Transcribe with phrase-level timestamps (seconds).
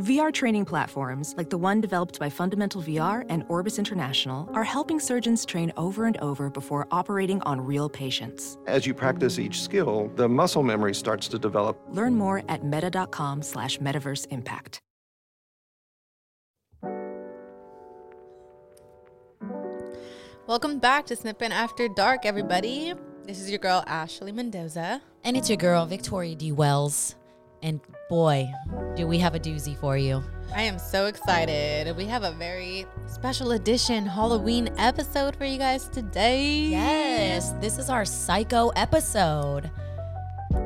[0.00, 4.98] VR training platforms, like the one developed by Fundamental VR and Orbis International, are helping
[4.98, 8.56] surgeons train over and over before operating on real patients.
[8.66, 11.78] As you practice each skill, the muscle memory starts to develop.
[11.90, 14.80] Learn more at meta.com slash metaverse impact.
[20.46, 22.94] Welcome back to Simpin' After Dark, everybody.
[23.26, 25.02] This is your girl, Ashley Mendoza.
[25.24, 26.52] And it's your girl, Victoria D.
[26.52, 27.16] Wells.
[27.62, 28.52] And boy,
[28.96, 30.20] do we have a doozy for you.
[30.52, 31.96] I am so excited.
[31.96, 36.70] We have a very special edition Halloween episode for you guys today.
[36.70, 39.70] Yes, this is our psycho episode.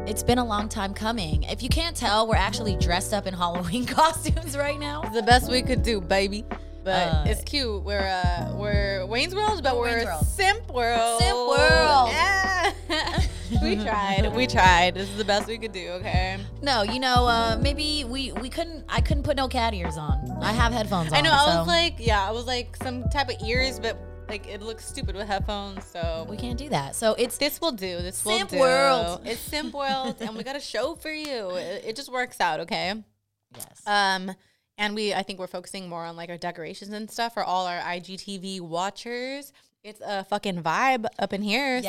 [0.06, 1.42] It's been a long time coming.
[1.42, 5.02] If you can't tell, we're actually dressed up in Halloween costumes right now.
[5.02, 6.46] It's the best we could do, baby.
[6.84, 7.82] But Uh, it's cute.
[7.82, 10.26] We're uh we're Wayne's World, but we're Wayne's World.
[10.26, 11.20] Simp World.
[11.20, 12.08] Simp World.
[12.10, 12.72] Yeah.
[13.62, 14.32] we tried.
[14.34, 14.94] We tried.
[14.94, 16.38] This is the best we could do, okay?
[16.60, 18.84] No, you know, uh, maybe we we couldn't.
[18.88, 20.30] I couldn't put no cat ears on.
[20.42, 21.18] I have headphones on.
[21.18, 21.32] I know.
[21.32, 23.96] I so was like, yeah, I was like some type of ears, but
[24.28, 25.84] like it looks stupid with headphones.
[25.86, 26.94] So we can't do that.
[26.96, 28.02] So it's this will do.
[28.02, 28.60] This Simp will do.
[28.60, 29.20] World.
[29.24, 31.50] It's Simp World, and we got a show for you.
[31.56, 32.92] It, it just works out, okay?
[33.56, 33.82] yes.
[33.86, 34.34] Um,
[34.78, 37.66] and we, I think we're focusing more on like our decorations and stuff for all
[37.66, 39.52] our IGTV watchers.
[39.82, 41.82] It's a fucking vibe up in here.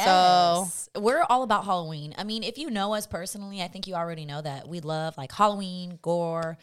[0.94, 2.14] So we're all about Halloween.
[2.18, 5.18] I mean, if you know us personally, I think you already know that we love
[5.18, 6.58] like Halloween, gore,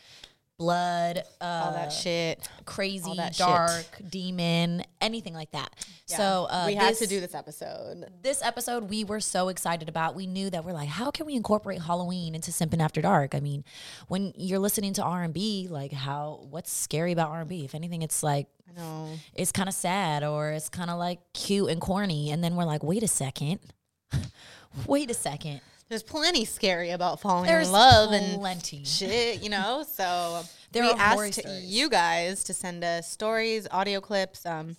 [0.63, 2.49] blood, uh, all that shit.
[2.65, 3.47] crazy, that shit.
[3.47, 5.71] dark, demon, anything like that.
[6.07, 8.07] So uh, we had this- to do this episode.
[8.23, 10.15] This episode we were so excited about.
[10.15, 13.35] We knew that we're like, how can we incorporate Halloween into Simpin' After Dark?
[13.35, 13.65] I mean,
[14.09, 17.65] when you're listening to R and B, like how what's scary about R and B?
[17.65, 19.09] If anything, it's like I know.
[19.35, 22.31] it's kind of sad or it's kind of like cute and corny.
[22.31, 23.59] And then we're like, wait a second.
[24.87, 25.61] wait a second.
[25.93, 28.83] There's plenty scary about falling There's in love and plenty.
[28.83, 29.85] shit, you know.
[29.87, 30.43] So
[30.73, 34.75] There we asked you guys to send us stories, audio clips, um,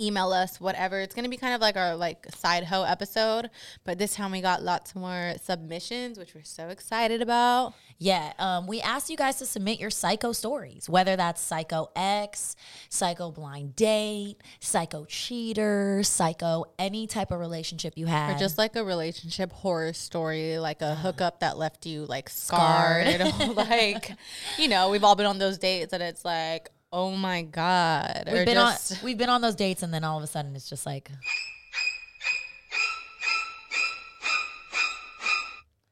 [0.00, 1.00] email us, whatever.
[1.00, 3.50] It's gonna be kind of like our like side hoe episode,
[3.84, 7.74] but this time we got lots more submissions, which we're so excited about.
[7.98, 12.54] Yeah, um, we asked you guys to submit your psycho stories, whether that's psycho ex,
[12.90, 18.36] psycho blind date, psycho cheater, psycho any type of relationship you had.
[18.36, 23.20] Or just like a relationship horror story, like a hookup that left you like scarred.
[23.56, 24.12] like,
[24.58, 28.24] you know, we've all been on those dates and it's like, oh my God.
[28.26, 30.26] we've or been just, on we've been on those dates, and then all of a
[30.26, 31.10] sudden it's just like,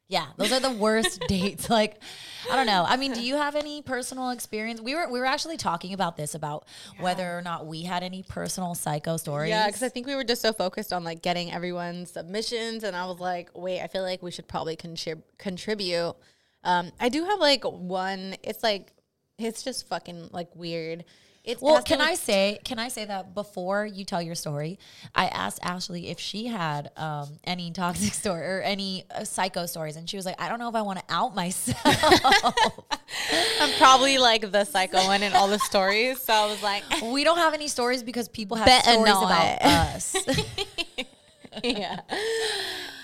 [0.08, 1.68] yeah, those are the worst dates.
[1.68, 1.98] Like,
[2.50, 2.86] I don't know.
[2.88, 4.80] I mean, do you have any personal experience?
[4.80, 6.64] We were we were actually talking about this about
[6.98, 9.50] whether or not we had any personal psycho stories.
[9.50, 12.96] Yeah, because I think we were just so focused on like getting everyone's submissions, and
[12.96, 16.14] I was like, wait, I feel like we should probably contrib- contribute.
[16.64, 18.36] Um, I do have like one.
[18.42, 18.93] It's like
[19.38, 21.04] it's just fucking like weird.
[21.44, 24.78] It's Well, has can I say can I say that before you tell your story,
[25.14, 29.96] I asked Ashley if she had um, any toxic story or any uh, psycho stories,
[29.96, 31.76] and she was like, "I don't know if I want to out myself."
[33.60, 36.18] I'm probably like the psycho one in all the stories.
[36.22, 39.24] So I was like, we don't have any stories because people have Better stories not.
[39.24, 40.16] about us.
[41.62, 42.00] yeah.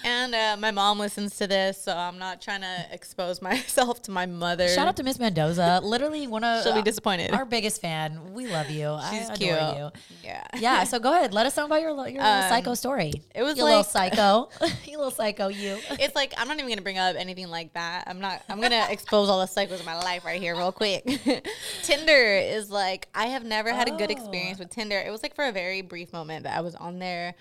[0.04, 4.10] And uh, my mom listens to this, so I'm not trying to expose myself to
[4.10, 4.68] my mother.
[4.68, 7.32] Shout out to Miss Mendoza, literally one of She'll be disappointed.
[7.32, 8.32] Our biggest fan.
[8.32, 8.98] We love you.
[9.10, 9.50] She's I cute.
[9.50, 9.90] you.
[10.24, 10.46] Yeah.
[10.58, 10.84] Yeah.
[10.84, 11.34] So go ahead.
[11.34, 13.12] Let us know about your your little psycho story.
[13.34, 14.48] it was you little psycho.
[14.84, 15.48] you little psycho.
[15.48, 15.78] You.
[15.90, 18.04] it's like I'm not even gonna bring up anything like that.
[18.06, 18.42] I'm not.
[18.48, 21.04] I'm gonna expose all the cycles of my life right here, real quick.
[21.82, 24.98] Tinder is like I have never had a good experience with Tinder.
[24.98, 27.34] It was like for a very brief moment that I was on there.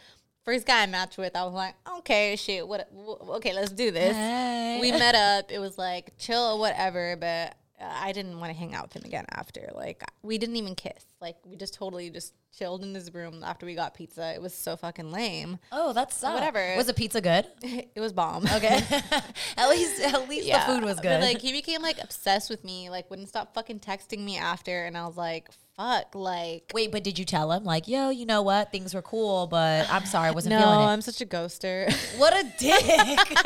[0.54, 2.90] First guy I matched with, I was like, okay, shit, what?
[2.96, 4.16] wh- Okay, let's do this.
[4.16, 4.78] Hey.
[4.81, 5.51] We met up.
[5.51, 7.56] It was like chill, whatever, but.
[7.81, 9.69] Uh, I didn't want to hang out with him again after.
[9.74, 11.06] Like we didn't even kiss.
[11.22, 14.34] Like we just totally just chilled in his room after we got pizza.
[14.36, 15.60] It was so fucking lame.
[15.72, 16.74] Oh, that's Whatever.
[16.75, 17.46] Was the pizza good?
[17.96, 18.44] It was bomb.
[18.54, 18.81] Okay.
[19.57, 21.22] at least at least the food was But good.
[21.22, 24.98] like he became like obsessed with me, like wouldn't stop fucking texting me after, and
[24.98, 25.48] I was like,
[25.79, 28.71] "Fuck!" Like, Wait, but did you tell him like, yo, you know what?
[28.71, 30.83] Things were cool, but I'm sorry, I wasn't no, feeling it.
[30.83, 31.89] I'm such a ghoster.
[32.19, 32.83] what a dick.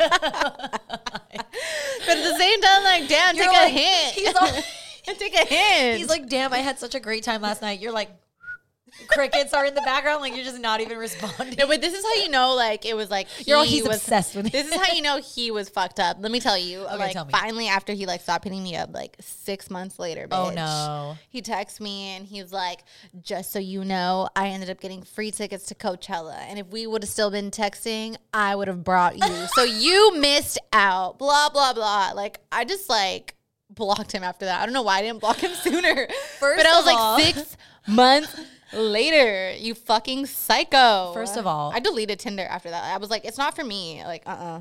[2.08, 4.14] at the same time, like, damn, You're take like- a hint.
[4.14, 4.48] He's all,
[5.18, 5.98] Take a hint.
[5.98, 7.78] he's like, damn, I had such a great time last night.
[7.78, 8.10] You're like,
[9.06, 11.56] crickets are in the background, like you're just not even responding.
[11.58, 13.96] No, but this is how you know, like, it was like You're all, he's was,
[13.98, 16.16] obsessed with This is how you know he was fucked up.
[16.20, 16.80] Let me tell you.
[16.80, 17.32] like, tell me.
[17.32, 21.16] finally, after he like stopped hitting me up, like six months later, Oh, no.
[21.28, 22.80] he texts me and he was like,
[23.22, 26.86] "Just so you know, I ended up getting free tickets to Coachella, and if we
[26.86, 29.46] would have still been texting, I would have brought you.
[29.54, 31.18] so you missed out.
[31.18, 32.12] Blah blah blah.
[32.14, 33.34] Like, I just like."
[33.70, 34.60] Blocked him after that.
[34.60, 36.06] I don't know why I didn't block him sooner.
[36.38, 37.56] First but I was like six
[37.88, 38.36] months
[38.76, 39.52] later.
[39.52, 41.12] You fucking psycho.
[41.14, 42.84] First of all- I deleted Tinder after that.
[42.84, 44.02] I was like, it's not for me.
[44.04, 44.60] Like, uh, uh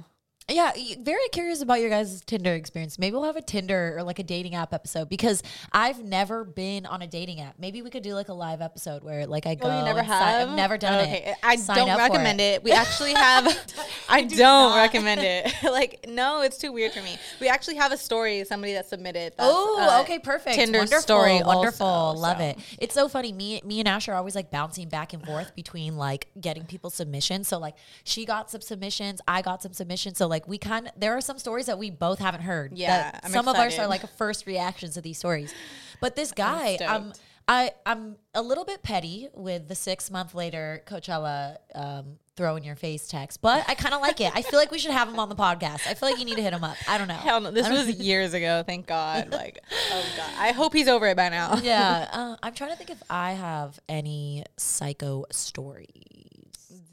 [0.49, 2.99] Yeah, very curious about your guys' Tinder experience.
[2.99, 5.41] Maybe we'll have a Tinder or like a dating app episode because
[5.71, 7.57] I've never been on a dating app.
[7.57, 9.69] Maybe we could do like a live episode where like I go.
[9.69, 10.49] Oh, you never have?
[10.49, 11.23] I've never done okay.
[11.27, 11.35] it.
[11.43, 12.61] I Sign don't recommend it.
[12.61, 13.45] We actually have.
[14.09, 14.75] I do don't not.
[14.75, 15.53] recommend it.
[15.63, 17.17] like, no, it's too weird for me.
[17.39, 18.43] We actually have a story.
[18.43, 19.33] Somebody that submitted.
[19.39, 20.55] Oh, uh, okay, perfect.
[20.55, 21.41] Tinder wonderful, story.
[21.41, 21.87] wonderful.
[21.87, 22.43] also, Love so.
[22.43, 22.59] it.
[22.79, 23.31] It's so funny.
[23.31, 26.89] Me, me and Ash are always like bouncing back and forth between like getting people
[26.89, 27.47] submissions.
[27.47, 30.17] So like she got some submissions, I got some submissions.
[30.17, 32.73] So like we kind of there are some stories that we both haven't heard.
[32.77, 35.53] Yeah, some of us are like first reactions to these stories.
[36.01, 37.19] But this guy, I'm, stoked.
[37.47, 42.63] I, I'm a little bit petty with the six month later Coachella um, throw in
[42.63, 44.31] your face text, but I kind of like it.
[44.33, 45.85] I feel like we should have him on the podcast.
[45.87, 46.77] I feel like you need to hit him up.
[46.87, 47.15] I don't know.
[47.15, 47.51] Hell no.
[47.51, 48.63] This was years ago.
[48.65, 49.31] Thank God.
[49.31, 49.59] Like,
[49.91, 50.29] oh God.
[50.39, 51.59] I hope he's over it by now.
[51.61, 56.22] yeah, uh, I'm trying to think if I have any psycho stories.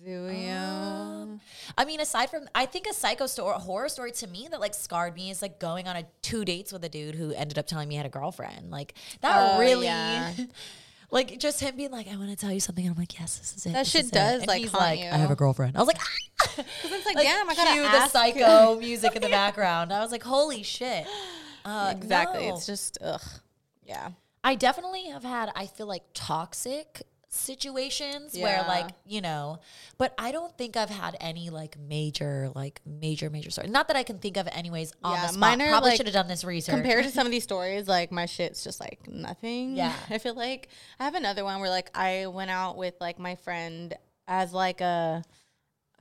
[0.05, 0.51] Do you?
[0.51, 1.41] Um,
[1.77, 4.75] I mean, aside from, I think a psycho story, horror story to me that like
[4.75, 7.67] scarred me is like going on a two dates with a dude who ended up
[7.67, 8.71] telling me he had a girlfriend.
[8.71, 10.33] Like that Oh, really, yeah.
[11.11, 13.39] like just him being like, "I want to tell you something," and I'm like, "Yes,
[13.39, 15.07] this is it." That this shit does, And like, he's like, you.
[15.07, 15.99] "I have a girlfriend." I was like,
[16.57, 19.93] Because it's like, like damn, I gotta cue the psycho music in the background.
[19.93, 21.07] I was like, "Holy shit!"
[21.65, 22.49] Uh, exactly.
[22.49, 22.55] no.
[22.55, 23.21] It's just, ugh.
[23.85, 24.11] Yeah.
[24.43, 29.61] I definitely have had, I feel like toxic situations where like, you know,
[29.99, 33.69] but I don't think I've had any like major, like major, major story.
[33.69, 35.41] Not that I can think of anyways on Yeah, the spot.
[35.41, 36.75] mine are, Probably like, should have done this research.
[36.75, 39.77] Compared to some of these stories, like my shit's just like nothing.
[39.77, 39.95] Yeah.
[40.11, 40.69] I feel like
[40.99, 43.95] I have another one where like I went out with like my friend
[44.27, 45.23] as like a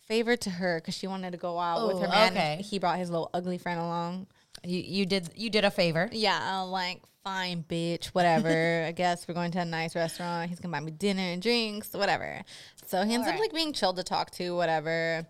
[0.07, 2.31] favor to her because she wanted to go out with her man.
[2.33, 2.61] okay.
[2.63, 4.27] He brought his little ugly friend along.
[4.63, 6.09] You, you did you did a favor.
[6.11, 8.83] Yeah, I'm like, fine, bitch, whatever.
[8.87, 10.49] I guess we're going to a nice restaurant.
[10.49, 12.41] He's gonna buy me dinner and drinks, whatever.
[12.87, 15.25] So he ends up like being chill to talk to, whatever.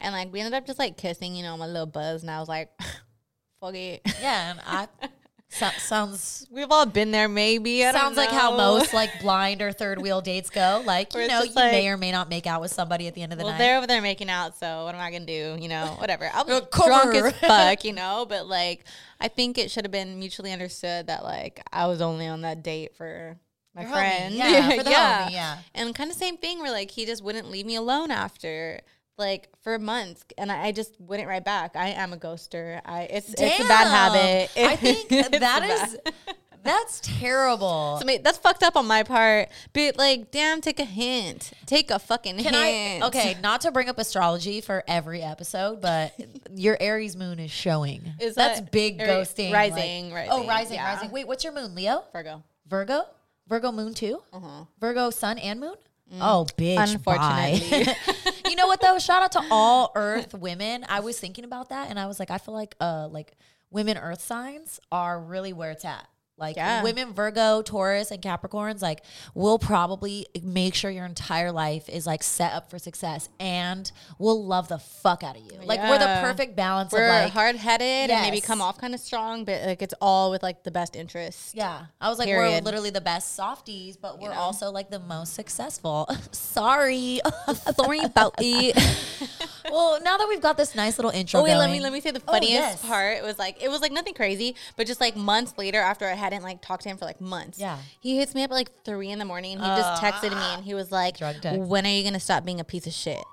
[0.00, 2.40] And like we ended up just like kissing, you know, my little buzz, and I
[2.40, 2.70] was like,
[3.60, 4.02] fuck it.
[4.20, 4.88] Yeah, and I
[5.52, 7.84] so, sounds We've all been there, maybe.
[7.84, 10.82] I sounds like how most like blind or third wheel dates go.
[10.84, 13.22] Like, you know, you like- may or may not make out with somebody at the
[13.22, 13.58] end of the Well, night.
[13.58, 15.56] they're over there making out, so what am I gonna do?
[15.60, 16.30] You know, whatever.
[16.32, 16.88] I was Cover.
[16.88, 18.84] drunk as fuck, you know, but like
[19.20, 22.62] I think it should have been mutually understood that like I was only on that
[22.62, 23.38] date for
[23.74, 24.34] my Your homie, friend.
[24.34, 25.58] yeah, for the homie, yeah.
[25.74, 28.80] And kind of same thing where like he just wouldn't leave me alone after
[29.22, 31.76] like for months and I, I just wouldn't write back.
[31.76, 32.80] I am a ghoster.
[32.84, 33.90] I it's it's a bad Damn.
[33.90, 34.50] habit.
[34.56, 36.14] I think that is bad-
[36.64, 37.98] that's terrible.
[38.00, 39.48] I mean, that's fucked up on my part.
[39.72, 41.52] But like, damn, take a hint.
[41.66, 43.02] Take a fucking Can hint.
[43.02, 43.06] I?
[43.08, 46.12] Okay, not to bring up astrology for every episode, but
[46.54, 48.02] your Aries moon is showing.
[48.20, 49.52] Is That's that big Aries- ghosting.
[49.52, 50.94] rising, like- rising, Oh, rising, yeah.
[50.94, 51.10] rising.
[51.10, 51.74] Wait, what's your moon?
[51.74, 52.42] Leo, Virgo.
[52.68, 53.02] Virgo,
[53.48, 54.22] Virgo moon too.
[54.32, 54.64] Uh-huh.
[54.78, 55.74] Virgo sun and moon.
[56.20, 56.76] Oh, bitch.
[56.76, 56.92] Mm.
[56.94, 57.94] Unfortunately.
[58.46, 58.98] You know what though?
[58.98, 60.84] Shout out to all Earth women.
[60.88, 63.32] I was thinking about that, and I was like, I feel like uh like
[63.70, 66.06] women Earth signs are really where it's at.
[66.38, 66.82] Like Yeah.
[66.82, 69.02] women Virgo, Taurus, and Capricorns, like
[69.34, 74.44] will probably make sure your entire life is like set up for success, and will
[74.44, 75.58] love the fuck out of you.
[75.64, 78.94] Like we're the perfect balance We're of like hard headed and maybe come off kind
[78.94, 81.54] of strong, but like it's all with like the best interest.
[81.54, 84.36] Yeah, I was like, we're literally the best softies, but we're know?
[84.36, 86.08] also like the most successful.
[86.32, 87.20] Sorry.
[87.76, 88.76] Sorry about it.
[89.72, 92.00] well, now that we've got this nice little intro, Oh wait, let me let me
[92.00, 92.86] say the Oh, funniest yes.
[92.86, 93.16] part.
[93.16, 96.12] It was like it was like nothing crazy, but just like months later, after I
[96.14, 97.58] hadn't like talked to him for like months.
[97.58, 97.78] Yeah.
[98.00, 99.56] he hits me up at like three in the morning.
[99.58, 102.60] and He just texted me and he was like, "When are you gonna stop being
[102.60, 103.24] a piece of shit?"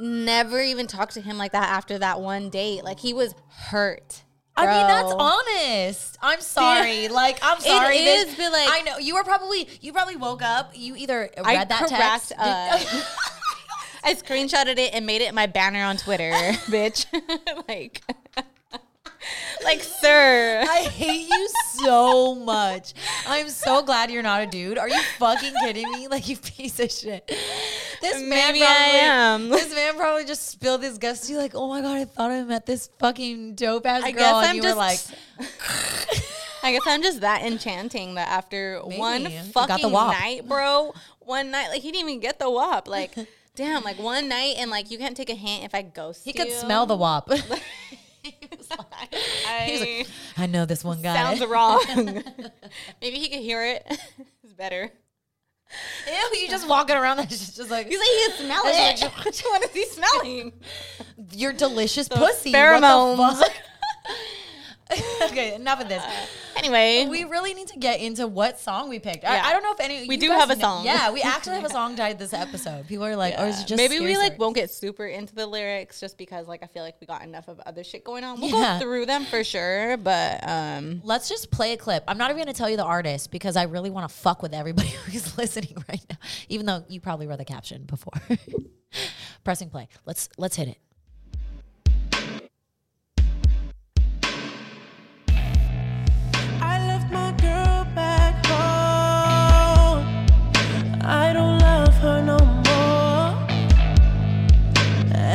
[0.00, 2.84] Never even talked to him like that after that one date.
[2.84, 4.22] Like he was hurt.
[4.56, 6.18] I mean, that's honest.
[6.20, 7.06] I'm sorry.
[7.22, 7.98] like, I'm sorry.
[7.98, 10.72] is, this- but, like- I know you were probably you probably woke up.
[10.74, 12.32] You either read I that text.
[12.36, 12.78] uh,
[14.08, 16.30] I screenshotted it and made it my banner on Twitter,
[16.70, 17.04] bitch.
[17.68, 18.00] like,
[19.62, 20.64] like, sir.
[20.66, 22.94] I hate you so much.
[23.26, 24.78] I'm so glad you're not a dude.
[24.78, 26.08] Are you fucking kidding me?
[26.08, 27.30] Like you piece of shit.
[28.00, 29.50] This man Maybe probably, I am.
[29.50, 31.38] This man probably just spilled his guts to you.
[31.38, 34.46] Like, oh my god, I thought I met this fucking dope ass girl, guess and
[34.46, 35.00] I'm you just were like,
[36.62, 39.36] I guess I'm just that enchanting that after one Maybe.
[39.36, 42.88] The fucking night, bro, one night, like he didn't even get the wop.
[42.88, 43.12] Like,
[43.58, 46.30] damn, like one night, and like you can't take a hint if I ghost He
[46.30, 46.34] you.
[46.44, 47.28] could smell the wop.
[49.46, 50.04] I,
[50.36, 51.14] I know this one guy.
[51.14, 51.82] sounds wrong.
[53.02, 53.84] Maybe he could hear it.
[54.44, 54.90] it's better.
[56.06, 59.02] Ew, you just walking around that's just, just like He's like, he can smell It's
[59.02, 59.10] it.
[59.24, 60.52] Which one is he smelling?
[61.32, 62.52] your delicious pussy.
[62.52, 63.42] What pheromones.
[65.24, 66.02] okay, enough of this.
[66.58, 69.24] Anyway, We really need to get into what song we picked.
[69.24, 69.42] I, Yeah.
[69.46, 70.08] I don't know if any.
[70.08, 70.84] We do have a know- song.
[70.84, 72.88] Yeah, we actually have a song tied this episode.
[72.88, 74.38] People are like, "Oh, is it just maybe we like stories?
[74.40, 77.46] won't get super into the lyrics just because like I feel like we got enough
[77.46, 78.40] of other shit going on.
[78.40, 78.74] We'll Yeah.
[78.80, 82.02] go through them for sure, but um Let's just play a clip.
[82.08, 84.42] I'm not even going to tell you the artist because I really want to fuck
[84.42, 86.16] with everybody who's listening right now.
[86.48, 88.14] Even though you probably read the caption before.
[89.44, 89.86] Pressing play.
[90.06, 90.78] Let's let's hit it.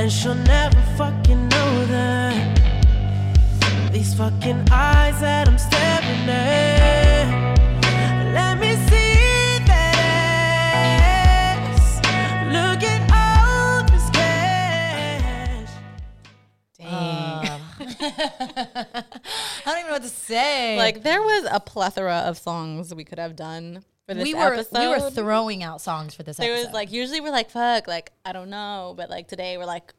[0.04, 2.60] And she'll never fucking know that.
[3.94, 7.56] These fucking eyes that I'm staring at.
[8.34, 9.96] Let me see that
[11.56, 12.02] ass.
[12.52, 15.72] Look at all this cash.
[16.78, 17.62] dang.
[19.66, 20.76] I don't even know what to say.
[20.76, 24.54] like there was a plethora of songs we could have done for this we were
[24.54, 24.80] episode.
[24.80, 26.68] we were throwing out songs for this there episode.
[26.68, 29.94] was like usually we're like fuck like I don't know, but like today we're like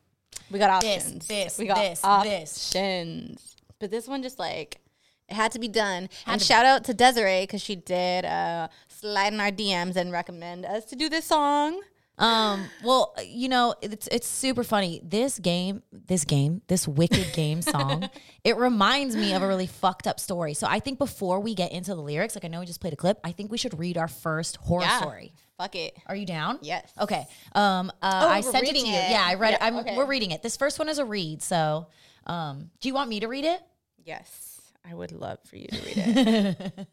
[0.50, 1.26] we got This, options.
[1.26, 2.04] this, we got this, this.
[2.04, 3.56] options.
[3.78, 4.80] But this one just like
[5.28, 6.08] it had to be done.
[6.26, 10.12] and to- shout out to Desiree because she did uh, slide in our DMs and
[10.12, 11.80] recommend us to do this song.
[12.16, 15.00] Um, well, you know, it's it's super funny.
[15.02, 18.08] This game, this game, this wicked game song,
[18.44, 20.54] it reminds me of a really fucked up story.
[20.54, 22.92] So I think before we get into the lyrics, like I know we just played
[22.92, 25.00] a clip, I think we should read our first horror Yeah.
[25.00, 25.32] story.
[25.58, 25.96] Fuck it.
[26.06, 26.58] Are you down?
[26.62, 26.88] Yes.
[27.00, 27.26] Okay.
[27.54, 28.96] Um, uh, Oh, I we're sent it to reading you.
[28.98, 29.10] it.
[29.10, 29.58] Yeah, I read it.
[29.60, 29.96] Yeah, I'm, okay.
[29.96, 30.42] We're reading it.
[30.42, 31.42] This first one is a read.
[31.42, 31.86] So,
[32.26, 33.60] um, do you want me to read it?
[34.04, 35.96] Yes, I would love for you to read
[36.76, 36.88] it.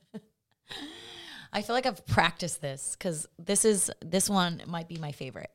[1.54, 5.52] I feel like I've practiced this because this is this one might be my favorite.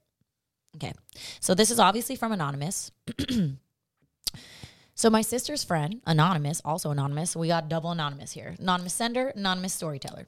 [0.77, 0.93] Okay,
[1.41, 2.93] so this is obviously from anonymous.
[4.95, 7.35] so my sister's friend, anonymous, also anonymous.
[7.35, 8.55] We got double anonymous here.
[8.59, 10.27] Anonymous sender, anonymous storyteller.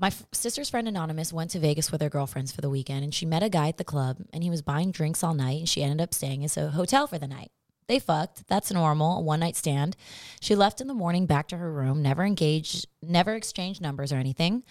[0.00, 3.14] My f- sister's friend Anonymous went to Vegas with her girlfriends for the weekend and
[3.14, 5.68] she met a guy at the club and he was buying drinks all night and
[5.68, 7.50] she ended up staying at a hotel for the night.
[7.90, 8.46] They fucked.
[8.46, 9.96] That's normal, a one night stand.
[10.40, 14.16] She left in the morning back to her room, never engaged, never exchanged numbers or
[14.16, 14.62] anything.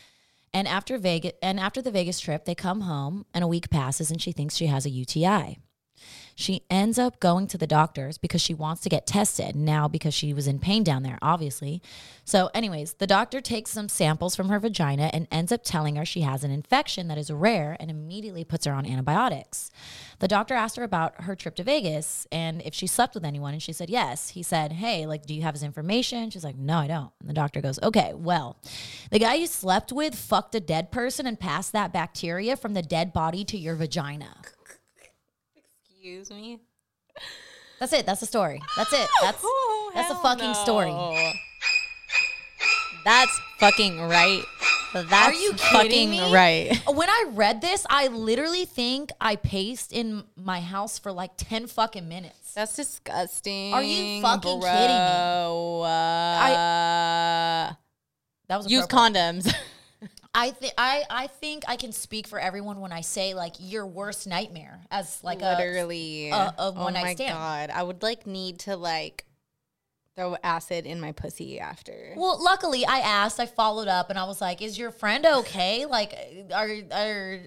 [0.53, 4.09] And after Vegas and after the Vegas trip, they come home and a week passes
[4.09, 5.57] and she thinks she has a UTI.
[6.39, 10.13] She ends up going to the doctors because she wants to get tested now because
[10.13, 11.81] she was in pain down there, obviously.
[12.24, 16.05] So, anyways, the doctor takes some samples from her vagina and ends up telling her
[16.05, 19.69] she has an infection that is rare and immediately puts her on antibiotics.
[20.19, 23.51] The doctor asked her about her trip to Vegas and if she slept with anyone,
[23.51, 24.29] and she said yes.
[24.29, 26.29] He said, Hey, like, do you have his information?
[26.29, 27.12] She's like, No, I don't.
[27.19, 28.55] And the doctor goes, Okay, well,
[29.12, 32.81] the guy you slept with fucked a dead person and passed that bacteria from the
[32.81, 34.38] dead body to your vagina.
[36.00, 36.60] Excuse me.
[37.77, 38.06] That's it.
[38.06, 38.62] That's the story.
[38.77, 39.10] That's it.
[39.22, 40.94] That's Oh, that's a fucking story.
[43.03, 44.44] That's fucking right.
[44.94, 46.34] That's Are you fucking me?
[46.34, 46.82] right.
[46.88, 51.68] When I read this, I literally think I paced in my house for like 10
[51.68, 52.53] fucking minutes.
[52.53, 53.74] That's disgusting.
[53.74, 54.70] Are you fucking bro.
[54.70, 55.84] kidding me?
[55.84, 57.74] Uh,
[58.48, 59.53] That was use condoms.
[60.33, 63.86] I think I I think I can speak for everyone when I say like your
[63.88, 66.31] worst nightmare as like a Literally.
[66.31, 67.33] Uh, a- a oh one-night my stand.
[67.33, 67.69] god.
[67.71, 69.25] I would like need to like
[70.15, 72.13] throw acid in my pussy after.
[72.15, 75.86] Well, luckily I asked, I followed up and I was like, "Is your friend okay?
[75.86, 76.13] Like
[76.53, 77.39] are are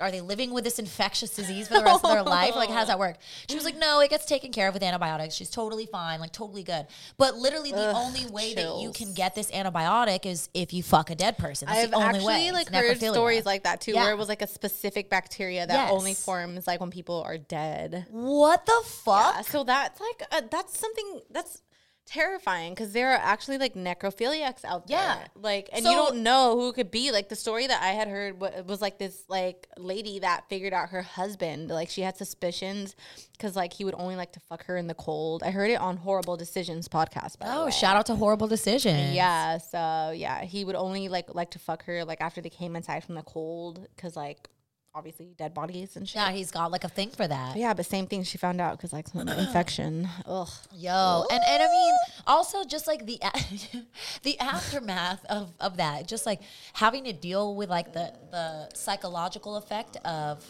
[0.00, 2.56] are they living with this infectious disease for the rest of their life?
[2.56, 3.16] Like how does that work?"
[3.48, 5.34] She was like, "No, it gets taken care of with antibiotics.
[5.34, 6.86] She's totally fine, like totally good."
[7.18, 10.82] But literally the Ugh, only way that you can get this antibiotic is if you
[10.82, 11.66] fuck a dead person.
[11.68, 12.50] That's I've the only actually way.
[12.52, 13.12] like It's heard necrophilia.
[13.12, 14.02] stories like that too, Yeah.
[14.04, 18.06] where it was like a specific bacteria that only forms like when people are dead.
[18.10, 19.34] What the fuck?
[19.36, 21.62] Yeah, so that's like uh, that's something that's
[22.10, 24.98] terrifying because there are actually like necrophiliacs out there.
[24.98, 25.26] Yeah.
[25.36, 27.12] like and So- you don't know who it could be.
[27.12, 30.72] Like the story that I had heard wa- was like this like lady that figured
[30.72, 31.68] out her husband.
[31.68, 32.96] Like she had suspicions
[33.32, 35.42] because like he would only like to fuck her in the cold.
[35.42, 37.36] I heard it on Horrible Decisions podcast.
[37.42, 39.14] Oh, shout out to horrible decision.
[39.14, 42.74] Yeah, so yeah, he would only like like to fuck her like after they came
[42.76, 44.48] inside from the cold because like
[44.94, 46.16] obviously dead bodies and shit.
[46.16, 47.56] Yeah, he's got like a thing for that.
[47.56, 48.22] Yeah, but same thing.
[48.24, 50.08] She found out because like infection.
[50.26, 50.48] Ugh.
[50.72, 51.94] Yo, and, and I mean,
[52.26, 53.82] also just like the a-
[54.22, 56.40] the aftermath of, of that, just like
[56.72, 60.44] having to deal with like the the psychological effect of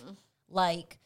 [0.49, 0.99] like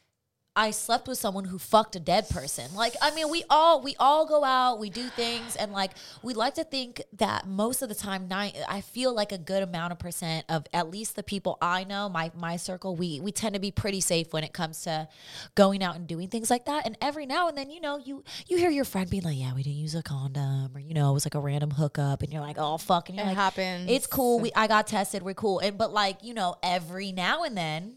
[0.56, 2.72] I slept with someone who fucked a dead person.
[2.74, 5.90] Like, I mean, we all we all go out, we do things, and like
[6.22, 9.64] we like to think that most of the time, nine, I feel like a good
[9.64, 13.32] amount of percent of at least the people I know, my my circle, we we
[13.32, 15.08] tend to be pretty safe when it comes to
[15.56, 16.86] going out and doing things like that.
[16.86, 19.54] And every now and then, you know, you you hear your friend being like, "Yeah,
[19.54, 22.32] we didn't use a condom," or you know, it was like a random hookup, and
[22.32, 23.90] you're like, "Oh fuck," and you're It like, happens.
[23.90, 24.38] It's cool.
[24.38, 25.24] We I got tested.
[25.24, 25.58] We're cool.
[25.58, 27.96] And but like you know, every now and then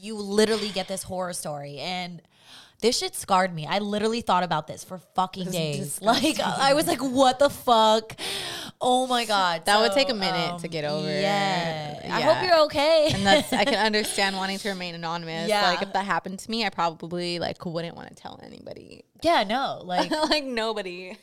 [0.00, 2.22] you literally get this horror story and
[2.80, 3.66] this shit scarred me.
[3.66, 5.98] I literally thought about this for fucking days.
[6.08, 8.18] Like I was like, what the fuck?
[8.80, 9.66] Oh my god.
[9.66, 11.08] That would take a minute to um, get over.
[11.08, 12.00] Yeah.
[12.10, 13.10] I hope you're okay.
[13.12, 15.48] and that's I can understand wanting to remain anonymous.
[15.48, 15.62] Yeah.
[15.62, 19.04] Like if that happened to me, I probably like wouldn't want to tell anybody.
[19.22, 19.82] yeah, no.
[19.84, 21.16] Like like nobody.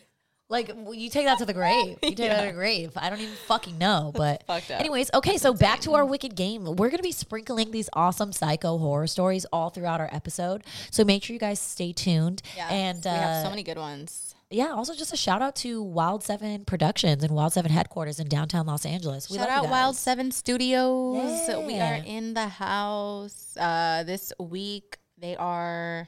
[0.48, 1.98] Like you take that to the grave.
[2.04, 2.92] You take that to the grave.
[2.96, 4.12] I don't even fucking know.
[4.16, 5.38] But anyways, okay.
[5.38, 6.66] So back to our wicked game.
[6.76, 10.64] We're gonna be sprinkling these awesome psycho horror stories all throughout our episode.
[10.92, 12.42] So make sure you guys stay tuned.
[12.56, 12.68] Yeah.
[12.70, 14.36] And we have so uh, many good ones.
[14.52, 18.28] yeah, also just a shout out to Wild Seven Productions and Wild Seven headquarters in
[18.30, 19.30] downtown Los Angeles.
[19.30, 19.96] We Shout out Wild.
[19.96, 21.50] Seven Studios.
[21.66, 24.98] We are in the house uh, this week.
[25.18, 26.08] They are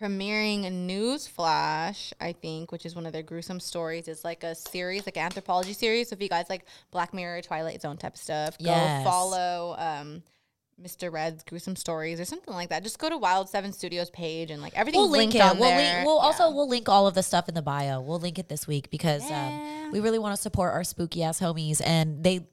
[0.00, 4.08] premiering News Flash, I think, which is one of their gruesome stories.
[4.08, 6.08] It's like a series, like an anthropology series.
[6.10, 9.04] So if you guys like Black Mirror, Twilight Zone type stuff, Yes.
[9.04, 10.22] go follow um,
[10.82, 11.10] Mr.
[11.10, 12.82] Red's gruesome stories or something like that.
[12.82, 15.00] Just go to Wild Seven Studios page and like everything.
[15.00, 15.58] We'll link linked it.
[15.58, 16.06] We'll link.
[16.06, 18.00] We'll also we'll link all of the stuff in the bio.
[18.02, 19.46] We'll link it this week because Yeah.
[19.86, 22.46] um, we really want to support our spooky ass homies, and they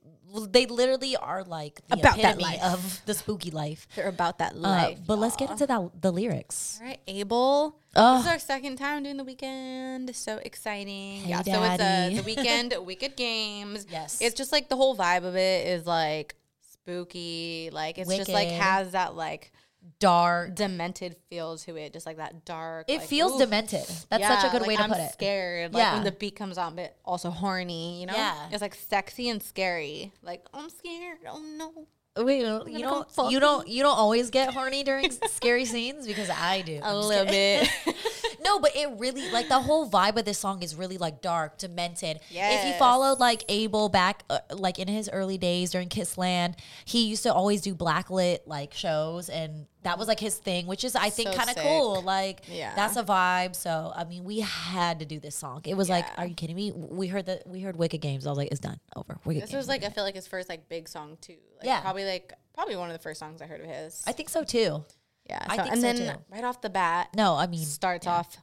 [0.49, 2.63] they literally are like the About that epitome life.
[2.63, 3.87] of the spooky life.
[3.95, 4.99] They're about that Uh, life.
[5.05, 6.79] but let's get into that the lyrics.
[6.81, 7.77] All right, Abel.
[7.95, 8.17] Oh.
[8.17, 10.15] This is our second time doing the Weeknd.
[10.15, 11.21] So exciting.
[11.21, 13.85] Hey, yeah, so it's a the Weeknd Wicked Games.
[13.89, 14.17] Yes.
[14.21, 16.35] It's just like the whole vibe of it is like
[16.71, 17.69] spooky.
[17.71, 19.51] Like it's just like has that like
[19.99, 20.55] Dark.
[20.55, 21.93] demented feel to it.
[21.93, 22.85] Just like that dark.
[22.89, 23.39] It like, feels oof.
[23.39, 23.85] demented.
[24.09, 25.13] That's such a good like, way to I'm put it.
[25.13, 25.93] Scared, like Yeah.
[25.95, 27.99] when the beat comes on, but also horny.
[28.01, 28.49] You know, Yeah.
[28.51, 30.11] it's like sexy and scary.
[30.21, 31.19] Like I'm scared.
[31.29, 32.43] Oh no, Wait, you
[32.79, 36.79] don't you don't you don't always get horny during scary scenes because I do.
[36.83, 37.67] a I'm little bit.
[38.43, 41.57] No, but it really like the whole vibe of this song is really like dark,
[41.57, 42.17] demented.
[42.17, 42.79] If you Yes.
[42.79, 47.33] followed like Abel back uh, like in his early days during Kissland, he used to
[47.33, 51.29] always do blacklit like shows and that was like his thing, which is I think
[51.31, 52.01] So kind of cool.
[52.01, 52.73] Like Yeah.
[52.75, 53.55] that's a vibe.
[53.55, 55.61] So I mean, we had to do this song.
[55.65, 56.71] It was like, are you kidding me?
[56.71, 58.25] We heard that we heard Wicked Games.
[58.25, 59.17] I was like, it's done, over.
[59.25, 59.57] Wicked This Games.
[59.57, 61.37] was like I feel like his first like big song too.
[61.57, 61.81] Like, Yeah.
[61.81, 64.03] probably like probably one of the first songs I heard of his.
[64.07, 64.83] I think so too.
[65.29, 66.21] Yeah, I so- think and so, then too.
[66.31, 68.37] right off the bat, No, I mean, starts off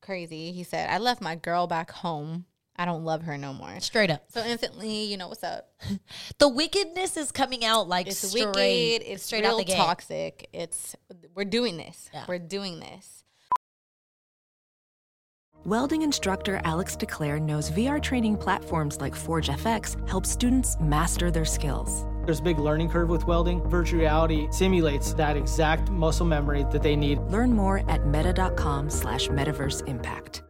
[0.00, 0.52] crazy.
[0.52, 2.44] He said, "I left my girl back home.
[2.78, 4.24] I don't love her no more." straight up.
[4.30, 5.72] So instantly, you know what's up.
[6.38, 9.10] The wickedness is coming out like It's straight, wicked.
[9.10, 9.76] It's straight real out the gate.
[9.76, 10.48] toxic.
[10.52, 10.94] It's
[11.34, 12.10] we're doing this.
[12.12, 12.24] Yeah.
[12.28, 13.24] We're doing this.
[15.64, 21.44] Welding instructor Alex DeClaire knows VR training platforms like Forge FX help students master their
[21.44, 22.04] skills.
[22.26, 23.62] There's a big learning curve with welding.
[23.68, 27.20] Virtual reality simulates that exact muscle memory that they need.
[27.30, 30.42] Learn more at meta.com slash metaverse impact.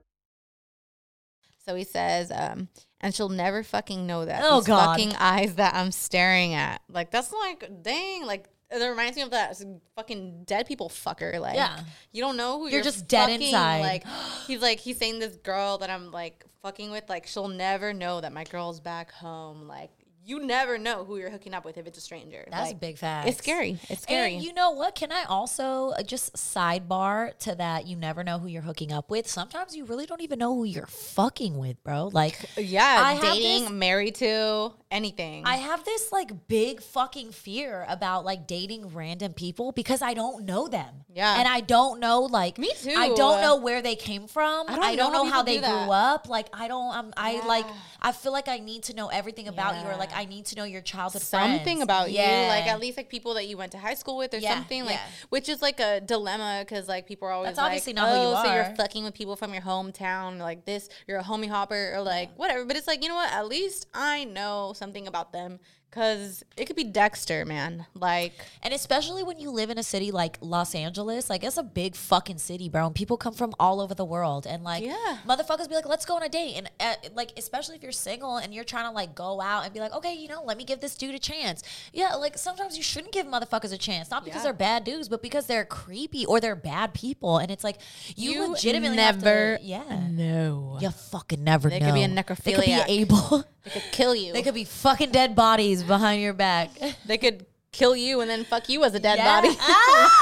[1.67, 2.69] So he says, um,
[3.03, 4.41] and she'll never fucking know that.
[4.43, 4.87] Oh, These God.
[4.87, 6.81] fucking eyes that I'm staring at.
[6.89, 9.61] Like that's like dang, like that reminds me of that
[9.97, 11.39] fucking dead people fucker.
[11.39, 11.79] Like Yeah.
[12.11, 13.81] you don't know who You're you're, just dead fucking, inside.
[13.81, 14.05] Like
[14.47, 18.23] he's like he's saying this girl that I'm like fucking with, like she'll never know
[18.23, 19.69] that my girl's back home.
[19.69, 19.91] Like
[20.27, 22.45] you never know who you're hooking up with if it's a stranger.
[22.51, 23.29] That's Like, a big fact.
[23.29, 23.79] It's scary.
[23.89, 24.35] It's scary.
[24.35, 24.97] And you know what?
[24.97, 27.87] Can I also uh, just sidebar to that?
[27.87, 29.29] You never know who you're hooking up with.
[29.29, 32.09] Sometimes you really don't even know who you're fucking with, bro.
[32.13, 35.45] Like, yeah, I dating, this- married to, anything.
[35.45, 40.45] I have this like big fucking fear about like dating random people because I don't
[40.45, 41.05] know them.
[41.13, 41.39] Yeah.
[41.39, 42.95] And I don't know like Me too.
[42.97, 44.67] I don't know where they came from.
[44.69, 45.89] I I don't don't, know know, how they grew that.
[45.91, 46.29] up.
[46.29, 47.67] Like I don't I'm I like
[48.01, 50.57] I feel like I need to know everything about you or like I need to
[50.57, 51.83] know your childhood something friends.
[51.83, 54.39] about you, like at least like people that you went to high school with or
[54.39, 55.07] Yeah, something, like yeah.
[55.31, 58.15] which is like a dilemma because like people are always That's like, obviously not who
[58.21, 61.25] you "Oh, so you're are." fucking with people from your hometown, like this, you're a
[61.25, 62.65] homie hopper or like whatever.
[62.65, 63.33] But it's like you know what?
[63.33, 65.59] At least I know something about them
[65.97, 67.87] Cause it could be Dexter, man.
[67.95, 71.63] Like, And especially when you live in a city like Los Angeles, like it's a
[71.63, 72.85] big fucking city, bro.
[72.85, 75.17] And people come from all over the world, and like, Yeah.
[75.27, 78.37] motherfuckers be like, "Let's go on a date," and uh, like, especially if you're single
[78.37, 80.65] and you're trying to like go out and be like, "Okay, you know, let me
[80.65, 81.63] give this dude a chance."
[81.95, 84.45] Yeah, like sometimes you shouldn't give motherfuckers a chance, not because Yeah.
[84.45, 87.79] they're bad dudes, but because they're creepy or they're bad people, and it's like
[88.17, 90.77] you, You legitimately have to- never yeah, no.
[90.79, 91.87] you fucking never They know.
[91.87, 93.45] could be a They could be able.
[93.65, 94.33] They could kill you.
[94.35, 96.71] they could be fucking dead bodies behind your back.
[97.07, 99.41] They could kill you and then fuck you as a dead Yeah.
[99.41, 99.57] body.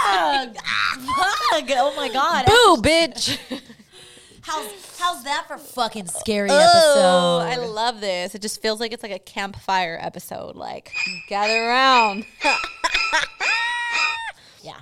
[0.07, 0.47] Ah,
[1.51, 1.71] fuck.
[1.71, 2.47] Oh my god.
[2.47, 3.39] Boo, bitch.
[4.43, 4.67] How's
[4.99, 8.35] how's that for fucking scary Oh, I love this.
[8.35, 10.55] It just feels like it's like a campfire episode.
[10.57, 10.93] Like,
[11.29, 12.27] gather around.
[14.63, 14.81] yeah.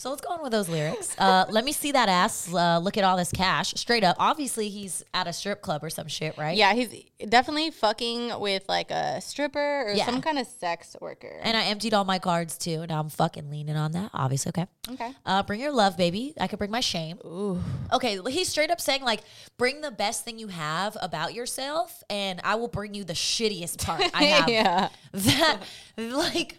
[0.00, 1.14] So let's go on with those lyrics.
[1.18, 2.52] Uh, let me see that ass.
[2.52, 3.72] Uh, look at all this cash.
[3.76, 4.16] Straight up.
[4.18, 6.56] Obviously, he's at a strip club or some shit, right?
[6.56, 10.06] Yeah, he's definitely fucking with like a stripper or Yeah.
[10.06, 11.38] some kind of sex worker.
[11.42, 12.86] And I emptied all my cards too.
[12.86, 14.10] Now I'm fucking leaning on that.
[14.14, 14.66] Obviously, okay.
[14.90, 15.12] okay.
[15.26, 16.32] Uh, bring your love, baby.
[16.40, 17.18] I could bring my shame.
[17.24, 17.60] Ooh.
[17.92, 19.20] Okay, he's straight up saying like,
[19.58, 23.84] bring the best thing you have about yourself, and I will bring you the shittiest
[23.84, 24.48] part I have.
[24.48, 24.88] yeah.
[25.12, 25.60] That
[25.98, 26.58] like,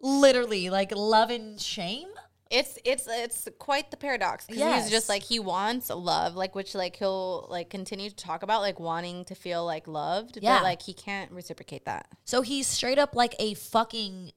[0.00, 2.08] literally, like love and shame.
[2.50, 4.82] It's it's it's quite the paradox because Yes.
[4.84, 8.60] he's just like he wants love, like which like he'll like continue to talk about
[8.60, 10.58] like wanting to feel like loved, Yeah.
[10.58, 12.06] but like he can't reciprocate that.
[12.24, 14.30] So he's straight up like a fucking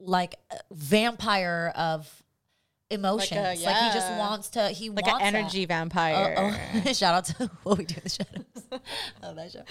[0.00, 2.22] like uh, vampire of
[2.90, 3.62] emotions.
[3.64, 4.68] Like, he just wants to.
[4.68, 5.38] He Like wants an that.
[5.38, 6.34] energy vampire.
[6.38, 6.92] Oh, oh.
[6.92, 8.44] shout out to what we do in the shadows.
[9.22, 9.62] Love that show.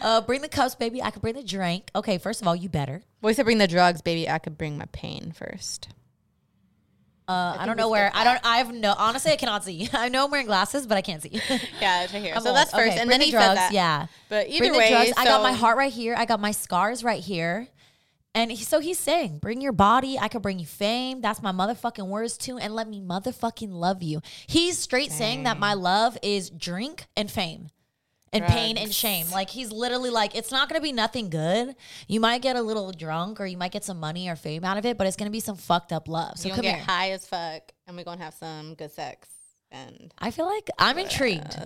[0.00, 1.02] Uh, bring the cups, baby.
[1.02, 1.90] I could bring the drink.
[1.94, 3.02] Okay, first of all, you better.
[3.20, 4.28] Boy said bring the drugs, baby.
[4.28, 5.88] I could bring my pain first.
[7.28, 8.10] Uh, I, don't know where.
[8.14, 8.40] I don't.
[8.44, 8.94] I have no.
[8.96, 9.88] Honestly, I cannot see.
[9.92, 11.40] I know I'm wearing glasses, but I can't see.
[11.80, 12.34] Yeah, it's right here.
[12.34, 12.56] I'm so old.
[12.56, 13.46] that's first, Okay, and then the he drugs.
[13.46, 13.72] said that.
[13.72, 15.12] Yeah, But either bring the way, drugs.
[15.16, 16.14] I got my heart right here.
[16.16, 17.68] I got my scars right here.
[18.34, 20.18] And he, so he's saying, bring your body.
[20.18, 21.22] I could bring you fame.
[21.22, 22.58] That's my motherfucking words too.
[22.58, 24.20] And let me motherfucking love you.
[24.46, 27.70] He's straight saying that my love is drink and fame
[28.42, 29.30] and pain and shame.
[29.30, 31.74] Like he's literally like, it's not going to be nothing good.
[32.08, 34.78] You might get a little drunk or you might get some money or fame out
[34.78, 36.38] of it, but it's going to be some fucked up love.
[36.38, 36.84] So you come gonna here.
[36.84, 39.28] get high as fuck, and we're gonna have some good sex.
[39.72, 41.58] And I feel like I'm intrigued.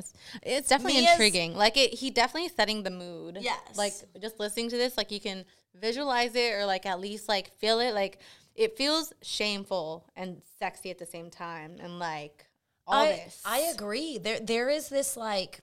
[0.42, 1.54] It's definitely Me as- intriguing.
[1.54, 3.38] Like it, he definitely setting the mood.
[3.40, 3.58] Yes.
[3.76, 7.52] Like just listening to this, like you can visualize it or like at least like
[7.58, 7.94] feel it.
[7.94, 8.20] Like
[8.54, 12.46] it feels shameful and sexy at the same time, and like
[12.86, 13.42] all I, this.
[13.44, 14.18] I agree.
[14.18, 15.60] There there is this like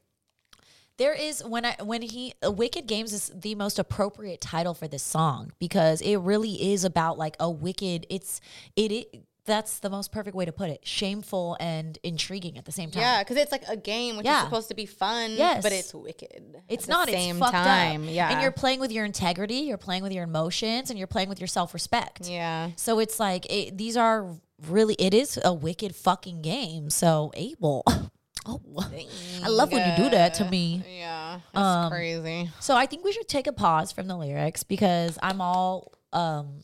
[0.98, 4.88] there is when I when he uh, Wicked Games is the most appropriate title for
[4.88, 8.42] this song because it really is about like a wicked it's
[8.76, 10.86] it, it that's the most perfect way to put it.
[10.86, 13.02] Shameful and intriguing at the same time.
[13.02, 14.40] Yeah, because it's like a game which Yeah.
[14.40, 15.64] is supposed to be fun, Yes.
[15.64, 16.58] but it's wicked.
[16.68, 17.06] It's at not.
[17.08, 18.04] the same it's time.
[18.04, 18.10] up.
[18.12, 19.60] Yeah, and you're playing with your integrity.
[19.60, 22.28] You're playing with your emotions, and you're playing with your self respect.
[22.28, 22.72] yeah.
[22.76, 24.28] So it's like it, these are
[24.68, 24.96] really.
[24.96, 26.90] It is a wicked fucking game.
[26.90, 27.86] So Abel,
[28.48, 28.62] oh,
[29.44, 30.84] I love when you do that to me.
[31.00, 32.50] Yeah, it's Um, crazy.
[32.60, 36.62] So I think we should take a pause from the lyrics because I'm all um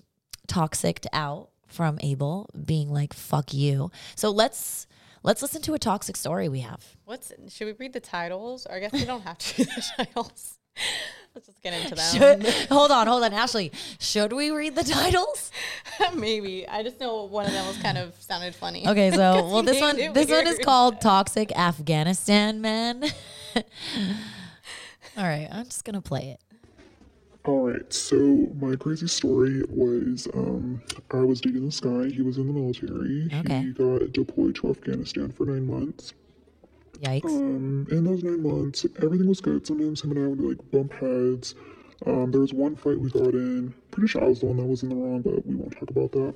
[0.47, 3.91] toxicked out from Abel being like fuck you.
[4.15, 4.87] So let's
[5.23, 6.83] let's listen to a toxic story we have.
[7.05, 8.65] What's should we read the titles?
[8.65, 10.59] Or I guess we don't have to read the titles.
[11.35, 12.13] Let's just get into that.
[12.13, 13.71] Should, hold on, hold on, Ashley.
[13.99, 15.51] Should we read the titles?
[16.15, 16.67] Maybe.
[16.67, 18.87] I just know one of them was kind of sounded funny.
[18.87, 23.03] Okay, so well this one named it this one is called Toxic Afghanistan Man.
[23.55, 26.39] All right, I'm just gonna play it.
[27.45, 28.15] All right, so
[28.61, 32.09] my crazy story was um, I was dating this guy.
[32.09, 33.27] He was in the military.
[33.39, 33.61] Okay.
[33.63, 36.13] He got deployed to Afghanistan for nine months.
[37.03, 37.25] Yikes.
[37.25, 39.67] Um, in those nine months, everything was good.
[39.67, 41.53] Sometimes him and I would like bump heads.
[42.05, 43.73] Um, there was one fight we got in.
[43.91, 45.89] Pretty sure I was the one that was in the wrong, but we won't talk
[45.89, 46.33] about that.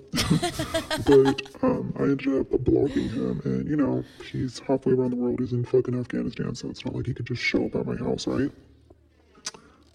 [1.08, 5.39] but um, I ended up blocking him, and you know he's halfway around the world.
[5.39, 7.95] He's in fucking Afghanistan, so it's not like he could just show up at my
[7.95, 8.51] house, right?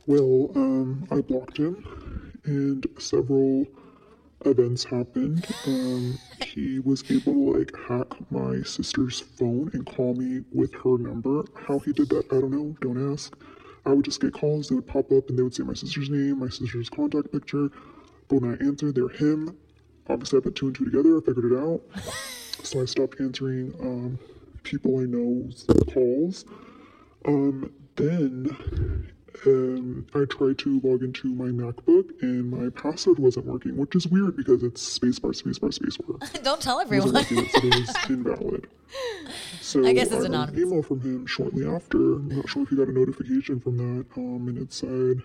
[0.06, 3.66] Well, um, I blocked him, and several
[4.46, 5.46] events happened.
[5.66, 10.98] Um, he was able to like hack my sister's phone and call me with her
[10.98, 11.44] number.
[11.66, 12.76] How he did that, I don't know.
[12.80, 13.34] Don't ask.
[13.84, 14.68] I would just get calls.
[14.68, 17.68] They would pop up, and they would say my sister's name, my sister's contact picture.
[18.28, 19.56] But when I answered, they're him.
[20.08, 21.18] Obviously, I put two and two together.
[21.18, 21.80] I figured it out.
[22.62, 24.18] so I stopped answering um,
[24.62, 26.44] people I know's calls.
[27.24, 29.12] Um, then
[29.46, 34.06] um, I tried to log into my MacBook and my password wasn't working, which is
[34.06, 36.42] weird because it's spacebar, spacebar, spacebar.
[36.44, 37.12] Don't tell It everyone.
[37.14, 38.68] working, it said it was invalid.
[39.60, 40.56] So I guess it's got anonymous.
[40.62, 41.96] an email from him shortly after.
[42.16, 44.06] I'm not sure if you got a notification from that.
[44.16, 45.22] Um, and it said,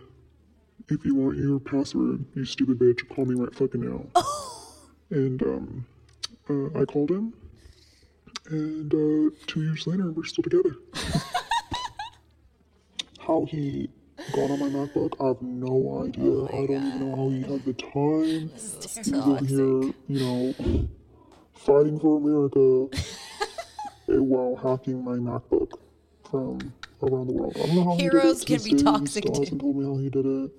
[0.90, 4.06] if you want your password, you stupid bitch, call me right fucking now.
[5.10, 5.86] and um,
[6.50, 7.34] uh, I called him,
[8.50, 10.76] and uh, two years later, we're still together.
[13.20, 13.90] how he
[14.34, 16.44] got on my MacBook, I have no idea.
[16.46, 18.50] I don't even know how he had the time.
[18.54, 20.88] He's over here, you know,
[21.54, 22.98] fighting for America
[24.10, 25.72] eh, while hacking my MacBook
[26.30, 27.54] from around the world.
[27.58, 28.78] I don't know how Heroes he did can it.
[28.78, 29.42] Be toxic, He still too.
[29.42, 30.52] hasn't told me how he did it.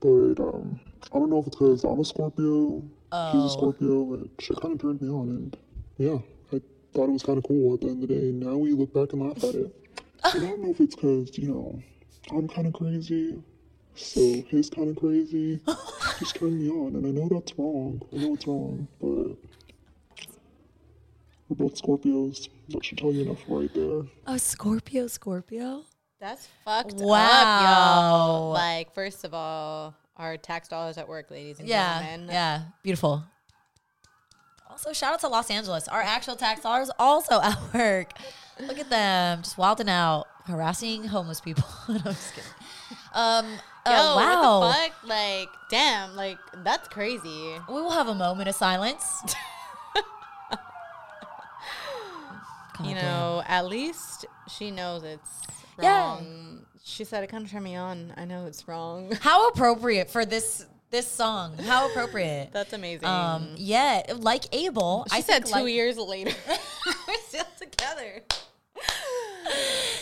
[0.00, 0.80] But um,
[1.12, 3.46] I don't know if it's because I'm a Scorpio, he's Oh.
[3.46, 5.28] a Scorpio, and shit kind of turned me on.
[5.30, 5.56] And
[5.98, 6.18] yeah,
[6.52, 6.60] I
[6.92, 8.30] thought it was kind of cool at the end of the day.
[8.32, 9.74] Now we look back and laugh at it.
[10.24, 11.80] And I don't know if it's because, you know,
[12.30, 13.42] I'm kind of crazy,
[13.94, 15.60] so he's kind of crazy.
[16.18, 18.00] He's turned me on, and I know that's wrong.
[18.12, 19.36] I know it's wrong, but
[21.48, 22.48] we're both Scorpios.
[22.70, 24.02] That should tell you enough right there.
[24.26, 25.84] A Scorpio, Scorpio.
[26.18, 27.62] That's fucked up, Wow.
[27.62, 28.50] y'all.
[28.52, 32.28] Like, first of all, our tax dollars at work, ladies and Yeah, gentlemen.
[32.34, 33.22] yeah, beautiful.
[34.68, 35.86] Also, shout out to Los Angeles.
[35.88, 38.12] Our actual tax dollars also at work.
[38.58, 41.64] Look at them, just wilding out, harassing homeless people.
[41.88, 42.50] no, I'm just kidding.
[43.14, 43.46] Um,
[43.84, 44.60] uh, Yo, wow.
[44.60, 45.08] what the fuck?
[45.08, 47.54] Like, damn, like that's crazy.
[47.68, 49.22] We will have a moment of silence.
[52.84, 55.42] you know, at least she knows it's
[55.80, 56.00] Yeah.
[56.00, 56.66] wrong.
[56.84, 58.12] She said it kind of turned me on.
[58.16, 59.12] I know it's wrong.
[59.20, 61.58] How appropriate for this this song.
[61.58, 62.50] How appropriate.
[62.52, 63.06] That's amazing.
[63.08, 65.04] Um, yeah, like Abel.
[65.10, 66.30] she I said two like- years later,
[67.08, 68.22] we're still together.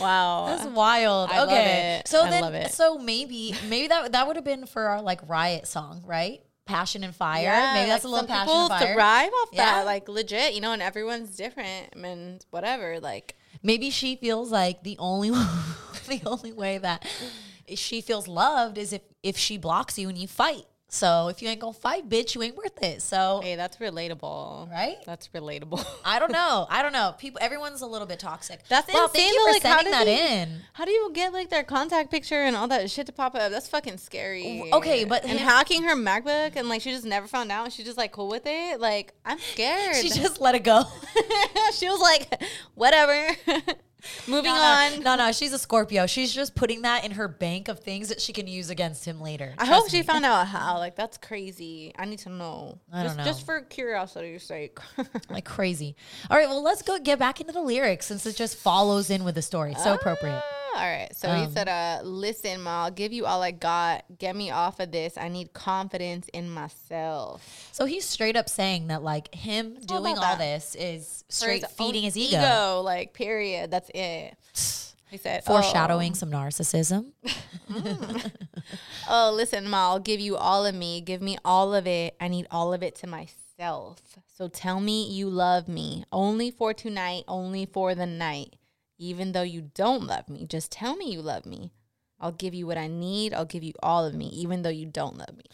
[0.01, 1.31] Wow, That's wild.
[1.31, 2.09] I love okay, it.
[2.09, 2.73] so I then, love it.
[2.73, 6.41] so maybe, maybe that that would have been for our like riot song, right?
[6.67, 7.43] Passion and fire.
[7.43, 8.95] Yeah, maybe that's like, a little passion people and fire.
[8.95, 9.65] thrive off Yeah.
[9.67, 13.01] that, like legit, you know, and everyone's different and whatever.
[13.01, 15.31] Like, maybe she feels like the only
[16.09, 17.07] the only way that
[17.75, 20.65] she feels loved is if if she blocks you and you fight.
[20.94, 23.02] So if you ain't gonna fight, bitch, you ain't worth it.
[23.02, 24.98] So hey, that's relatable, Right?
[25.04, 25.85] That's relatable.
[26.04, 26.68] I don't know.
[26.70, 27.16] I don't know.
[27.18, 28.61] People, everyone's a little bit toxic.
[28.68, 29.22] That's wow, insane.
[29.22, 30.61] Thank you for like, how that in.
[30.74, 33.50] How do you get like their contact picture and all that shit to pop up?
[33.50, 34.70] That's fucking scary.
[34.72, 37.72] Okay, but and here- hacking her MacBook and like she just never found out.
[37.72, 38.80] She's just like cool with it.
[38.80, 39.96] Like I'm scared.
[39.96, 40.85] She just let it go.
[41.74, 42.40] she was like,
[42.76, 43.35] whatever.
[44.27, 45.03] Moving no, on.
[45.03, 46.07] No, no, she's a Scorpio.
[46.07, 49.21] She's just putting that in her bank of things that she can use against him
[49.21, 49.55] later.
[49.59, 50.79] I hope she found out how.
[50.79, 51.93] Like that's crazy.
[51.99, 52.79] I need to know.
[52.93, 53.25] I don't just, know.
[53.25, 54.79] Just for curiosity's sake.
[55.31, 55.97] like crazy.
[56.31, 59.25] All right, well, let's go get back into the lyrics since it just follows in
[59.25, 59.73] with the story.
[59.73, 60.43] It's so appropriate.
[60.43, 61.09] Ah, All right.
[61.15, 64.05] So Um, he said, uh, listen, Ma, I'll give you all I got.
[64.19, 65.17] Get me off of this.
[65.17, 67.69] I need confidence in myself.
[67.73, 71.71] So he's straight up saying that like him all doing all this is straight own
[71.71, 72.81] feeding his ego.
[72.85, 73.71] Like, period.
[73.71, 74.37] That's it.
[75.11, 77.13] He said, Foreshadowing Oh, some narcissism.
[79.09, 81.01] oh, listen, Ma, I'll give you all of me.
[81.01, 82.17] Give me all of it.
[82.21, 84.01] I need all of it to myself.
[84.37, 86.05] So tell me you love me.
[86.11, 88.57] Only for tonight, only for the night.
[89.05, 91.73] Even though you don't love me, just tell me you love me.
[92.21, 93.35] I'll give you what I need.
[93.35, 95.45] I'll give you all of me, even though you don't love me.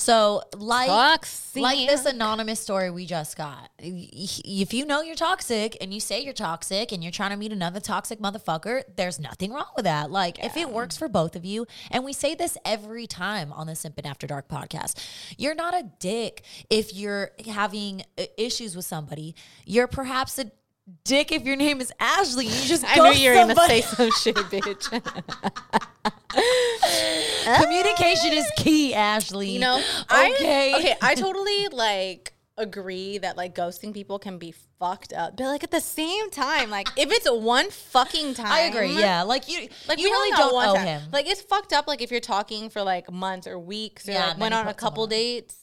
[0.00, 1.60] So like Toxic.
[1.60, 3.68] like this anonymous story we just got.
[3.80, 7.50] If you know you're toxic and you say you're toxic and you're trying to meet
[7.52, 10.12] another toxic motherfucker, there's nothing wrong with that.
[10.12, 13.66] Like if it works for both of you, and we say this every time on
[13.66, 15.04] the Simpin After Dark podcast,
[15.36, 18.04] you're not a dick if you're having
[18.36, 19.34] issues with somebody.
[19.66, 20.52] You're perhaps a
[21.04, 22.46] dick if your name is Ashley.
[22.46, 23.82] You just I knew you were gonna somebody.
[23.82, 25.02] say some shit, bitch.
[27.62, 29.50] Communication is key, Ashley.
[29.50, 29.76] You know,
[30.12, 35.36] okay, I, okay, I totally like agree that like ghosting people can be fucked up,
[35.36, 38.98] but like at the same time, like if it's one fucking time, I agree.
[38.98, 40.86] Yeah, like you, Like you really don't owe time.
[40.86, 41.02] him.
[41.12, 41.86] Like it's fucked up.
[41.86, 44.74] Like if you're talking for like months or weeks, or Yeah, like, went on a
[44.74, 45.56] couple someone- dates,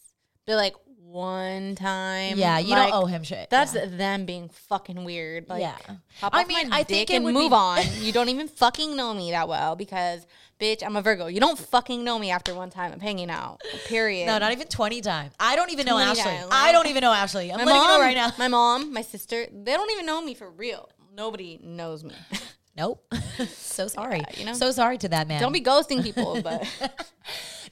[0.48, 0.76] but like
[1.16, 3.50] one time, Yeah, you like, don't owe him shit.
[3.50, 3.86] That's Yeah.
[3.86, 5.48] them being fucking weird.
[5.50, 5.78] Like, Yeah.
[6.22, 7.82] I mean, my I think it and move be- on.
[8.02, 10.28] You don't even fucking know me that well because,
[10.60, 11.28] bitch, I'm a Virgo.
[11.28, 13.62] You don't fucking know me after one time of hanging out.
[13.86, 14.28] Period.
[14.28, 15.34] No, not even 20 times.
[15.40, 16.24] I don't even know 20 Ashley.
[16.24, 16.48] times.
[16.52, 17.52] I don't even know Ashley.
[17.52, 18.32] I'm my letting mom, you know right now.
[18.38, 20.90] My mom, my sister, they don't even know me for real.
[21.16, 22.14] Nobody knows me.
[22.78, 23.06] Nope.
[23.48, 24.24] so sorry.
[24.38, 24.54] you know?
[24.54, 25.42] So sorry to that man.
[25.42, 26.68] don't be ghosting people, but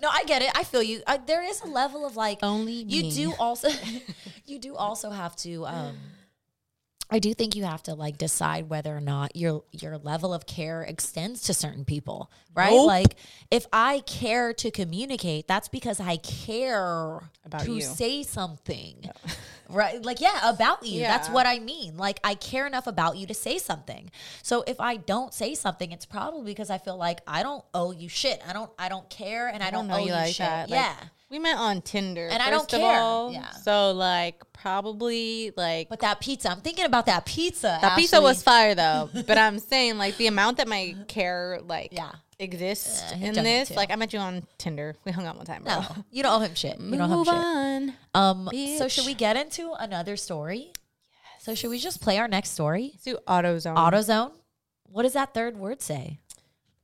[0.01, 0.49] No, I get it.
[0.55, 1.01] I feel you.
[1.07, 3.11] I, there is a level of like Only you me.
[3.11, 3.69] do also
[4.45, 5.97] you do also have to um
[7.09, 10.45] I do think you have to like decide whether or not your your level of
[10.45, 12.71] care extends to certain people, right?
[12.71, 12.87] Nope.
[12.87, 13.15] Like
[13.51, 17.81] if I care to communicate, that's because I care About to you.
[17.81, 19.09] say something.
[19.69, 20.03] Right?
[20.05, 20.99] Like yeah, about you.
[20.99, 21.97] That's what I mean.
[21.97, 24.11] Like I care enough about you to say something.
[24.43, 27.91] So if I don't say something, it's probably because I feel like I don't owe
[27.91, 28.39] you shit.
[28.47, 30.45] I don't I don't care and I, don't, know owe you like shit.
[30.45, 30.69] that.
[30.69, 30.95] Like, yeah.
[31.33, 32.99] We met on Tinder, And I don't first of care.
[32.99, 33.33] all.
[33.33, 33.49] Yeah.
[33.49, 37.79] So like probably like But that pizza, I'm thinking about that pizza.
[37.81, 39.09] that pizza was fire though.
[39.27, 42.11] but I'm saying like the amount that my care like Yeah.
[42.37, 43.71] exists Yeah, in this.
[43.71, 44.95] Like I met you on Tinder.
[45.05, 45.79] We hung out one time, bro.
[45.79, 46.79] No, you don't owe him shit.
[46.79, 47.33] You don't owe him Move shit.
[47.35, 47.93] on.
[48.13, 50.71] Um, so should we get into another story?
[51.39, 52.91] So should we just play our next story?
[52.93, 53.75] Let's do AutoZone.
[53.75, 54.31] AutoZone.
[54.83, 56.19] What does that third word say?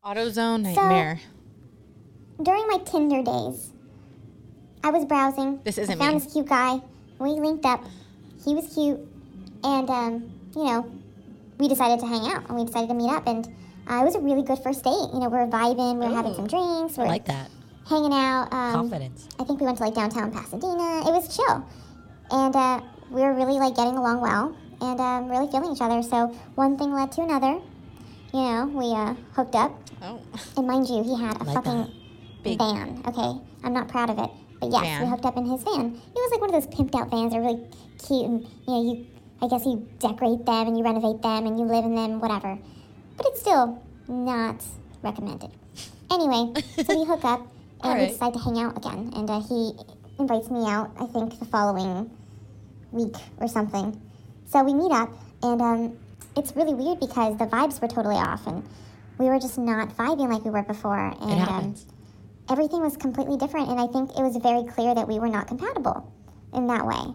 [0.04, 1.20] AutoZone nightmare.
[2.42, 3.72] During my Tinder days,
[4.84, 5.60] I was browsing.
[5.64, 6.20] This isn't found me.
[6.22, 6.80] this cute guy.
[7.20, 7.84] We linked up.
[8.46, 9.00] He was cute,
[9.64, 10.90] and um, you know,
[11.58, 13.28] we decided to hang out and we decided to meet up.
[13.28, 13.46] And
[13.90, 14.92] uh, it was a really good first date.
[15.14, 16.00] You know, we were vibing.
[16.00, 16.98] We were having some drinks.
[16.98, 17.50] We I like that.
[17.90, 18.48] hanging out.
[18.54, 19.28] Um, Confidence.
[19.40, 21.02] I think we went to like downtown Pasadena.
[21.08, 21.66] It was chill,
[22.32, 26.02] and uh, we were really like getting along well and um, really feeling each other.
[26.02, 27.60] So one thing led to another.
[28.34, 29.76] You know, we uh, hooked up.
[30.02, 30.22] Oh.
[30.56, 31.92] And mind you, he had a Like fucking
[32.58, 33.02] van.
[33.08, 34.30] Okay, I'm not proud of it,
[34.68, 35.04] yes, Van.
[35.04, 35.86] we hooked up in his van.
[35.96, 37.32] It was like one of those pimped out vans.
[37.32, 37.66] They're really
[38.06, 39.06] cute, and you know, you
[39.42, 42.58] I guess you decorate them and you renovate them and you live in them, whatever.
[43.16, 44.64] But it's still not
[45.02, 45.52] recommended.
[46.12, 47.48] Anyway, so we hook up
[47.84, 49.72] and we decide to hang out again, and uh, he
[50.20, 50.92] invites me out.
[51.00, 52.10] I think the following
[52.92, 54.02] week or something.
[54.46, 55.10] So we meet up,
[55.44, 55.98] and um,
[56.36, 58.68] it's really weird because the vibes were totally off, and
[59.18, 61.86] we were just not vibing like we were before, and um, happens.
[62.50, 63.70] Everything was completely different.
[63.70, 66.12] And I think it was very clear that we were not compatible
[66.54, 67.14] in that way.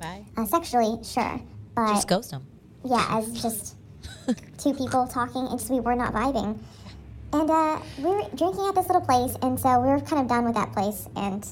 [0.00, 0.24] Bye.
[0.36, 1.40] Uh, sexually, sure,
[1.74, 2.46] but Just ghost him.
[2.84, 3.76] yeah, as just
[4.58, 6.58] two people talking, it's just we were not vibing.
[7.32, 10.28] And uh, we were drinking at this little place, and so we were kind of
[10.28, 11.08] done with that place.
[11.16, 11.44] And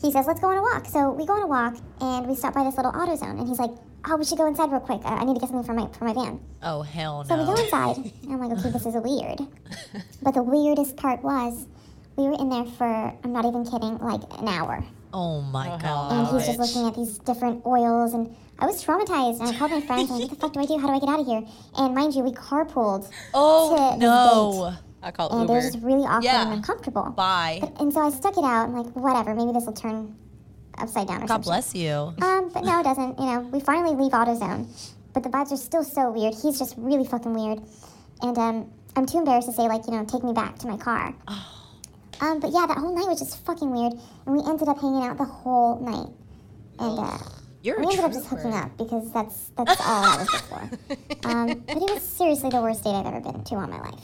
[0.00, 2.34] he says, "Let's go on a walk." So we go on a walk, and we
[2.34, 3.72] stop by this little AutoZone, and he's like,
[4.08, 5.02] "Oh, we should go inside real quick.
[5.04, 7.44] Uh, I need to get something for my for my van." Oh hell So we
[7.44, 9.38] go inside, and I'm like, "Okay, this is weird."
[10.22, 11.66] but the weirdest part was,
[12.16, 12.84] we were in there for
[13.24, 16.86] I'm not even kidding, like an hour Oh my Oh, hell and he's just looking
[16.88, 20.30] at these different oils and I was traumatized and I called my friends and like,
[20.30, 20.78] what the fuck do I do?
[20.78, 21.42] How do I get out of here?
[21.76, 24.74] And mind you, we carpooled Oh to this no.
[25.02, 25.54] I call it and it Uber.
[25.54, 26.42] was just really awkward Yeah.
[26.42, 27.10] and uncomfortable.
[27.10, 27.58] Bye.
[27.60, 28.68] But, and so I stuck it out.
[28.68, 30.16] I'm like, whatever, maybe this will turn
[30.78, 31.44] upside down or God something.
[31.44, 31.92] God bless you.
[32.26, 33.18] Um, but no, it doesn't.
[33.18, 34.66] You know, we finally leave AutoZone,
[35.14, 36.34] but the vibes are still so weird.
[36.34, 37.60] He's just really fucking weird,
[38.22, 40.76] and um, I'm too embarrassed to say like, you know, take me back to my
[40.76, 41.14] car.
[42.20, 43.92] Um, but yeah, that whole night was just fucking weird,
[44.26, 46.08] and we ended up hanging out the whole night,
[46.78, 47.18] and uh,
[47.62, 50.40] You're we a ended up just hooking up because that's that's all that was good
[50.42, 50.70] for.
[51.28, 54.00] Um, but it was seriously the worst date I've ever been to in my life.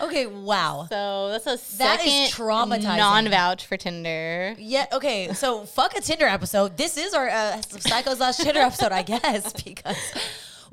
[0.00, 0.86] Okay, wow.
[0.88, 2.96] so that's a That second is traumatizing.
[2.96, 4.54] non-vouch for Tinder.
[4.58, 5.32] Yeah, okay.
[5.32, 6.76] So fuck a Tinder episode.
[6.76, 9.96] This is our uh, Psycho slash Tinder episode, I guess, because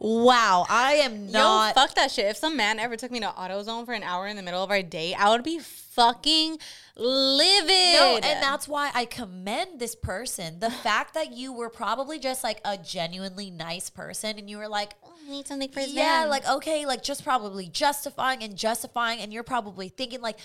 [0.01, 1.75] wow, I am not.
[1.75, 2.25] Yo, fuck that shit.
[2.25, 4.71] If some man ever took me to AutoZone for an hour in the middle of
[4.71, 6.57] our date, I would be fucking
[6.95, 7.69] livid.
[7.69, 10.59] No, and that's why I commend this person.
[10.59, 14.67] The fact that you were probably just like a genuinely nice person and you were
[14.67, 16.29] like, Oh, I need something for yeah, van.
[16.29, 20.39] like okay, like just probably justifying and justifying, and you're probably thinking like,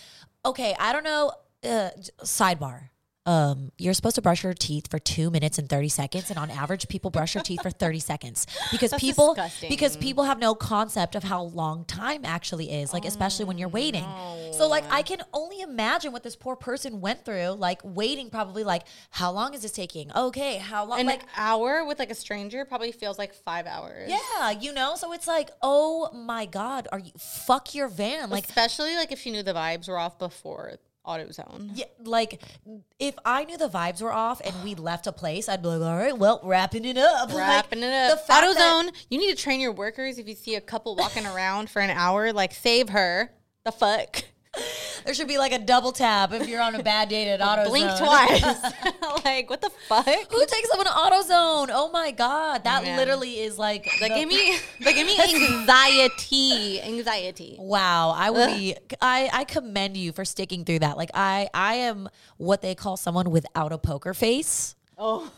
[0.45, 1.33] okay, I don't know.
[1.65, 1.91] Uh,
[2.23, 2.91] sidebar.
[3.27, 6.51] Um, you're supposed to brush your teeth for two minutes and thirty seconds, and on
[6.51, 9.69] average, people brush their teeth for thirty seconds because That's people disgusting.
[9.69, 13.69] because people have no concept of how long time actually is, like especially when you're
[13.69, 14.05] waiting.
[14.53, 18.63] So like I can only imagine what this poor person went through, like waiting probably
[18.63, 20.13] like how long is this taking?
[20.13, 21.01] Okay, how long?
[21.01, 24.09] an like hour with like a stranger probably feels like five hours.
[24.09, 24.95] yeah, you know.
[24.95, 28.31] So it's like, oh my god, are you fuck your van?
[28.31, 30.75] Like especially like if you knew the vibes were off before
[31.07, 31.71] AutoZone.
[31.75, 32.43] Yeah, like
[32.99, 35.81] if I knew the vibes were off and we left a place, I'd be like,
[35.81, 37.29] all right, well, wrapping it up.
[37.37, 38.19] Like, Wrapping it up.
[38.19, 40.97] The fact that- AutoZone, you need to train your workers if you see a couple
[40.97, 43.31] walking around for an hour, like save her.
[43.65, 44.25] The fuck?
[45.05, 47.67] There should be like a double tap if you're on a bad date at AutoZone.
[47.67, 48.43] Blink twice.
[49.25, 50.05] like, what the fuck?
[50.07, 51.71] Who takes someone to AutoZone?
[51.73, 52.97] Oh my god, that Man.
[52.97, 56.81] literally is like That the- gave me that gave me anxiety.
[56.81, 57.57] Anxiety.
[57.59, 58.77] Wow, I would be.
[59.01, 60.97] I I commend you for sticking through that.
[60.97, 64.75] Like I I am what they call someone without a poker face.
[64.99, 65.31] Oh.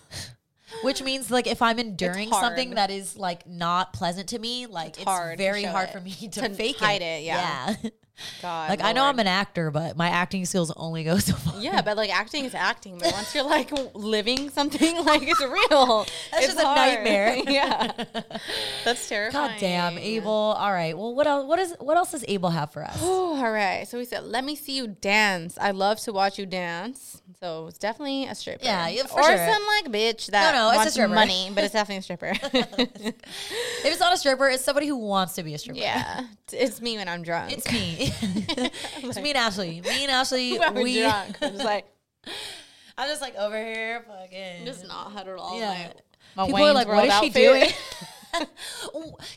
[0.83, 4.96] Which means like if I'm enduring something that is like not pleasant to me, like
[4.96, 5.92] it's, hard to very hard it.
[5.92, 7.04] for me to, To fake hide it.
[7.04, 7.74] it, yeah.
[7.83, 7.90] Yeah.
[8.42, 11.61] God, Like I know I'm an actor, but my acting skills only go so far.
[11.61, 12.98] Yeah, but like acting is acting.
[12.98, 16.04] But once you're like living something, like it's real.
[16.33, 17.37] That's it's just a nightmare.
[17.46, 17.92] yeah,
[18.85, 19.50] that's terrifying.
[19.52, 20.33] God damn, Abel.
[20.33, 20.98] All right.
[20.98, 21.46] Well, what else?
[21.46, 21.77] What is?
[21.79, 22.98] What else does Abel have for us?
[23.00, 23.87] Oh, all right.
[23.87, 27.23] So we said, "Let me see you dance." I love to watch you dance.
[27.40, 28.64] So it's definitely a stripper.
[28.64, 29.36] Yeah, yeah, for or sure.
[29.36, 32.32] some like bitch that no, a wants money, but it's definitely a stripper.
[32.32, 35.78] If it's not a stripper, it's somebody who wants to be a stripper.
[35.78, 37.52] yeah, it's me when I'm drunk.
[37.52, 37.96] It's me.
[38.22, 39.80] it's me and Ashley.
[39.82, 40.58] Me and Ashley.
[40.58, 41.00] when we.
[41.00, 41.38] drunk.
[41.40, 41.86] I'm just like
[42.98, 44.64] I'm just like over here, fucking.
[44.66, 45.66] just not huddled all Yeah.
[45.74, 46.02] night.
[46.36, 47.34] My People are like, "What is she outfit.
[47.34, 48.46] doing?"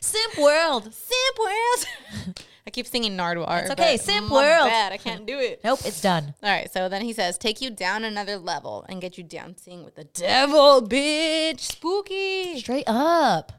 [0.00, 0.92] Simp world.
[0.92, 2.36] Simp World.
[2.66, 3.62] I keep singing Nardwuar.
[3.62, 4.68] It's okay, Simp World.
[4.68, 4.92] Bad.
[4.92, 5.60] I can't do it.
[5.64, 6.34] Nope, it's done.
[6.42, 9.84] All right, so then he says, take you down another level and get you dancing
[9.84, 11.60] with the devil, bitch.
[11.60, 12.58] Spooky.
[12.60, 13.52] Straight up.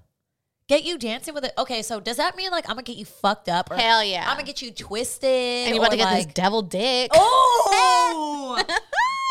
[0.68, 1.52] Get you dancing with it.
[1.58, 3.70] Okay, so does that mean like I'm gonna get you fucked up?
[3.70, 4.24] Or Hell yeah.
[4.26, 5.30] I'm gonna get you twisted.
[5.30, 7.12] And you about to get like, this devil dick.
[7.14, 8.64] Oh!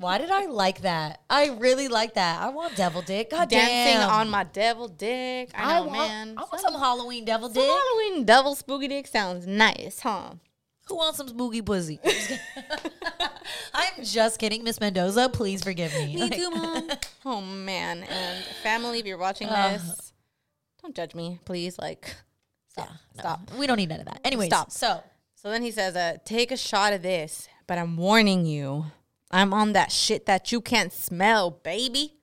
[0.00, 1.20] Why did I like that?
[1.28, 2.40] I really like that.
[2.42, 3.30] I want devil dick.
[3.30, 3.66] God damn.
[3.66, 4.10] Dancing damn.
[4.10, 5.50] on my devil dick.
[5.54, 6.34] I know, want, man.
[6.36, 7.70] I want some Halloween devil Some dick.
[7.70, 10.30] Halloween devil spooky dick sounds nice, huh?
[10.86, 12.00] Who wants some spooky pussy?
[13.74, 15.28] I'm just kidding, Miss Mendoza.
[15.28, 16.14] Please forgive me.
[16.14, 16.88] Me Like- too, mom.
[17.24, 20.12] oh man, and family, if you're watching this,
[20.82, 21.78] don't judge me, please.
[21.78, 22.14] Like,
[22.68, 22.88] stop,
[23.18, 23.40] stop.
[23.58, 24.20] We don't need none of that.
[24.24, 24.70] Anyway, Stop.
[24.70, 25.02] So
[25.34, 28.86] So then he says, uh, take a shot of this, but I'm warning you.
[29.32, 32.14] I'm on that shit that you can't smell, baby.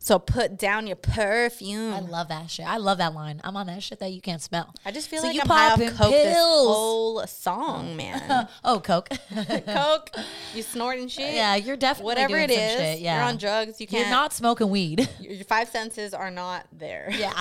[0.00, 1.94] So put down your perfume.
[1.94, 2.66] I love that shit.
[2.66, 3.40] I love that line.
[3.42, 4.74] I'm on that shit that you can't smell.
[4.84, 6.76] I just feel So like you I'm high off coke this pills.
[6.76, 8.48] whole song, man.
[8.64, 9.08] oh, coke.
[9.66, 10.10] coke,
[10.54, 11.34] you snorting shit.
[11.34, 12.72] yeah, you're definitely whatever doing it some is.
[12.76, 13.00] Shit.
[13.00, 13.80] Yeah, You're on drugs.
[13.80, 14.02] You can't.
[14.02, 15.08] You're not smoking weed.
[15.20, 17.08] Your five senses are not there.
[17.16, 17.32] yeah,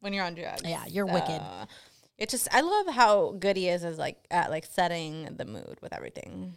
[0.00, 0.60] when you're on drugs.
[0.66, 1.40] Yeah, you're wicked.
[2.18, 5.78] It just I love how good he is as like at like setting the mood
[5.80, 6.56] with everything.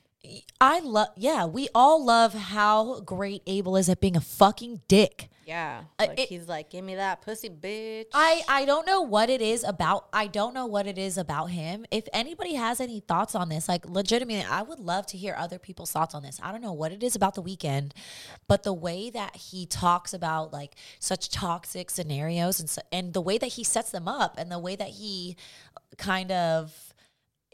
[0.61, 1.09] I love.
[1.17, 5.29] Yeah, we all love how great Abel is at being a fucking dick.
[5.45, 8.05] Yeah, Uh, it- he's like, give me that pussy, bitch.
[8.15, 10.07] I I don't know what it is about.
[10.11, 11.85] I don't know what it is about him.
[11.91, 15.59] If anybody has any thoughts on this, like legitimately, I would love to hear other
[15.59, 16.39] people's thoughts on this.
[16.41, 17.91] I don't know what it is about the Weeknd,
[18.47, 23.21] but the way that he talks about like such toxic scenarios and so, and the
[23.21, 25.37] way that he sets them up and the way that he
[25.97, 26.84] kind of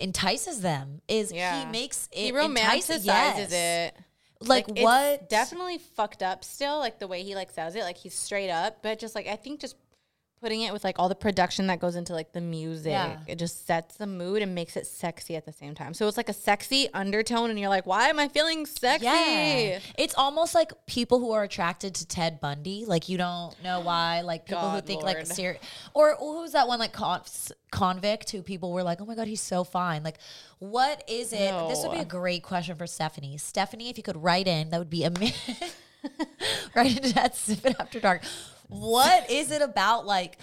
[0.01, 1.65] entices them is Yeah.
[1.65, 3.51] he makes it he romanticizes yes.
[3.51, 3.95] it.
[4.43, 5.29] Like, it's what?
[5.29, 8.81] Definitely fucked up still, like the way he like says it, like he's straight up.
[8.81, 9.75] But just like I think just
[10.41, 13.19] putting it with like all the production that goes into like the music, Yeah.
[13.27, 15.93] it just sets the mood and makes it sexy at the same time.
[15.93, 19.05] So it's like a sexy undertone, and you're like, why am I feeling sexy?
[19.05, 19.79] Yeah.
[19.97, 22.85] It's almost like people who are attracted to Ted Bundy.
[22.85, 24.21] Like you don't know why.
[24.21, 25.27] Like people who God, think like Lord.
[25.27, 25.57] ser-
[25.93, 27.21] or who's that one like con-
[27.71, 30.03] convict who people were like, oh my god, he's so fine.
[30.03, 30.17] Like,
[30.59, 31.51] what is it?
[31.69, 33.37] This would be a great question for Stephanie.
[33.37, 35.55] Stephanie, if you could write in, that would be amazing.
[36.75, 38.23] write into that Simpin' After Dark.
[38.71, 40.37] What is it about like?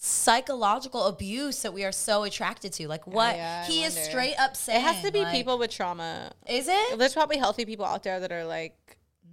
[0.00, 4.36] psychological abuse that we are so attracted to like what yeah, I he is straight
[4.38, 6.30] up saying It has to be like- people with trauma.
[6.48, 8.76] is it There's probably healthy people out there that are like,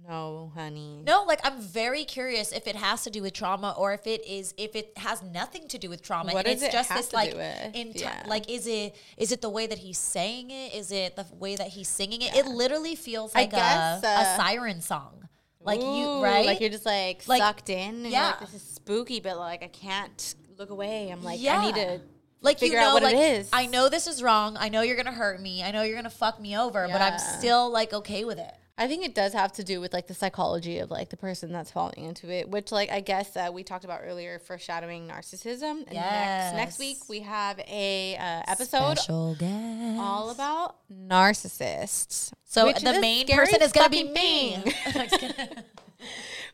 [0.08, 1.02] no, honey.
[1.06, 4.26] No, like I'm very curious if it has to do with trauma or if it
[4.26, 6.32] is if it has nothing to do with trauma.
[6.32, 8.24] What and does it's it just have this like do in ti- Yeah.
[8.26, 10.74] like is it is it the way that he's saying it?
[10.74, 12.34] Is it the way that he's singing it?
[12.36, 15.28] It literally feels I like guess, a, uh, a siren song.
[15.66, 16.46] Like you, right?
[16.46, 17.96] Like you're just like, Like, sucked in.
[17.96, 18.10] And yeah.
[18.10, 18.26] yeah.
[18.28, 21.10] Like, this is spooky, but like I can't look away.
[21.10, 21.58] I'm like, Yeah.
[21.58, 22.00] I need to
[22.40, 23.50] like figure you know, out what like, it is.
[23.52, 24.56] I know this is wrong.
[24.58, 25.62] I know you're gonna hurt me.
[25.62, 28.54] I know you're gonna fuck me over, but I'm still like okay with it.
[28.78, 31.50] I think it does have to do with like the psychology of like the person
[31.50, 35.84] that's falling into it, which like I guess uh, we talked about earlier, foreshadowing narcissism.
[35.86, 42.32] And next next week we have a uh, episode all about narcissists.
[42.44, 44.62] So the main person is gonna be me.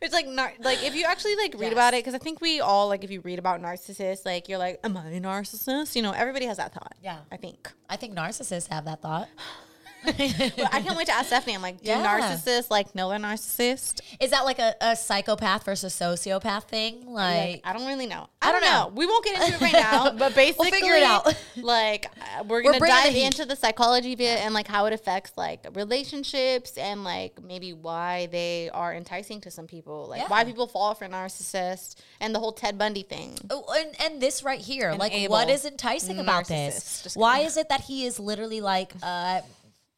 [0.00, 2.60] It's like nar- like if you actually like read about it, because I think we
[2.60, 5.94] all like if you read about narcissists, like you're like, am I a narcissist?
[5.94, 6.94] You know, everybody has that thought.
[7.00, 7.18] Yeah.
[7.30, 7.70] I think.
[7.88, 9.28] I think narcissists have that thought.
[10.04, 11.54] But I can't wait to ask Stephanie.
[11.54, 12.04] I'm like, do Yeah.
[12.04, 14.00] narcissists like know they're narcissist?
[14.20, 17.06] Is that like a, a psychopath versus sociopath thing?
[17.12, 18.28] Like, Like, I don't really know.
[18.40, 18.82] I, I don't don't know.
[18.88, 18.88] know.
[18.94, 21.34] We won't get into it right now, but basically, figure it out.
[21.56, 23.24] like, uh, we're We're gonna the dive heat.
[23.26, 27.72] into the psychology of it and like how it affects like relationships and like maybe
[27.72, 32.38] why they are enticing to some people, like why people fall for narcissists and the
[32.38, 33.38] whole Ted Bundy thing.
[33.50, 35.32] Oh, and, and this right here, And like, Abel.
[35.32, 37.02] what is enticing about this?
[37.02, 37.46] Just Why kidding.
[37.46, 39.40] is it that he is literally like, uh,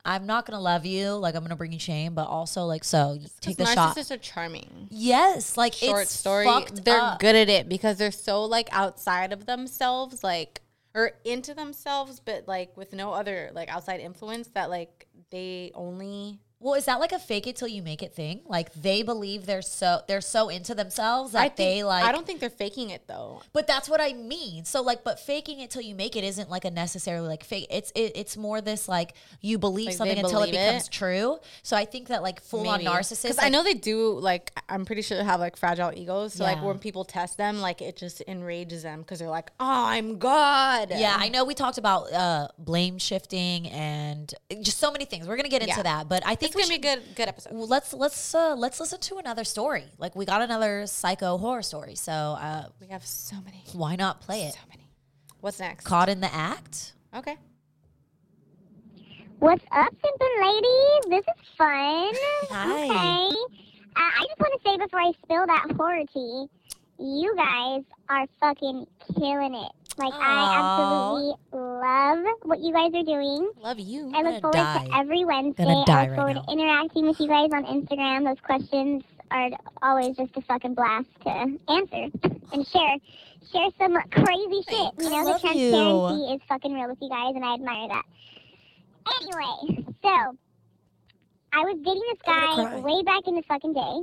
[0.04, 3.14] I'm not gonna love you, like I'm gonna bring you shame, but also like, so
[3.18, 3.96] you take the shot.
[3.96, 4.88] narcissists are charming.
[4.90, 6.46] Yes, like Short it's story.
[6.72, 7.20] They're up.
[7.20, 10.60] good at it because they're so like outside of themselves, like
[10.94, 16.38] or into themselves, but like with no other like outside influence that like they only
[16.64, 18.40] Well, is that like a fake it till you make it thing?
[18.46, 22.10] Like they believe they're so they're so into themselves that I think, they like I
[22.10, 23.42] don't think they're faking it though.
[23.52, 24.64] But that's what I mean.
[24.64, 27.66] So like, but faking it till you make it isn't like a necessarily like fake.
[27.68, 29.12] It's it, it's more this like
[29.42, 30.90] you believe Like, something until it becomes it?
[30.90, 31.36] true.
[31.62, 33.24] So I think that like full on narcissists.
[33.24, 36.32] Because I know they do like I'm pretty sure they have like fragile egos.
[36.32, 39.84] So like when people test them, like it just enrages them because they're like, oh,
[39.84, 40.92] I'm God.
[40.96, 45.28] Yeah, I know we talked about uh, blame shifting and just so many things.
[45.28, 45.82] We're gonna get into Yeah.
[45.82, 47.52] that, but I think It's gonna be a good good episode.
[47.54, 49.84] Let's let's uh, let's listen to another story.
[49.98, 53.62] Like we got another psycho horror story, so uh, We have so many.
[53.72, 54.54] why not play it?
[54.54, 54.88] So many.
[55.40, 55.84] What's next?
[55.84, 56.94] Caught in the act.
[57.16, 57.36] Okay.
[59.40, 61.00] What's up, simple ladies?
[61.10, 62.14] This is fun.
[62.50, 62.84] Hi.
[62.84, 63.36] Okay.
[63.96, 66.46] Uh, I just want to say before I spill that horror tea,
[66.98, 68.86] you guys are fucking
[69.18, 69.72] killing it.
[69.96, 73.50] Like, I absolutely love what you guys are doing.
[73.62, 74.10] Love you.
[74.14, 74.86] I look forward die.
[74.86, 75.64] to every Wednesday.
[75.64, 76.42] Gonna die I look right forward now.
[76.42, 78.24] to interacting with you guys on Instagram.
[78.24, 79.50] Those questions are
[79.82, 82.08] always just a fucking blast to answer
[82.52, 82.96] and share.
[83.52, 84.90] Share some crazy shit.
[84.98, 85.70] You know, the you.
[85.70, 88.04] transparency is fucking real with you guys, and I admire that.
[89.20, 90.36] Anyway, so
[91.52, 94.00] I was dating this guy way back in the fucking day.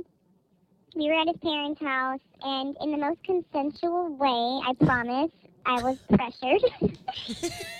[0.94, 5.30] We were at his parents' house, and in the most consensual way, I promise,
[5.64, 6.62] I was pressured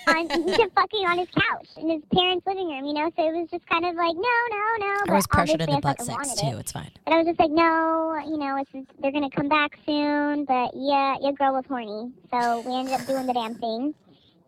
[0.07, 2.85] on to fucking on his couch in his parents' living room.
[2.85, 4.93] You know, so it was just kind of like, no, no, no.
[4.93, 6.47] I but was pressured into I butt sex too.
[6.47, 6.59] it.
[6.59, 6.91] It's fine.
[7.05, 10.45] But I was just like, no, you know, it's they're gonna come back soon.
[10.45, 13.93] But yeah, your girl was horny, so we ended up doing the damn thing.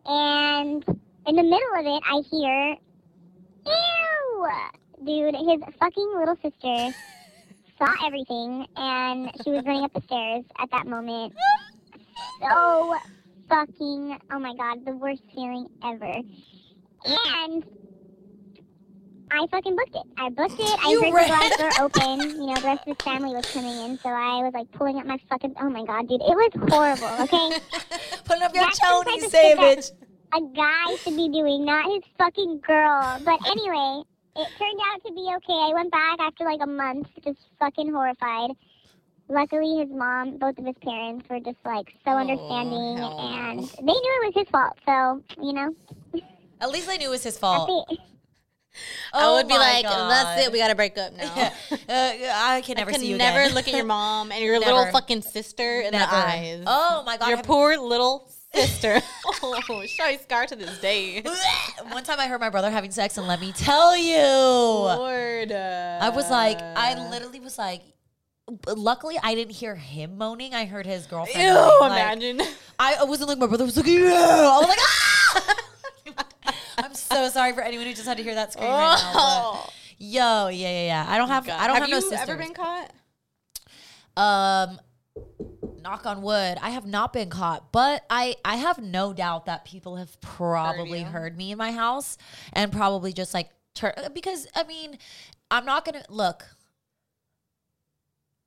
[0.05, 0.83] And
[1.27, 2.75] in the middle of it, I hear,
[3.65, 4.47] ew,
[5.05, 6.95] dude, his fucking little sister
[7.77, 11.33] saw everything, and she was running up the stairs at that moment.
[12.41, 12.95] So
[13.49, 16.21] fucking, oh my god, the worst feeling ever.
[17.05, 17.63] And
[19.31, 20.03] I fucking booked it.
[20.17, 20.85] I booked it.
[20.85, 21.29] I You heard ran.
[21.29, 22.19] the garage door open.
[22.41, 24.97] You know, the rest of his family was coming in, so I was like pulling
[24.97, 25.55] up my fucking.
[25.59, 27.23] Oh my god, dude, it was horrible.
[27.23, 27.59] Okay,
[28.25, 29.85] Put up your chonies, of shit that Savage.
[30.33, 33.19] a guy should be doing, not his fucking girl.
[33.25, 34.03] But anyway,
[34.37, 35.59] it turned out to be okay.
[35.69, 38.51] I went back after like a month, just fucking horrified.
[39.27, 43.83] Luckily, his mom, both of his parents, were just like so understanding, hell and they
[43.93, 44.73] knew it was his fault.
[44.85, 45.75] So you know,
[46.61, 47.87] At least they knew it was his fault.
[47.89, 48.01] happy.
[49.13, 50.51] I would be Oh my like, that's it.
[50.51, 51.51] We gotta break up now.
[51.71, 53.53] Uh, I can never I could see you never again.
[53.55, 56.11] look at your mom and your little fucking sister in Never.
[56.11, 56.63] the eyes.
[56.67, 57.27] Oh my god!
[57.27, 59.01] your have- poor little sister.
[59.43, 61.21] oh, she's probably scarred to this day.
[61.89, 66.09] One time I heard my brother having sex, and let me tell you, Lord, I
[66.09, 67.81] was like, I literally was like.
[68.67, 70.53] Luckily, I didn't hear him moaning.
[70.53, 71.47] I heard his girlfriend.
[71.47, 71.97] Ew, moaning.
[71.97, 72.41] Imagine.
[72.77, 74.01] I I wasn't like my brother was like, yeah.
[74.03, 75.55] I was like, ah!
[76.77, 79.11] I'm so sorry for anyone who just had to hear that scream right now.
[79.15, 79.63] Oh.
[79.63, 81.05] But yo, yeah, yeah, yeah.
[81.07, 82.19] I don't have, I don't have, you no sisters.
[82.21, 82.91] ever been caught?
[84.17, 84.79] Um,
[85.81, 89.65] knock on wood, I have not been caught, but I I have no doubt that
[89.65, 91.05] people have probably you.
[91.05, 92.17] heard, me in my house
[92.53, 94.97] and probably just like tur- because I mean,
[95.49, 96.45] I'm not gonna look.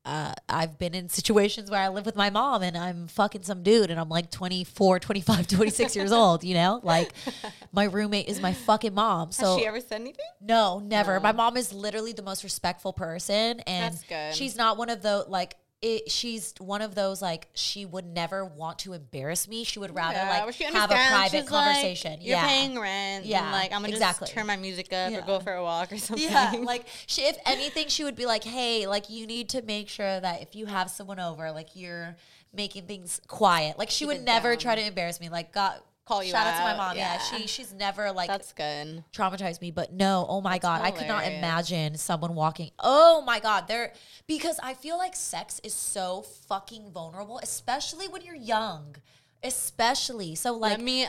[0.08, 3.62] Uh, I've been in situations where I live with my mom and I'm fucking some
[3.62, 6.80] dude and I'm like 24, 25, 26 years old, you know?
[6.82, 7.12] Like
[7.72, 9.32] my roommate is my fucking mom.
[9.32, 10.24] So Has she ever said anything?
[10.40, 11.20] no, never.
[11.20, 14.34] My mom is literally the most respectful person, and That's good.
[14.34, 15.56] she's not one of those like.
[15.80, 19.62] It, she's one of those like she would never want to embarrass me.
[19.62, 22.20] She would rather Yeah, like have a private She's like, conversation.
[22.20, 23.26] You're yeah, paying rent.
[23.26, 24.24] Yeah, and like I'm gonna exactly.
[24.26, 25.18] just turn my music up Yeah.
[25.18, 26.28] or go for a walk or something.
[26.28, 26.52] yeah.
[26.60, 30.18] Like she, if anything, she would be like, "Hey, like you need to make sure
[30.18, 32.16] that if you have someone over, like you're
[32.52, 34.58] making things quiet." Like she Keep would never down.
[34.58, 35.28] try to embarrass me.
[35.28, 35.78] Like God,
[36.08, 36.96] Call you shout out, to my mom.
[36.96, 37.18] Yeah, yeah.
[37.18, 39.04] she she's never like that's good.
[39.12, 43.38] traumatized me but no oh my god i could not imagine someone walking oh my
[43.40, 43.92] god there
[44.26, 48.96] because i feel like sex is so fucking vulnerable especially when you're young
[49.44, 51.06] especially so like Let me.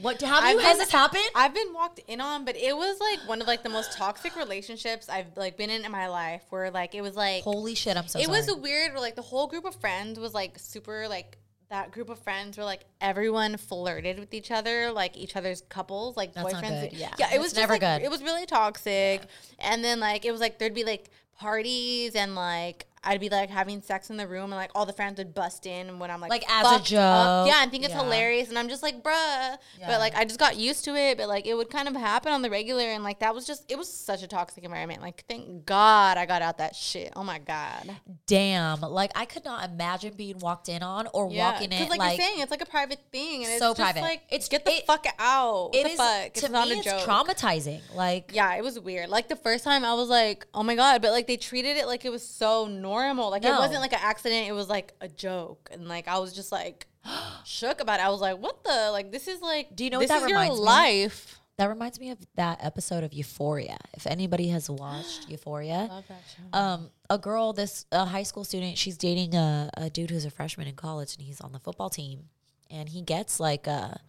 [0.00, 2.76] what have I've you has been- this happened I've been walked in on, but it
[2.76, 6.08] was like one of like the most toxic relationships I've like been in in my
[6.08, 6.42] life.
[6.50, 8.92] Where like it was like holy shit i'm so it sorry was weird.
[8.92, 11.38] Where like the whole group of friends was like super like
[11.72, 16.18] that group of friends were like everyone flirted with each other, like each other's couples,
[16.18, 16.90] like That's boyfriends.
[16.92, 17.08] yeah.
[17.18, 18.02] yeah, it That's was just never like, good.
[18.02, 19.22] It was really toxic,
[19.58, 21.08] and then like it was like there'd be like
[21.42, 24.92] parties and like I'd be like having sex in the room and like all the
[24.92, 27.46] friends would bust in when I'm like Like, as a fucked up.
[27.46, 27.46] joke.
[27.52, 28.04] Yeah, and think it's Yeah.
[28.04, 29.10] hilarious and I'm just like, bruh.
[29.12, 29.88] Yeah.
[29.88, 32.30] But like I just got used to it, but like it would kind of happen
[32.32, 35.02] on the regular and like that was just it was such a toxic environment.
[35.02, 37.12] Like thank God I got out that shit.
[37.16, 37.90] Oh my God.
[38.28, 38.82] Damn.
[38.82, 41.88] Like I could not imagine being walked in on or walking in.
[41.88, 44.02] Like, like you're saying, it's like a private thing and so it's so private.
[44.02, 45.70] like It's- get the it- fuck out.
[45.74, 46.32] It the is fuck?
[46.34, 47.00] to it's not me a it's joke.
[47.00, 47.80] traumatizing.
[47.96, 49.08] Like Yeah, it was weird.
[49.08, 51.02] Like the first time I was like, oh my God.
[51.02, 53.30] But like they treated it like it was so normal.
[53.30, 54.46] Like it wasn't like an accident.
[54.48, 55.70] It was like a joke.
[55.72, 56.86] And like I was just like
[57.46, 58.04] shook about it.
[58.04, 58.90] I was like, what the?
[58.92, 60.64] Like this is like, Do you know this what that is your reminds me?
[60.66, 61.38] life.
[61.56, 63.78] That reminds me of that episode of Euphoria.
[63.94, 66.58] If anybody has watched Euphoria, Love that show.
[66.58, 70.30] um, a girl, this a high school student, she's dating a, a dude who's a
[70.30, 72.24] freshman in college, and he's on the football team,
[72.70, 74.00] and he gets like a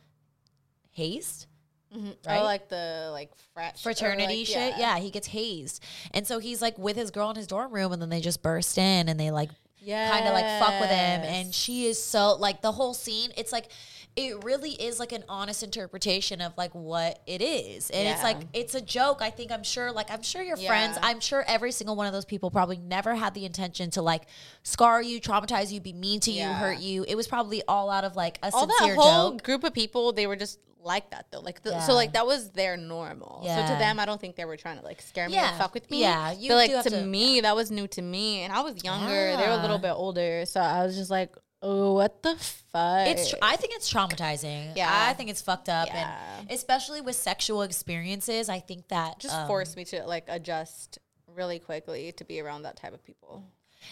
[0.92, 1.48] hazed
[1.96, 2.16] Mhm.
[2.26, 2.42] right?
[2.42, 4.78] Oh, like the like frat fraternity like, shit.
[4.78, 4.98] Yeah.
[5.00, 8.02] he gets hazed, and so he's like with his girl in his dorm room, and
[8.02, 11.22] then they just burst in and they like yeah, kind of like fuck with him,
[11.22, 13.32] and she is so like the whole scene.
[13.36, 13.70] It's like
[14.16, 18.38] it really is like an honest interpretation of like what it is, and it's like
[18.54, 19.22] it's a joke.
[19.22, 22.14] I think I'm sure, like I'm sure your friends, I'm sure every single one of
[22.14, 24.24] those people probably never had the intention to like
[24.64, 27.06] scar you, traumatize you, be mean to you, hurt you.
[27.08, 29.44] It was probably all out of like a all that whole joke.
[29.44, 31.80] group of people they were just like that though like the, Yeah.
[31.82, 34.78] so like that was their normal so to them i don't think they were trying
[34.80, 35.56] to like scare me Yeah.
[35.56, 38.02] or fuck with me Yeah, you but like to, to- me that was new to
[38.02, 41.10] me and i was younger they were a little bit older so i was just
[41.10, 42.36] like oh what the
[42.72, 43.30] fuck It's.
[43.30, 44.74] tr- I think it's traumatizing.
[44.76, 44.90] Yeah.
[44.92, 46.40] I think it's fucked up, Yeah.
[46.40, 50.98] and especially with sexual experiences, I think that just um, forced me to like adjust
[51.34, 53.46] really quickly to be around that type of people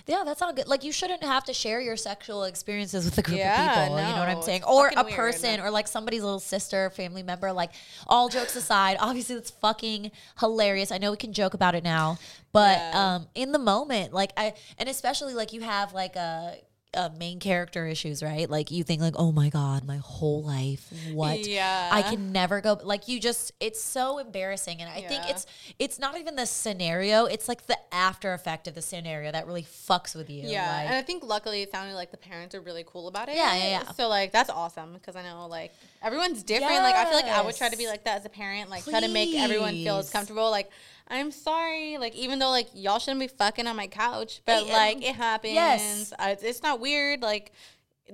[0.08, 0.68] Yeah, that's not good.
[0.68, 3.98] Like you shouldn't have to share your sexual experiences with a group Yeah, of people.
[3.98, 4.64] you know what I'm saying?
[4.64, 5.16] Or a weird.
[5.16, 7.52] person, or like somebody's little sister, family member.
[7.52, 7.72] Like
[8.08, 10.92] all jokes aside, obviously that's fucking hilarious.
[10.92, 12.18] I know we can joke about it now,
[12.52, 13.16] but Yeah.
[13.16, 16.56] um, in the moment, like I, and especially like you have like a.
[16.94, 18.50] Uh, main character issues, right?
[18.50, 21.48] Like you think, like, oh my god, my whole life, what?
[21.48, 21.88] Yeah.
[21.90, 22.78] I can never go.
[22.84, 25.46] Like you just, it's so embarrassing, and I think it's
[25.80, 29.64] it's not even the scenario; it's like the after effect of the scenario that really
[29.64, 30.44] fucks with you.
[30.50, 33.30] yeah like- and i think luckily it sounded like the parents are really cool about
[33.30, 33.92] it Yeah, yeah, yeah.
[33.94, 35.72] so like that's awesome because i know like
[36.02, 38.30] everyone's different like i feel like i would try to be like that as a
[38.30, 40.70] parent like try to make everyone feel as comfortable like
[41.12, 44.98] i'm sorry like even though like y'all shouldn't be fucking on my couch but like
[44.98, 46.14] um, it happens yes.
[46.18, 47.52] Uh, it's, not weird like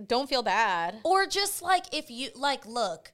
[0.05, 3.11] don't feel bad Or just like if you like, look,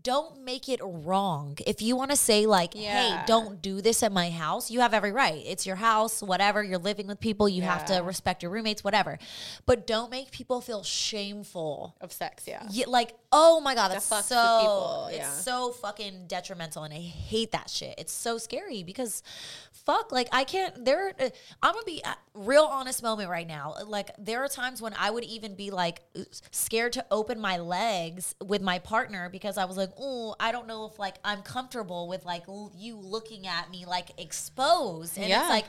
[0.00, 1.56] don't make it wrong.
[1.66, 4.94] If you want to say like, hey, don't do this at my house, you have
[4.94, 5.42] every right.
[5.44, 6.62] It's your house, whatever.
[6.62, 7.48] You're living with people.
[7.48, 9.18] You have to respect your roommates, whatever.
[9.66, 11.96] But don't make people feel shameful.
[12.00, 15.72] of sex yeah Yeah, like, oh my god, That that's with so people, it's so
[15.72, 17.94] fucking detrimental, and I hate that shit.
[17.98, 19.22] It's so scary because,
[19.72, 20.84] fuck, like I can't.
[20.84, 21.28] There, uh,
[21.62, 23.74] I'm gonna be a real honest moment right now.
[23.86, 26.00] Like there are times when I would even be like
[26.50, 30.66] scared to open my legs with my partner because I was like, oh, I don't
[30.66, 35.28] know if like I'm comfortable with like l- you looking at me like exposed, and
[35.28, 35.40] Yeah.
[35.40, 35.66] it's like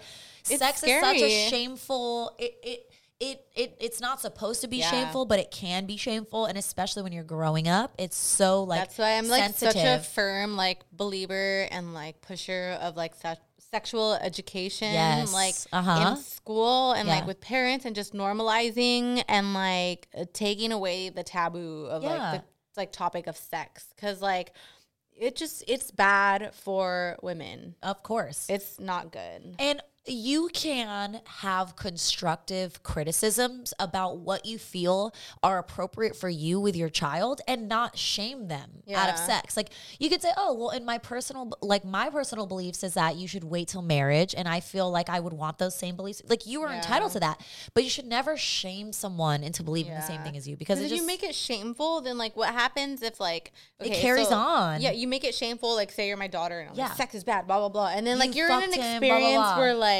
[0.49, 2.35] It's sex is such a shameful.
[2.39, 2.88] It it.
[3.19, 4.89] It, it it's not supposed to be Yeah.
[4.91, 8.79] shameful, but it can be shameful, and especially when you're growing up, it's so like
[8.79, 9.73] that's why i'm like sensitive.
[9.73, 13.35] such a firm like believer and like pusher of like se-
[13.71, 15.33] sexual education Yes.
[15.33, 16.11] like Uh-huh.
[16.11, 17.15] in school and Yeah.
[17.15, 22.31] like with parents and just normalizing and like uh, taking away the taboo of Yeah.
[22.31, 22.45] like the
[22.77, 24.53] like topic of sex because like
[25.15, 28.45] it just it's bad for women of course.
[28.49, 29.81] it's not good And
[30.11, 36.89] you can have constructive criticisms about what you feel are appropriate for you with your
[36.89, 39.55] child and not shame them out of sex.
[39.55, 43.15] Like you could say, "Oh, well, in my personal like my personal beliefs is that
[43.17, 46.21] you should wait till marriage and I feel like I would want those same beliefs."
[46.27, 46.77] Like you are Yeah.
[46.77, 47.39] entitled to that,
[47.73, 50.85] but you should never shame someone into believing the same thing as you because it
[50.85, 54.81] if just you make it shameful, then like what happens if like It carries on.
[54.81, 55.75] Yeah, you make it shameful.
[55.75, 56.87] Like say you're my daughter and I'm Yeah.
[56.87, 58.71] like, sex is bad, blah blah blah, and then like You you're in an him,
[58.71, 59.57] blah, blah, experience blah.
[59.59, 59.98] where like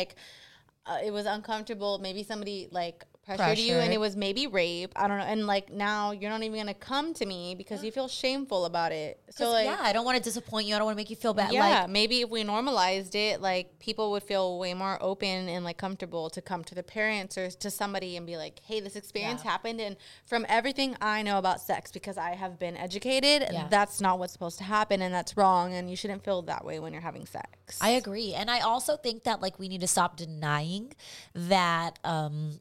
[0.86, 2.00] uh, it was uncomfortable.
[2.00, 3.06] Maybe somebody like
[3.38, 4.92] pressured you, and it was maybe rape.
[4.96, 7.92] I don't know, and like now you're not even gonna come to me because you
[7.92, 9.22] feel shameful about it.
[9.30, 10.76] So like yeah, I don't want to disappoint you.
[10.76, 11.52] I don't want to make you feel bad.
[11.54, 15.64] yeah, Like maybe if we normalized it, like people would feel way more open and
[15.64, 18.96] like comfortable to come to the parents or to somebody and be like, "Hey, this
[18.96, 19.52] experience Yeah.
[19.52, 23.68] happened, and from everything I know about sex, because I have been educated, Yeah.
[23.70, 26.80] that's not what's supposed to happen, and that's wrong, and you shouldn't feel that way
[26.80, 28.34] when you're having sex." I agree.
[28.34, 30.94] And I also think that like we need to stop denying
[31.34, 32.60] that um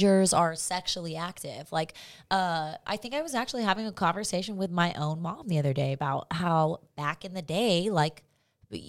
[0.00, 1.70] teenagers are sexually active.
[1.72, 1.94] Like
[2.30, 5.72] uh I think I was actually having a conversation with my own mom the other
[5.72, 8.22] day about how back in the day like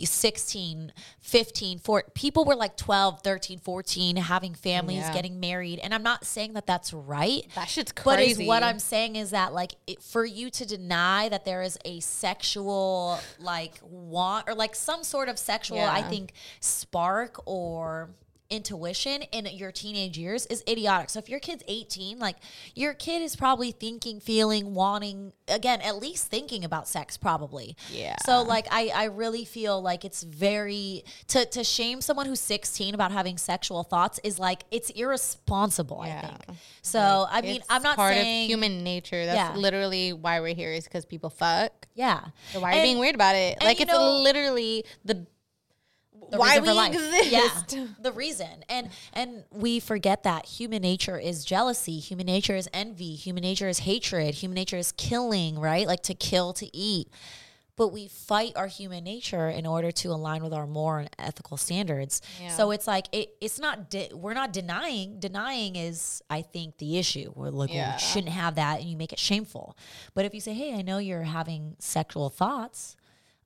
[0.04, 2.10] 16, 15, 14.
[2.14, 5.12] People were like 12, 13, 14, having families, Yeah.
[5.14, 5.80] getting married.
[5.80, 7.48] And I'm not saying that that's right.
[7.56, 10.66] That shit's crazy But is what I'm saying is that like it, for you to
[10.68, 16.04] deny that there is a sexual like want or like some sort of sexual I
[16.04, 18.12] think spark or
[18.52, 21.10] intuition in your teenage years is idiotic.
[21.10, 22.36] So if your kid's 18, like
[22.76, 27.76] your kid is probably thinking, feeling, wanting again, at least thinking about sex probably.
[27.92, 28.16] Yeah.
[28.26, 32.94] So like I I really feel like it's very to to shame someone who's 16
[32.94, 36.58] about having sexual thoughts is like it's irresponsible, I think.
[36.82, 39.26] So I mean, I'm not part saying of human nature.
[39.26, 39.56] That's Yeah.
[39.56, 41.88] literally why we're here is because people fuck.
[41.96, 42.26] Yeah.
[42.52, 43.58] So why are you being weird about it?
[43.62, 45.26] Like it's know- literally the,
[46.32, 46.94] the why reason we for life.
[46.94, 47.74] exist.
[47.76, 48.64] Yeah, the reason.
[48.70, 53.68] And and we forget that human nature is jealousy, human nature is envy, human nature
[53.70, 55.86] is hatred, human nature is killing, right?
[55.88, 57.10] Like to kill to eat.
[57.78, 61.58] But we fight our human nature in order to align with our moral and ethical
[61.58, 62.22] standards.
[62.40, 62.50] Yeah.
[62.50, 65.20] So it's like it, it's not de- we're not denying.
[65.20, 67.32] Denying is, I think, the issue.
[67.34, 67.96] We're like, well, Yeah.
[67.96, 69.76] we shouldn't have that, and you make it shameful.
[70.14, 72.98] But if you say, "Hey, I know you're having sexual thoughts,"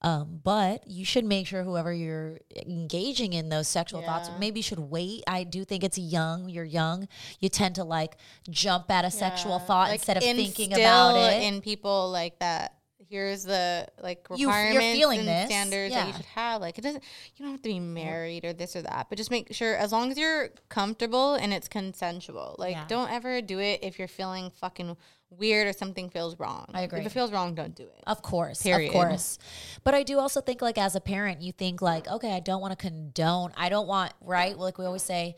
[0.05, 2.37] Um, but you should make sure whoever you're
[2.67, 5.23] engaging in those sexual thoughts, maybe you should wait.
[5.25, 6.47] I do think it's young.
[6.47, 7.07] You're young.
[7.39, 8.15] You tend to like
[8.47, 11.41] jump at a sexual thought Like, instead of thinking about it.
[11.41, 12.75] in people like that.
[13.09, 16.17] Here's the like You- you're requirements feeling and this, standards that you yeah.
[16.17, 16.61] should have.
[16.61, 17.03] Like it doesn't.
[17.35, 19.91] You don't have to be married or this or that, but just make sure as
[19.91, 22.55] long as you're comfortable and it's consensual.
[22.57, 22.85] Like Yeah.
[22.87, 24.97] don't ever do it if you're feeling fucking
[25.31, 26.69] weird or something feels wrong.
[26.73, 26.99] I agree.
[27.01, 28.03] If it feels wrong, don't do it.
[28.07, 28.87] Of course, Period.
[28.89, 29.37] of course.
[29.83, 32.61] But I do also think, like, as a parent, you think, like, okay, I don't
[32.61, 33.51] want to condone.
[33.57, 34.57] I don't want, right?
[34.57, 35.35] Like we always say,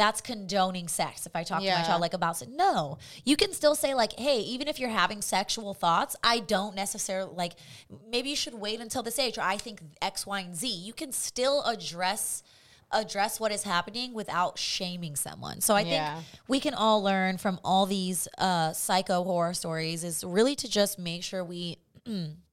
[0.00, 1.26] that's condoning sex.
[1.26, 4.12] If I talk to my child like about sex, no, you can still say like,
[4.18, 7.52] hey, even if you're having sexual thoughts, I don't necessarily like.
[8.10, 10.66] Maybe you should wait until this age, or I think X, Y, and Z.
[10.68, 12.42] You can still address
[12.92, 15.60] address what is happening without shaming someone.
[15.60, 16.14] So I Yeah.
[16.14, 20.68] think we can all learn from all these uh, psycho horror stories is really to
[20.68, 21.78] just make sure we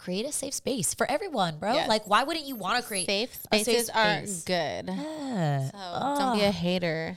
[0.00, 1.74] create a safe space for everyone, bro.
[1.74, 1.88] Yes.
[1.88, 4.44] Like, why wouldn't you want to create Safe a safe spaces are space?
[4.44, 4.86] good.
[4.88, 5.70] Yeah.
[5.70, 6.52] So don't be a ah.
[6.52, 7.16] hater.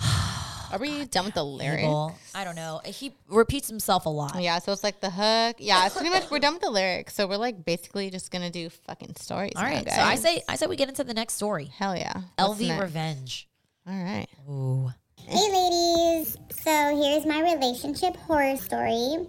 [0.72, 1.84] Are we done with the lyrics?
[1.84, 2.16] Evil.
[2.34, 2.80] I don't know.
[2.84, 4.42] He repeats himself a lot.
[4.42, 5.56] Yeah, so it's like the hook.
[5.60, 7.14] Yeah, it's pretty much we're done with the lyrics.
[7.14, 9.52] So we're like basically just gonna do fucking stories.
[9.54, 9.86] All right.
[9.86, 9.94] now, guys.
[9.94, 11.66] So I say, I say we get into the next story.
[11.66, 12.22] hell yeah.
[12.38, 12.80] LV?
[12.80, 13.48] Revenge.
[13.86, 14.26] All right.
[14.50, 14.92] Ooh.
[15.16, 19.26] Hey ladies, so here's my relationship horror story.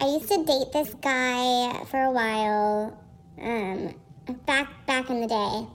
[0.00, 2.96] I used to date this guy for a while,
[3.42, 3.94] um,
[4.46, 5.66] back back in the day,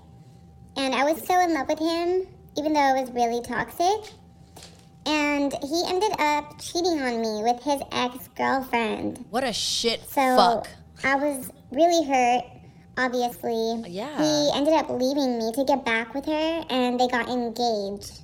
[0.82, 4.14] and I was so in love with him, even though it was really toxic.
[5.06, 9.26] And he ended up cheating on me with his ex girlfriend.
[9.30, 10.70] What a shit So fuck.
[11.04, 12.46] I was really hurt,
[12.98, 13.84] obviously.
[13.92, 14.18] Yeah.
[14.18, 18.22] He ended up leaving me to get back with her, and they got engaged,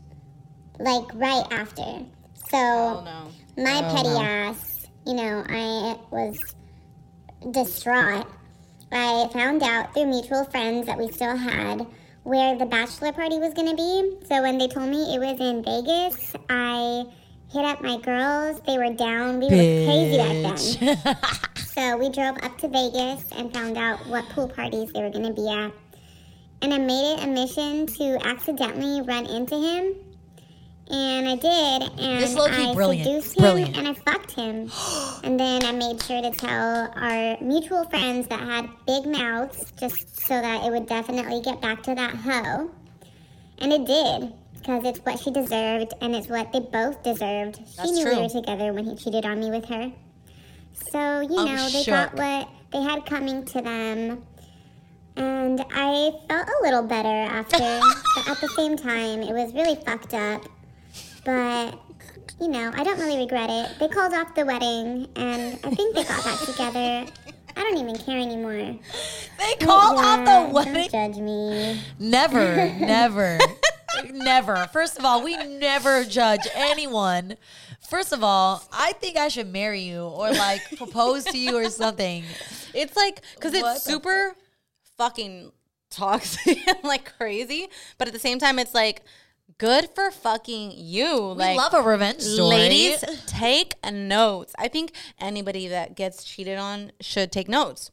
[0.80, 2.06] like right after.
[2.50, 3.62] So Oh no.
[3.62, 4.22] my Oh, petty no.
[4.22, 4.69] ass,
[5.10, 6.38] you know, I was
[7.50, 8.28] distraught.
[8.92, 11.88] I found out through mutual friends that we still had
[12.22, 14.28] where the bachelor party was going to be.
[14.28, 17.06] So when they told me it was in Vegas, I
[17.52, 18.62] hit up my girls.
[18.68, 19.40] They were down.
[19.40, 21.56] We were crazy back then.
[21.74, 25.26] so we drove up to Vegas and found out what pool parties they were going
[25.26, 25.72] to be at.
[26.62, 29.96] And I made it a mission to accidentally run into him.
[30.92, 33.06] And I did, and This I brilliant.
[33.06, 33.78] seduced him Brilliant.
[33.78, 34.72] and I fucked him.
[35.24, 40.20] and then I made sure to tell our mutual friends that had big mouths, just
[40.26, 42.72] so that it would definitely get back to that hoe.
[43.60, 47.58] And it did, because it's what she deserved, and it's what they both deserved.
[47.58, 49.92] She That's knew we were together when he cheated on me with her.
[50.92, 51.94] So, you I'm know, they shook.
[51.94, 54.24] got what they had coming to them.
[55.18, 57.58] And I felt a little better after,
[58.16, 60.42] but at the same time, it was really fucked up.
[61.30, 61.80] But,
[62.42, 63.78] you know, I don't really regret it.
[63.80, 67.06] They called off the wedding, and I think they got back together.
[67.56, 68.54] I don't even care anymore.
[68.54, 70.74] They called Yeah, off the wedding.
[70.74, 71.80] Don't judge me.
[72.00, 73.38] Never, never,
[74.12, 74.56] never.
[74.74, 77.38] First of all, we never judge anyone.
[77.88, 81.70] First of all, I think I should marry you or like propose to you or
[81.70, 82.24] something.
[82.74, 84.36] It's like because it's the super
[84.98, 85.52] fucking
[85.92, 87.68] toxic and like crazy,
[88.00, 89.04] but at the same time, it's like
[89.60, 91.14] good for fucking you.
[91.30, 92.50] We like love a revenge story.
[92.50, 94.54] Ladies, take notes.
[94.58, 97.92] I think anybody that gets cheated on should take notes.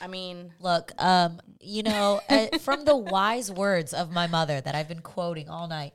[0.00, 4.74] I mean, Look, um, you know, uh, from the wise words of my mother that
[4.74, 5.94] I've been quoting all night,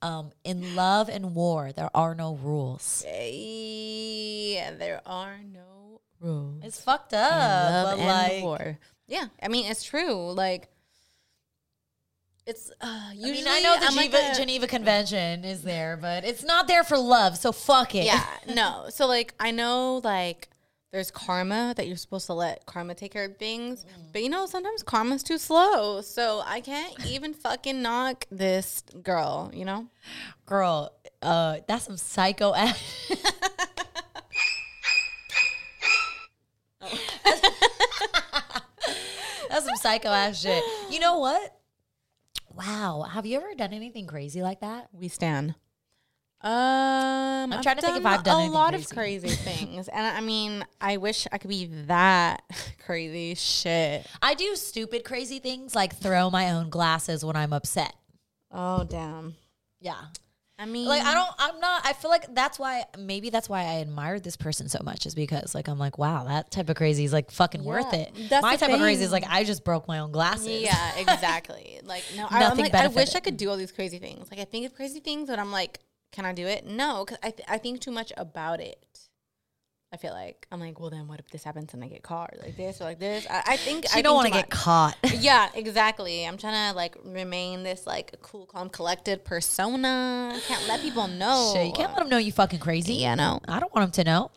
[0.00, 3.04] um, in love and war, there are no rules.
[3.04, 6.62] yeah, there are no rules.
[6.62, 8.78] It's fucked up, love but and like, war.
[9.08, 10.30] Yeah, I mean it's true.
[10.32, 10.68] Like
[12.48, 15.98] it's uh, I mean, I know the I'm like Geneva, a- Geneva Convention is there,
[16.00, 17.36] but it's not there for love.
[17.36, 18.06] So fuck it.
[18.06, 18.24] Yeah,
[18.54, 18.86] no.
[18.88, 20.48] So like I know like
[20.90, 23.84] there's karma that you're supposed to let karma take care of things,
[24.14, 26.00] but you know sometimes karma's too slow.
[26.00, 29.50] So I can't even fucking knock this girl.
[29.52, 29.88] You know.
[30.46, 30.90] girl,
[31.20, 32.82] uh, that's some psycho ass.
[39.50, 40.64] that's some psycho ass shit.
[40.90, 41.57] You know what?
[42.58, 43.02] Wow.
[43.02, 44.88] Have you ever done anything crazy like that?
[44.92, 45.54] We stand.
[46.40, 49.26] Um, I'm trying to think if I've done a anything lot of crazy.
[49.26, 52.42] crazy things, and I mean, I wish I could be that
[52.84, 53.34] crazy.
[53.34, 54.06] Shit.
[54.22, 57.92] I do stupid, crazy things like throw my own glasses when I'm upset.
[58.52, 59.34] Oh damn.
[59.80, 60.00] Yeah.
[60.60, 63.60] I mean, Like I don't I'm not I feel like that's why maybe that's why
[63.60, 66.76] I admired this person so much is because like I'm like wow that type of
[66.76, 68.12] crazy is like fucking worth it.
[68.28, 70.62] that's my type of crazy is like I just broke my own glasses.
[70.62, 71.80] Yeah, exactly.
[71.84, 73.14] like no, I, I'm Nothing like, I wish.
[73.14, 74.30] I could do all these crazy things.
[74.30, 75.78] Like I think of crazy things, but I'm like,
[76.10, 76.66] can I do it?
[76.66, 79.07] No, because I th- I think too much about it.
[79.90, 82.34] I feel like I'm like, well, then what if this happens and I get caught
[82.34, 83.26] or like this or like this?
[83.30, 84.96] I, I think She I don't want to get caught.
[85.14, 86.26] yeah, exactly.
[86.26, 90.32] I'm trying to like remain this like cool, calm, collected persona.
[90.34, 91.52] I can't let people know.
[91.54, 92.94] Shit, you can't let them know you fucking crazy.
[92.94, 93.40] Yeah, no.
[93.48, 94.30] I don't want them to know.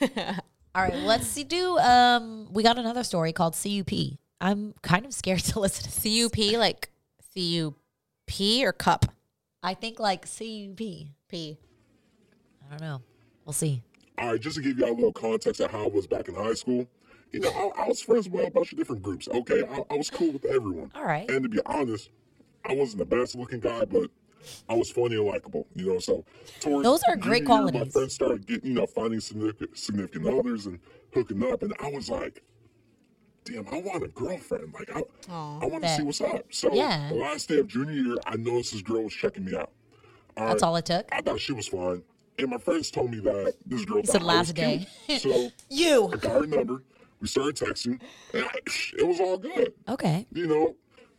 [0.74, 1.44] All right, let's see.
[1.44, 3.92] Do um, we got another story called CUP.
[4.40, 6.88] I'm kind of scared to listen to CUP like
[7.34, 9.04] CUP or cup.
[9.62, 10.78] I think like CUP.
[10.78, 11.58] P.
[12.66, 13.02] I don't know.
[13.44, 13.82] We'll see.
[14.18, 16.34] All right, just to give y'all a little context of how I was back in
[16.34, 16.86] high school,
[17.32, 19.26] you know, I, I was friends with a bunch of different groups.
[19.28, 20.92] Okay, I, I was cool with everyone.
[20.94, 21.28] All right.
[21.28, 22.10] And to be honest,
[22.64, 24.08] I wasn't the best looking guy, but
[24.68, 25.66] I was funny and likable.
[25.74, 26.24] You know, so
[26.60, 27.92] towards Those are great year, My qualities.
[27.92, 30.78] friends started getting, you know, finding significant, significant others and
[31.12, 32.42] hooking up, and I was like,
[33.44, 34.72] damn, I want a girlfriend.
[34.72, 36.46] Like, I, I want to see what's up.
[36.50, 37.08] So Yeah.
[37.08, 39.72] the last day of junior year, I noticed this girl was checking me out.
[40.36, 41.08] That's all it took.
[41.12, 42.02] I thought she was fine.
[42.38, 44.86] And my friends told me that this girl You said thought I was last day.
[45.18, 46.10] So You.
[46.12, 46.82] I got her number.
[47.20, 48.00] We started texting.
[48.32, 48.50] And I,
[48.98, 49.72] it was all good.
[49.88, 50.26] Okay.
[50.32, 50.74] You know,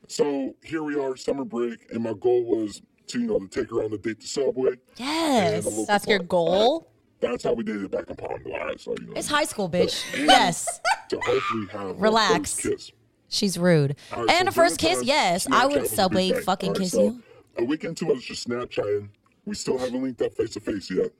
[0.07, 3.70] so here we are, summer break, and my goal was to, you know, to take
[3.72, 4.72] her on a date to Subway.
[4.97, 5.86] Yes.
[5.88, 6.30] That's your park.
[6.30, 6.91] goal.
[7.22, 8.76] That's how we did it back in Palm July.
[8.78, 10.03] So, you know, It's high school, bitch.
[10.18, 10.80] Yes.
[11.09, 12.55] To hopefully have Relax.
[12.59, 12.91] kiss.
[13.30, 13.95] She's rude.
[14.11, 15.45] Right, and so a first kiss, yes.
[15.51, 17.24] I would was subway fucking right, kiss so you.
[17.59, 19.09] A week into us just Snapchatting.
[19.46, 21.12] We still haven't linked up face to face yet.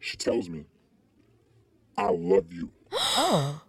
[0.00, 0.64] She tells me,
[1.96, 2.70] I love you.
[2.92, 3.60] Oh.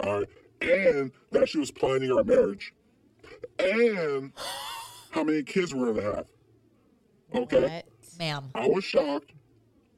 [0.00, 0.28] All right.
[0.60, 2.72] And that she was planning our marriage.
[3.58, 4.32] And
[5.10, 6.26] how many kids we're going to have.
[7.34, 7.82] Okay.
[8.18, 8.50] Ma'am.
[8.54, 9.32] I was shocked.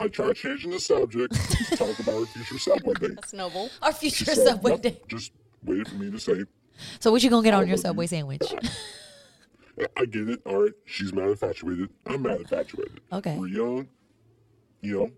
[0.00, 3.14] I tried changing the subject to talk about our future subway date.
[3.16, 3.70] That's noble.
[3.82, 5.08] Our future said subway nothing, date.
[5.08, 5.32] Just
[5.62, 6.44] waited for me to say,
[6.98, 7.88] So what you gonna get I on your love you.
[7.88, 8.42] subway sandwich?
[9.96, 10.40] I get it.
[10.46, 10.72] All right.
[10.84, 11.88] She's mad infatuated.
[12.06, 13.00] I'm mad infatuated.
[13.12, 13.36] Okay.
[13.38, 13.88] We're young.
[14.80, 15.10] You know.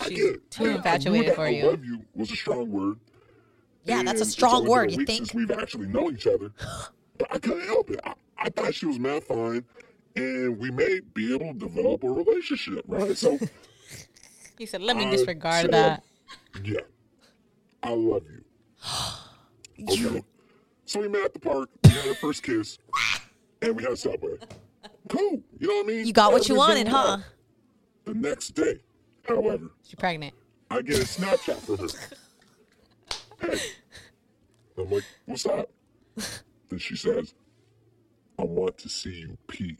[0.00, 0.50] I She's get it.
[0.50, 1.66] too And I knew infatuated that for I you.
[1.66, 2.98] love you was a strong word.
[3.84, 5.18] Yeah, that's a strong it's word, a you week think?
[5.18, 6.52] Since we've actually known each other.
[7.18, 7.98] But I couldn't help it.
[8.04, 9.64] I, I thought she was mad fine.
[10.16, 13.16] And we may be able to develop a relationship, right?
[13.16, 13.38] So
[14.58, 16.02] he said, let me I disregard said, that.
[16.62, 16.80] Yeah.
[17.82, 18.44] I love you.
[19.88, 20.22] Okay.
[20.84, 21.68] So we met at the park.
[21.84, 22.78] We had our first kiss.
[23.66, 24.36] And we had Subway.
[25.08, 25.42] Cool.
[25.58, 26.06] You know what I mean?
[26.06, 27.18] You got what you wanted, huh?
[28.04, 28.78] The next day,
[29.28, 30.34] however, She's pregnant.
[30.70, 33.52] I get a Snapchat from her.
[33.52, 33.60] Hey.
[34.78, 35.68] I'm like, what's up?
[36.68, 37.34] Then she says,
[38.38, 39.76] I want to see you pee.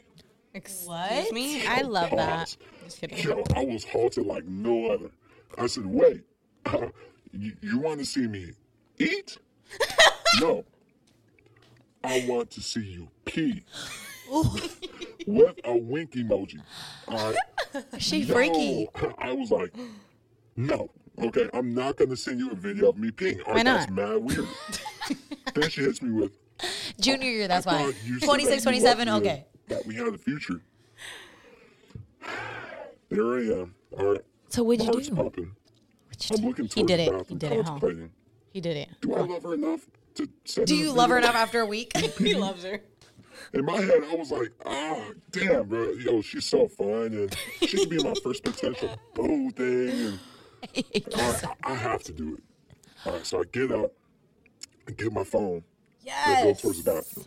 [0.52, 1.64] Excuse me?
[1.64, 2.56] I love that.
[2.84, 3.18] Just kidding.
[3.18, 5.10] Yo, I was halted like no other.
[5.58, 6.24] I said, wait,
[6.64, 6.88] uh,
[7.32, 8.50] you, you want to see me
[8.98, 9.38] eat?
[10.40, 10.64] no.
[12.06, 13.64] I want to see you pee.
[15.26, 16.60] With a wink emoji.
[17.08, 17.36] All right.
[17.98, 18.32] She No.
[18.34, 18.88] freaky.
[19.18, 19.74] I was like,
[20.56, 20.88] no.
[21.20, 23.46] Okay, I'm not to send you a video of me peeing.
[23.46, 24.14] Why right, That's not?
[24.14, 24.48] mad weird.
[25.54, 26.32] then she hits me with,
[26.98, 27.82] Junior year, that's why.
[27.82, 29.46] thought you said 26, 27, loved me okay.
[29.68, 30.62] That we had a future.
[33.10, 33.74] There I am.
[33.98, 34.22] All right.
[34.48, 35.14] So what'd you do?
[35.14, 35.52] pumping.
[36.32, 37.26] I'm looking He did it.
[37.28, 37.78] He did it, huh?
[38.52, 38.88] He did it.
[39.02, 39.86] Do I love her enough
[40.16, 41.96] to send Do you love her enough after a week?
[42.18, 42.80] he loves her.
[43.52, 45.00] In my head, I was like, ah,
[45.30, 45.90] damn, bro.
[45.92, 47.14] Yo, she's so fine.
[47.14, 50.18] And she could be my first potential boo thing.
[50.74, 52.42] And I, I have to do it.
[53.04, 53.92] All right, so I get up
[54.86, 55.62] and get my phone.
[56.02, 56.26] Yes.
[56.26, 57.26] And go towards the bathroom.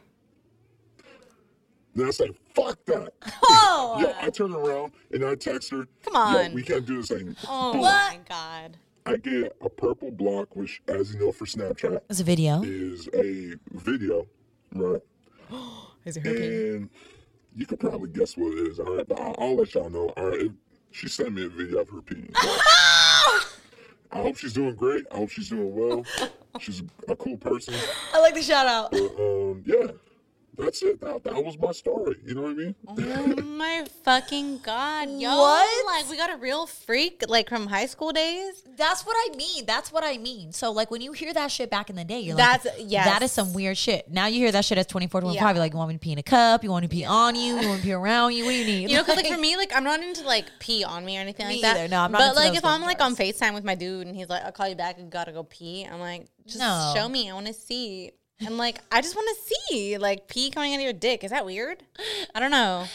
[1.96, 3.14] Then I say, fuck that.
[3.44, 5.88] Oh, Yo, I turn around and I text her.
[6.04, 6.50] Come on.
[6.50, 7.36] Yo, we can't do this anymore.
[7.48, 7.82] oh Boom.
[7.82, 8.78] my God.
[9.06, 12.62] I get a purple block, which, as you know, for Snapchat, It's a video.
[12.64, 14.28] is a video,
[14.74, 15.02] right?
[16.06, 16.70] Is it her pee?
[16.76, 16.90] And
[17.56, 18.80] you could probably guess what it is.
[18.80, 20.10] All right, but I'll, I'll let y'all know.
[20.16, 20.50] All right,
[20.92, 22.32] she sent me a video of her peeing.
[24.12, 25.06] I hope she's doing great.
[25.12, 26.04] I hope she's doing well.
[26.60, 27.76] She's a cool person.
[28.14, 28.92] I like the shout out.
[28.92, 29.88] But, um, yeah,
[30.60, 31.00] that's it.
[31.02, 32.18] That, that was my story.
[32.26, 32.76] You know what I mean?
[32.88, 35.36] Oh my fucking god, yo!
[35.38, 35.86] What?
[35.86, 38.64] Like we got a real freak, like from high school days.
[38.78, 39.66] That's what I mean.
[39.66, 40.52] That's what I mean.
[40.52, 43.06] So like when you hear that shit back in the day, you're like, That's- yes.
[43.06, 44.10] that is some weird shit.
[44.10, 45.42] Now you hear that shit as 24, 25.
[45.42, 45.50] Yeah.
[45.50, 46.64] You're like, you want me to pee in a cup?
[46.64, 47.42] You want me to pee on you?
[47.60, 48.46] You want me to pee around you?
[48.46, 48.90] What do you need?
[48.90, 51.22] You know, because like for me, like I'm not into like pee on me or
[51.22, 51.78] anything Me like that.
[51.78, 51.88] either.
[51.90, 53.76] No, I'm not But into like those if I'm little like on Facetime with my
[53.76, 54.98] dude and he's like, "I'll call you back.
[55.00, 56.94] I gotta go pee." I'm like, just No.
[56.96, 57.30] show me.
[57.30, 58.12] I want to see.
[58.46, 61.24] And like, I just want to see like pee coming out of your dick.
[61.24, 61.84] Is that weird?
[62.34, 62.86] I don't know.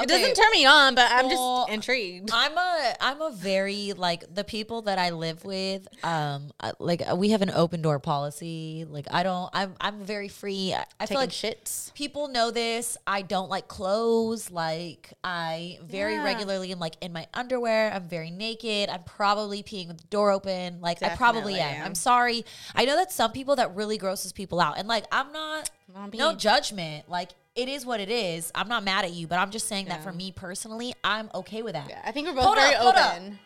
[0.00, 0.20] It Okay.
[0.20, 2.30] doesn't turn me on, but I'm Well, just intrigued.
[2.32, 5.86] I'm a I'm a very like the people that I live with.
[6.04, 8.86] Um, I- like we have an open door policy.
[8.88, 9.50] Like I don't.
[9.52, 10.72] I'm I'm very free.
[10.74, 11.92] I, I feel like shits.
[11.94, 12.96] people know this.
[13.06, 14.50] I don't like clothes.
[14.50, 16.24] Like I very Yeah.
[16.24, 17.92] regularly am like in my underwear.
[17.92, 18.88] I'm very naked.
[18.88, 20.80] I'm probably peeing with the door open.
[20.80, 21.74] Like I probably am.
[21.80, 21.86] am.
[21.86, 22.44] I'm sorry.
[22.74, 25.32] I know that some people that really grosses people out, and like I'm.
[25.32, 25.70] Not
[26.14, 27.08] No judgment.
[27.08, 28.52] Like it is what it is.
[28.54, 31.62] I'm not mad at you, but I'm just saying that for me personally, I'm okay
[31.62, 31.88] with that.
[31.88, 32.96] Yeah, I think we're both Hold very up.
[32.96, 33.38] open.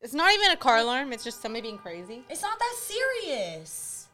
[0.00, 1.12] It's not even a car alarm.
[1.12, 2.24] It's just somebody being crazy.
[2.28, 4.08] It's not that serious.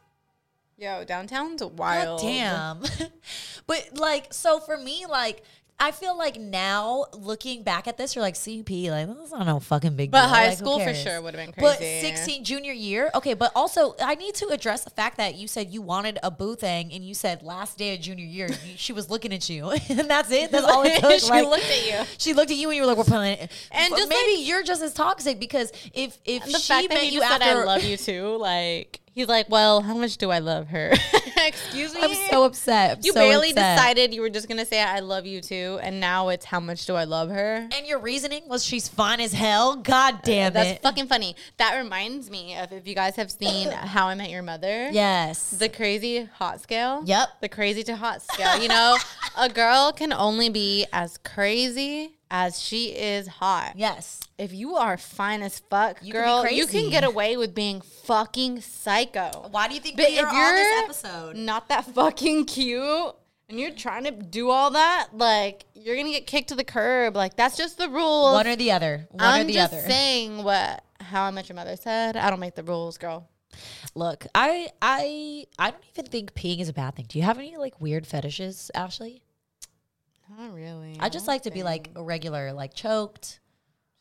[0.77, 2.21] Yo, downtown's wild.
[2.21, 3.09] God damn.
[3.67, 5.43] but like, so for me, like,
[5.81, 9.59] I feel like now looking back at this, you're like CP, like that's not no
[9.61, 10.29] fucking big But deal.
[10.29, 12.01] But high Like, school for sure would have been crazy.
[12.11, 13.33] But 16 junior year, okay.
[13.33, 16.55] But also, I need to address the fact that you said you wanted a boo
[16.55, 20.09] thing, and you said last day of junior year, she was looking at you, and
[20.09, 20.51] that's it.
[20.51, 21.19] That's all it took.
[21.19, 22.05] She Like, looked at you.
[22.17, 24.41] She looked at you, and you were like, "We're playing." it." And But just maybe
[24.41, 27.45] you're just as toxic because if if the she fact that met he you after,
[27.45, 30.93] said I love you too, like he's like, well, how much do I love her?
[31.47, 32.01] Excuse me.
[32.03, 32.97] I'm so upset.
[32.97, 33.77] I'm you so barely upset.
[33.77, 36.85] decided you were just gonna say I love you too, and now it's how much
[36.85, 37.67] do I love her?
[37.75, 39.77] And your reasoning was she's fine as hell.
[39.77, 40.71] God uh, damn That's it.
[40.71, 41.35] That's fucking funny.
[41.57, 44.89] That reminds me of if you guys have seen How I Met Your Mother.
[44.91, 45.51] Yes.
[45.51, 47.01] The crazy hot scale.
[47.05, 47.29] Yep.
[47.41, 48.61] The crazy to hot scale.
[48.61, 48.97] You know,
[49.37, 53.73] a girl can only be as crazy as she is hot.
[53.75, 54.19] Yes.
[54.37, 57.81] If you are fine as fuck, You can girl, you can get away with being
[57.81, 59.47] fucking psycho.
[59.51, 61.35] Why do you think But we are if on this episode?
[61.35, 63.15] not that fucking cute
[63.49, 67.15] and you're trying to do all that, like you're gonna get kicked to the curb.
[67.15, 68.33] Like that's just the rules.
[68.33, 69.07] One or the other.
[69.11, 69.81] One I'm or the just other.
[69.87, 72.15] saying what How I Met Your Mother said.
[72.15, 73.27] I don't make the rules, girl.
[73.95, 77.05] Look, I I I don't even think peeing is a bad thing.
[77.09, 79.23] Do you have any like weird fetishes, Ashley?
[80.37, 80.97] Not really.
[80.99, 83.39] I just like to be like a regular, like choked.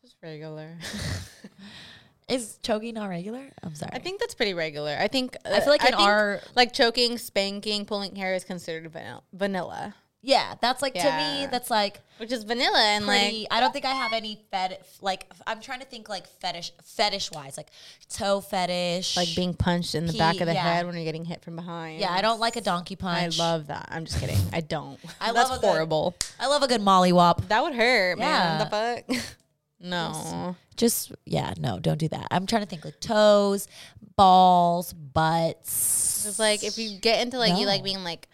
[0.02, 0.76] just regular.
[2.28, 3.42] Is choking not regular?
[3.62, 3.92] I'm sorry.
[3.94, 4.94] I think that's pretty regular.
[5.00, 8.44] I think I feel like uh, in think, our- like choking, spanking, pulling hair is
[8.44, 8.92] considered
[9.32, 9.94] vanilla.
[10.20, 11.46] Yeah, that's like to me.
[11.50, 13.40] That's like which is vanilla and pretty.
[13.42, 15.30] like I don't think I have any fet like.
[15.46, 17.68] I'm trying to think like fetish fetish wise, like
[18.08, 20.62] toe fetish, like being punched in the back of the yeah.
[20.74, 22.00] head when you're getting hit from behind.
[22.00, 23.16] Yeah, I don't like a donkey punch.
[23.16, 23.38] I punch.
[23.38, 23.88] love that.
[23.92, 24.38] I'm just kidding.
[24.52, 24.98] I don't.
[25.20, 26.16] I That's love a good- horrible.
[26.40, 27.46] I love a good molly wop.
[27.48, 28.58] That would hurt, man.
[28.58, 29.36] The fuck?
[29.80, 30.56] no.
[30.76, 32.26] Just yeah, no, don't do that.
[32.32, 33.68] I'm trying to think like toes,
[34.16, 36.26] balls, butts.
[36.26, 37.84] It's like if you get into like you like No.
[37.84, 38.28] being like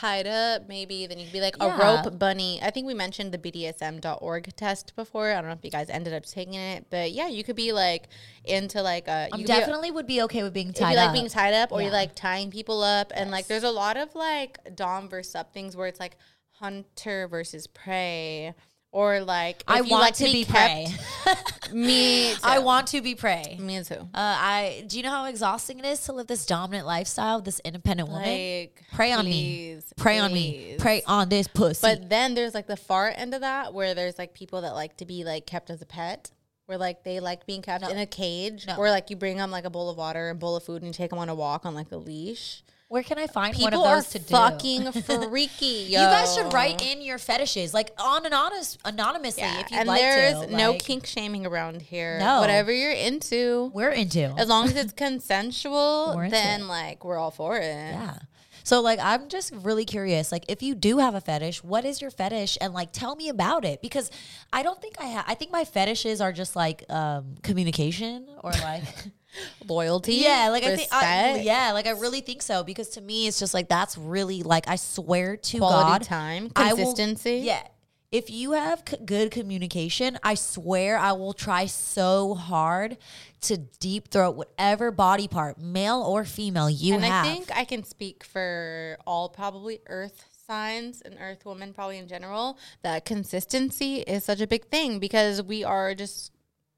[0.00, 1.74] tied up, maybe then you'd be like Yeah.
[1.74, 2.58] a rope bunny.
[2.62, 5.30] I think we mentioned the BDSM.org test before.
[5.32, 7.72] I don't know if you guys ended up taking it, but yeah, you could be
[7.72, 8.08] like
[8.44, 9.10] into like a.
[9.10, 11.54] I you could be- definitely would be okay with being tied you like being tied
[11.54, 15.08] up or you like tying people up and like there's a lot of like dom
[15.08, 16.16] versus sub things where it's like
[16.52, 18.54] hunter versus prey
[18.92, 20.86] or like I you want like to be prey.
[21.72, 22.40] me too.
[22.42, 23.56] I want to be prey.
[23.60, 26.86] me too Uh, I do you know how exhausting it is to live this dominant
[26.86, 28.28] lifestyle, this independent woman?
[28.28, 29.30] like Pray on me.
[29.74, 30.52] please, Pray on me.
[30.52, 30.80] please.
[30.80, 31.80] Pray on this pussy.
[31.82, 34.96] But then there's like the far end of that where there's like people that like
[34.98, 36.30] to be like kept as a pet.
[36.66, 37.88] Where like they like being kept No.
[37.90, 38.76] in a cage, No.
[38.76, 40.86] or like you bring them like a bowl of water and bowl of food and
[40.86, 42.62] you take them on a walk on like a leash.
[42.90, 44.24] Where can I find People one of are to do?
[44.24, 44.90] fucking
[45.30, 45.86] freaky.
[45.88, 46.00] Yo.
[46.02, 49.78] You guys should write in your fetishes, like on and honest, anonymously, Yeah, if you'd
[49.78, 50.56] and like there's to.
[50.56, 52.18] no like, kink shaming around here.
[52.18, 52.40] No.
[52.40, 54.34] whatever you're into, We're into.
[54.36, 56.64] as long as it's consensual, We're into then it.
[56.64, 57.62] like we're all for it.
[57.62, 58.18] Yeah.
[58.64, 62.00] So like I'm just really curious like if you do have a fetish, what is
[62.02, 64.10] your fetish and like tell me about it because
[64.52, 68.50] I don't think I have I think my fetishes are just like um communication or
[68.50, 68.82] like
[69.66, 73.26] Loyalty, Yeah, like I think I, yeah, like I really think so because to me
[73.26, 77.38] it's just like that's really like I swear to Quality God time, I will- consistency.
[77.44, 77.62] yeah.
[78.10, 82.96] if you have c- good communication, I swear I will try so hard
[83.42, 87.24] to deep throat whatever body part, male or female, you and have.
[87.24, 92.08] I think I can speak for all probably Earth signs and Earth women, probably in
[92.08, 96.32] general, that consistency is such a big thing because we are just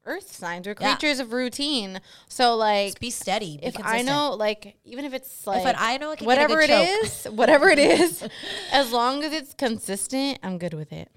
[0.05, 0.67] Earth signs.
[0.67, 0.95] We're Yeah.
[0.95, 2.01] creatures of routine.
[2.27, 3.57] So like, Just be steady.
[3.57, 6.55] Be if I know, like, even if it's like, If I know I can whatever
[6.55, 7.05] good it choke.
[7.05, 8.27] is, whatever it is,
[8.71, 11.09] as long as it's consistent, I'm good with it.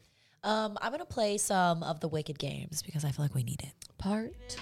[0.45, 3.62] Um, I'm gonna play some of the Wicked games because I feel like we need
[3.62, 3.72] it.
[3.99, 4.61] Part two.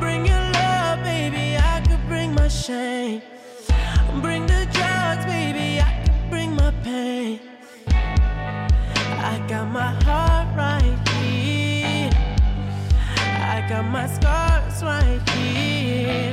[0.00, 1.56] Bring your love, baby.
[1.58, 3.20] I could bring my shame.
[4.22, 5.80] Bring the drugs, baby.
[5.80, 7.40] I could bring my pain.
[7.88, 11.11] I got my heart right here.
[13.62, 16.32] I got my scars right here.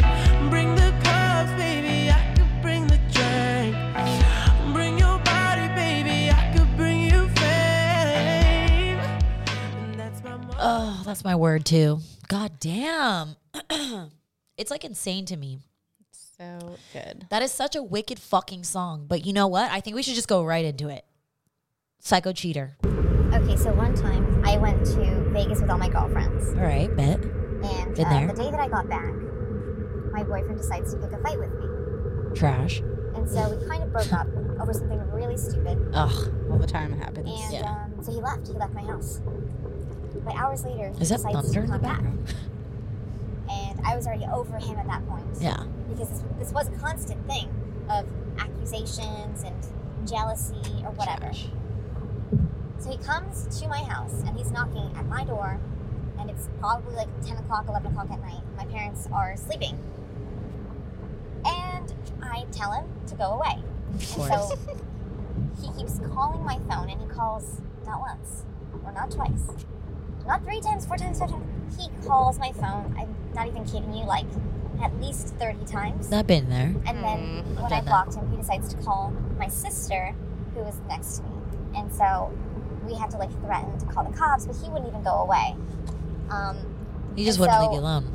[0.49, 2.09] Bring the cups, baby.
[2.09, 4.73] I could bring the drink.
[4.73, 6.31] Bring your body, baby.
[6.31, 8.97] I could bring you fame.
[9.83, 11.99] And that's my Oh, that's my word too.
[12.27, 13.35] God damn.
[14.57, 15.59] it's like insane to me.
[16.11, 17.27] so good.
[17.29, 19.05] That is such a wicked fucking song.
[19.07, 19.69] But you know what?
[19.71, 21.05] I think we should just go right into it.
[21.99, 22.75] Psycho Cheater.
[23.49, 27.19] Okay, so one time I went to Vegas with all my girlfriends, All right, bet.
[27.19, 28.27] and Been uh, there.
[28.27, 29.11] the day that I got back,
[30.11, 32.81] my boyfriend decides to pick a fight with me, Trash.
[33.15, 34.27] and so we kind of broke up
[34.61, 35.79] over something really stupid.
[35.95, 36.31] Ugh.
[36.51, 37.27] All the time it happens.
[37.27, 37.71] And Yeah.
[37.91, 38.45] um, so he left.
[38.47, 39.19] He left my house.
[40.23, 42.03] But hours later, he Is that decides thunder to in the come back.
[42.03, 42.35] background?
[43.49, 45.25] And I was already over him at that point.
[45.41, 45.63] Yeah.
[45.89, 47.49] Because this, this was a constant thing
[47.89, 48.05] of
[48.37, 49.55] accusations and
[50.07, 50.53] jealousy
[50.85, 51.31] or whatever.
[52.79, 55.59] So he comes to my house and he's knocking at my door,
[56.17, 58.41] and it's probably like 10 o'clock, 11 o'clock at night.
[58.55, 59.77] My parents are sleeping.
[61.45, 63.63] And I tell him to go away.
[63.91, 64.57] And so
[65.61, 68.43] he keeps calling my phone, and he calls not once
[68.85, 69.65] or not twice,
[70.25, 71.77] not three times, four times, five times.
[71.77, 72.95] He calls my phone.
[72.97, 74.25] I'm not even kidding you, like
[74.81, 76.11] at least 30 times.
[76.13, 76.73] I've been there.
[76.85, 77.85] And then hmm, I've when I done that.
[77.85, 80.15] blocked him, he decides to call my sister,
[80.53, 81.29] who was next to me.
[81.75, 82.31] And so
[82.89, 85.55] we had to like threaten to call the cops, but he wouldn't even go away.
[86.29, 86.57] Um,
[87.15, 88.11] He just wouldn't so leave you alone.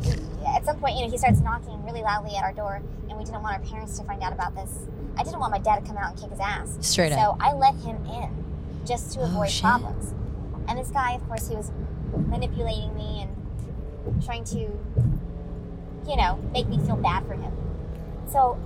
[0.47, 3.25] At some point, you know, he starts knocking really loudly at our door, and we
[3.25, 4.70] didn't want our parents to find out about this.
[5.16, 6.77] I didn't want my dad to come out and kick his ass.
[6.81, 7.39] Straight so up.
[7.41, 8.45] So I let him in
[8.85, 9.62] just to Oh, avoid shit.
[9.62, 10.12] problems.
[10.68, 11.70] And this guy, of course, he was
[12.29, 17.53] manipulating me and trying to, you know, make me feel bad for him.
[18.31, 18.59] So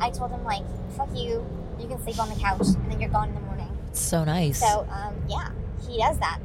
[0.00, 0.62] I told him, like,
[0.96, 1.44] fuck you,
[1.78, 3.53] you can sleep on the couch, and then you're gone in the morning.
[3.94, 4.58] It's so nice.
[4.58, 5.50] So, um, yeah,
[5.86, 6.40] he does that.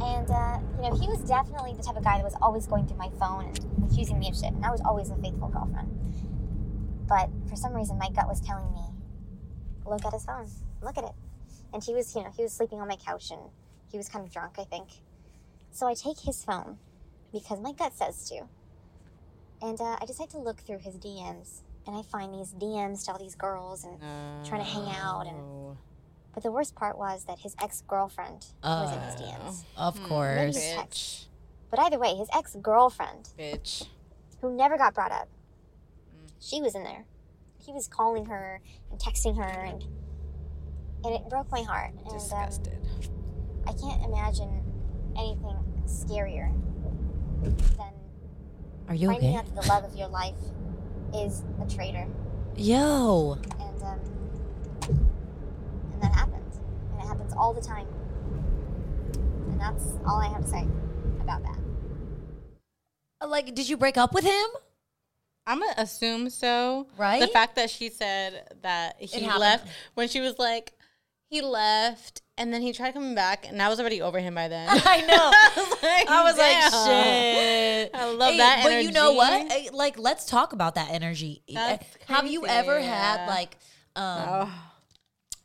[0.00, 2.86] And, uh, you know, he was definitely the type of guy that was always going
[2.86, 4.52] through my phone and accusing me of shit.
[4.52, 5.90] And I was always a faithful girlfriend.
[7.08, 8.82] But for some reason, my gut was telling me,
[9.86, 10.46] look at his phone,
[10.84, 11.14] look at it.
[11.74, 13.40] And he was, you know, he was sleeping on my couch and
[13.90, 14.90] he was kind of drunk, I think.
[15.72, 16.78] So I take his phone
[17.32, 18.42] because my gut says to.
[19.60, 21.62] And uh, I decide to look through his DMs.
[21.88, 23.98] And I find these DMs to all these girls and
[24.46, 25.76] trying to hang out and
[26.34, 29.64] but the worst part was that his ex girlfriend was in his DMs.
[29.76, 30.56] Of course.
[30.56, 31.28] his ex.
[31.70, 33.86] But either way, his ex girlfriend, Bitch.
[34.40, 35.28] who never got brought up,
[36.40, 37.04] she was in there.
[37.64, 38.60] He was calling her
[38.90, 39.84] and texting her, and
[41.04, 41.92] and it broke my heart.
[42.04, 42.78] And Disgusted.
[43.04, 43.12] Um,
[43.66, 44.62] I can't imagine
[45.16, 45.56] anything
[45.86, 46.52] scarier
[47.42, 47.92] than
[48.88, 49.36] Are you finding okay?
[49.36, 50.34] out that the love of your life
[51.14, 52.06] is a traitor.
[52.56, 53.38] Yo.
[53.60, 54.00] and um,
[56.00, 56.60] and that happens,
[56.92, 57.86] and it happens all the time.
[59.50, 60.66] And that's all I have to say
[61.20, 61.58] about that.
[63.26, 64.46] Like, did you break up with him?
[65.46, 66.86] I'm gonna assume so.
[66.96, 67.20] Right?
[67.20, 70.74] The fact that she said that he left when she was like,
[71.30, 74.48] he left and then he tried coming back and I was already over him by
[74.48, 74.68] then.
[74.70, 75.30] I know.
[76.08, 77.90] I was like, "Damn." shit.
[77.94, 79.72] I love Hey, that But you know what?
[79.74, 81.42] Like, let's talk about that energy.
[81.52, 82.88] That's Have you ever crazy.
[82.88, 83.56] had like,
[83.96, 84.52] um, Oh.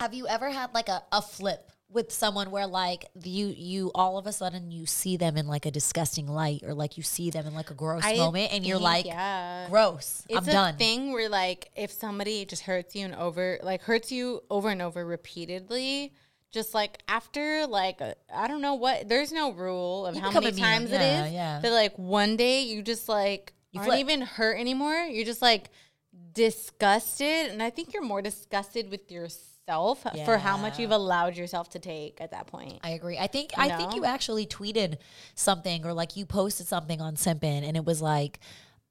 [0.03, 4.17] Have you ever had like a, a flip with someone where like you you all
[4.17, 7.29] of a sudden you see them in like a disgusting light or like you see
[7.29, 9.67] them in like a gross I moment and you're think, like, yeah.
[9.69, 10.25] gross.
[10.27, 10.77] It's I'm a done.
[10.77, 14.81] thing where like if somebody just hurts you and over like hurts you over and
[14.81, 16.11] over repeatedly,
[16.51, 20.31] just like after like I I don't know what there's no rule of You how
[20.31, 21.33] many times Yeah, it is.
[21.33, 21.59] yeah.
[21.61, 23.99] That like one day you just like You aren't flip.
[24.01, 24.95] even hurt anymore.
[25.15, 25.69] You're just like
[26.33, 29.51] disgusted, and I think you're more disgusted with yourself
[30.25, 32.79] for how much you've allowed yourself to take at that point.
[32.83, 33.17] I agree.
[33.17, 34.97] I think You I think you actually tweeted
[35.35, 38.39] something or like you posted something on Simpin and it was like,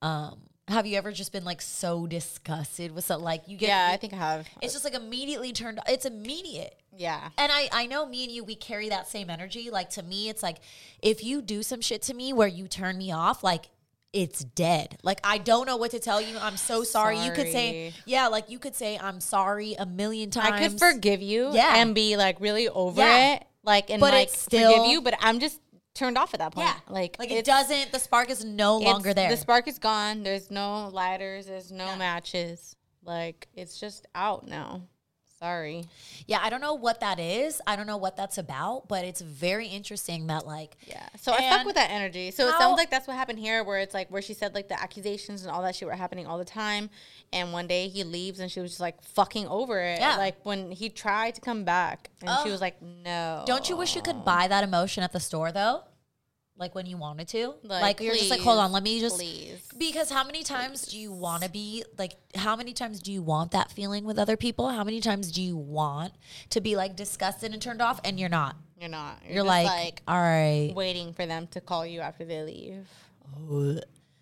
[0.00, 3.24] um, Have you ever just been like so disgusted with something?
[3.24, 4.48] Like you get, Yeah, I think I have.
[4.60, 5.78] it's just like immediately turned.
[5.86, 6.74] It's immediate.
[6.96, 7.30] Yeah.
[7.38, 9.70] And I, I know me and you, we carry that same energy.
[9.70, 10.58] Like to me, it's like
[11.02, 13.66] if you do some shit to me where you turn me off, like
[14.12, 14.98] it's dead.
[15.02, 16.36] Like I don't know what to tell you.
[16.38, 17.18] I'm so sorry.
[17.18, 20.52] You could say, yeah, like you could say I'm sorry a million times.
[20.52, 21.76] I could forgive you Yeah.
[21.76, 23.34] and be like really over Yeah.
[23.36, 23.44] it.
[23.64, 25.60] Like and But like still- forgive you, but I'm just
[25.94, 26.66] turned off at that point.
[26.68, 26.74] Yeah.
[26.88, 27.92] Like Like it doesn't.
[27.92, 29.30] The spark is no longer there.
[29.30, 30.22] The spark is gone.
[30.22, 32.76] There's no lighters, there's no matches.
[33.04, 34.82] Like it's just out now.
[35.42, 35.84] Sorry.
[36.26, 37.60] yeah, I don't know what that is.
[37.66, 41.06] I don't know what that's about, but it's very interesting that like Yeah.
[41.20, 42.30] So I fuck with that energy.
[42.30, 44.68] So it sounds like that's what happened here, where it's like where she said like
[44.68, 46.90] the accusations and all that shit were happening all the time,
[47.32, 49.98] and one day he leaves and she was just like fucking over it.
[49.98, 50.16] Yeah.
[50.16, 53.42] Like when he tried to come back and she was like, no.
[53.46, 55.82] Don't you wish you could buy that emotion at the store though?
[56.62, 57.54] Like when you wanted to?
[57.64, 59.60] Like, Like, you're just like, hold on, let me just please.
[59.76, 63.20] because how many times do you want to be like how many times do you
[63.20, 64.68] want that feeling with other people?
[64.68, 66.12] How many times do you want
[66.50, 68.54] to be like disgusted and turned off and you're not?
[68.80, 69.18] You're not.
[69.26, 70.72] You're, just, like, all right.
[70.74, 72.86] waiting for them to call you after they leave.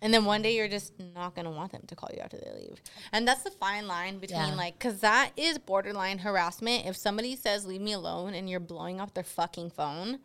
[0.03, 2.51] And then one day you're just not gonna want them to call you after they
[2.59, 2.81] leave,
[3.11, 4.55] and that's the fine line between Yeah.
[4.55, 6.87] like, cause that is borderline harassment.
[6.87, 10.19] If somebody says "leave me alone" and you're blowing up their fucking phone,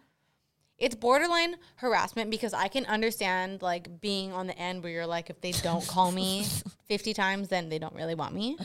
[0.79, 5.31] it's borderline harassment because I can understand like being on the end where you're like,
[5.31, 6.45] if they don't call me
[6.89, 8.59] 50 times, then they don't really want me.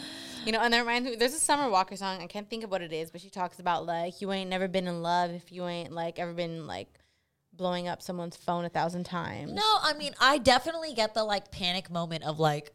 [0.46, 2.22] You know, and that reminds me, there's a Summer Walker song.
[2.22, 4.68] I can't think of what it is, but she talks about like, you ain't never
[4.68, 6.88] been in love if you ain't like ever been like
[7.54, 9.54] blowing up someone's phone a thousand times.
[9.54, 12.74] No, I mean, I definitely get the like panic moment of like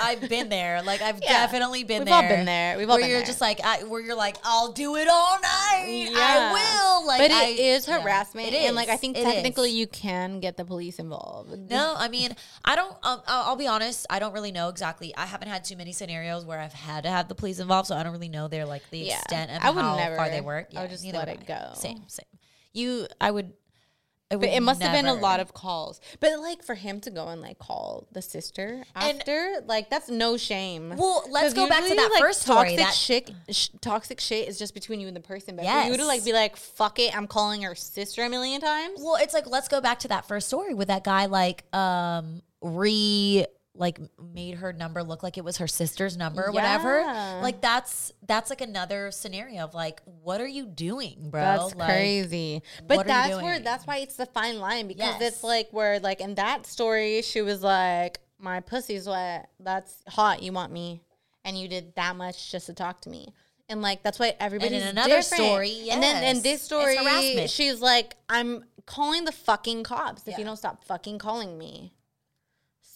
[0.00, 0.82] I've been there.
[0.82, 1.28] Like I've Yeah.
[1.46, 2.20] definitely been there.
[2.20, 2.76] We've all been there.
[2.78, 3.26] We've all where been you're there.
[3.26, 6.08] just like I, where you're like I'll do it all night.
[6.10, 6.18] Yeah.
[6.18, 7.06] I will.
[7.06, 8.00] Like but I, it is yeah.
[8.00, 9.76] harassment, It and like I think It technically is.
[9.76, 11.70] you can get the police involved.
[11.70, 12.34] No, I mean,
[12.64, 12.92] I don't.
[13.02, 14.06] Um, I'll, I'll be honest.
[14.10, 15.14] I don't really know exactly.
[15.16, 17.96] I haven't had too many scenarios where I've had to have the police involved, so
[17.96, 19.16] I don't really know their like the Yeah.
[19.18, 20.16] extent of I would how never.
[20.16, 20.68] far they work.
[20.76, 21.44] I would just let it I.
[21.44, 21.70] go.
[21.74, 22.26] Same, same.
[22.72, 23.52] You, I would.
[24.32, 26.00] I But it must have been a lot of calls.
[26.20, 30.36] But like for him to go and like call the sister after, like that's no
[30.36, 30.94] shame.
[30.96, 34.48] Well, let's go back to that like, first story, Toxic that- shit, sh- toxic shit
[34.48, 35.56] is just between you and the person.
[35.56, 36.06] But for you to Yes.
[36.06, 39.00] like be like, "Fuck it," I'm calling her sister a million times.
[39.02, 42.42] Well, it's like let's go back to that first story with that guy like um
[42.62, 43.46] re
[43.80, 43.98] like
[44.32, 47.02] made her number look like it was her sister's number or whatever.
[47.42, 51.40] Like that's that's like another scenario of like what are you doing, bro?
[51.40, 52.62] That's Like, crazy.
[52.86, 55.32] But that's where that's why it's the fine line because Yes.
[55.32, 59.48] it's like where like in that story she was like, My pussy's wet.
[59.58, 61.00] That's hot, you want me.
[61.44, 63.32] And you did that much just to talk to me.
[63.70, 65.42] And like that's why everybody's another different.
[65.44, 70.32] story, And then in yes, this story, she's like, I'm calling the fucking cops if
[70.32, 70.38] Yeah.
[70.38, 71.94] you don't stop fucking calling me.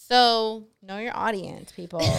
[0.08, 2.00] So know your audience, people.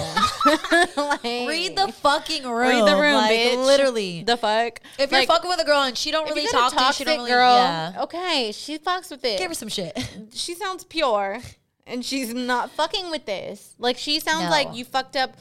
[0.98, 2.68] Like, Read the fucking room.
[2.68, 3.66] Read the room, like, bitch.
[3.66, 4.24] Literally.
[4.24, 4.80] The fuck.
[5.00, 7.18] if you're fucking with a girl and she don't really talk to you, she don't
[7.20, 7.94] really girl, yeah.
[8.04, 9.40] okay, she fucks with it.
[9.40, 9.98] Give her some shit.
[10.34, 11.40] she sounds pure,
[11.88, 13.76] and she's not fucking with this.
[13.80, 14.50] Like she sounds No.
[14.52, 15.36] like you fucked up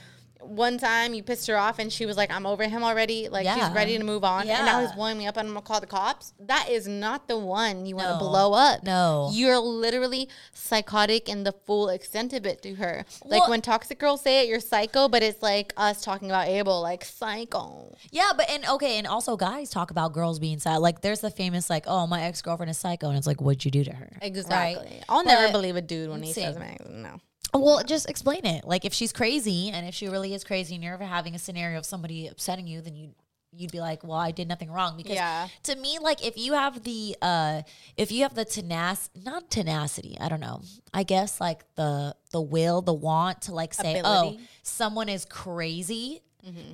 [0.46, 3.44] one time, you pissed her off, and she was like, "I'm over him already." Like
[3.44, 3.54] Yeah.
[3.66, 4.58] she's ready to move on, Yeah.
[4.58, 6.32] and now he's blowing me up, and I'm gonna call the cops.
[6.38, 8.18] That is not the one you want to No.
[8.18, 8.82] blow up.
[8.82, 9.30] No.
[9.32, 13.04] you're literally psychotic in the full extent of it to her.
[13.24, 16.80] Like when toxic girls say it, you're psycho, but it's like us talking about Abel,
[16.80, 17.94] like psycho.
[18.10, 20.78] Yeah, but and okay, and also guys talk about girls being sad.
[20.78, 23.64] Like there's the famous like, oh, my ex girlfriend is psycho, and it's like, what'd
[23.64, 24.18] you do to her?
[24.22, 24.84] Exactly.
[24.86, 25.04] Right?
[25.08, 26.54] I'll never believe a dude when he Same.
[26.54, 27.20] says no.
[27.54, 28.66] Well, just explain it.
[28.66, 31.38] Like if she's crazy, and if she really is crazy, and you're ever having a
[31.38, 33.14] scenario of somebody upsetting you, then you
[33.56, 34.96] you'd be like, well, I did nothing wrong.
[34.96, 35.46] Because Yeah.
[35.62, 37.62] to me, like if you have the uh
[37.96, 40.62] if you have the tenac not tenacity, I don't know.
[40.92, 44.38] I guess like the the will, the want to like say, Ability.
[44.40, 46.20] oh, someone is crazy.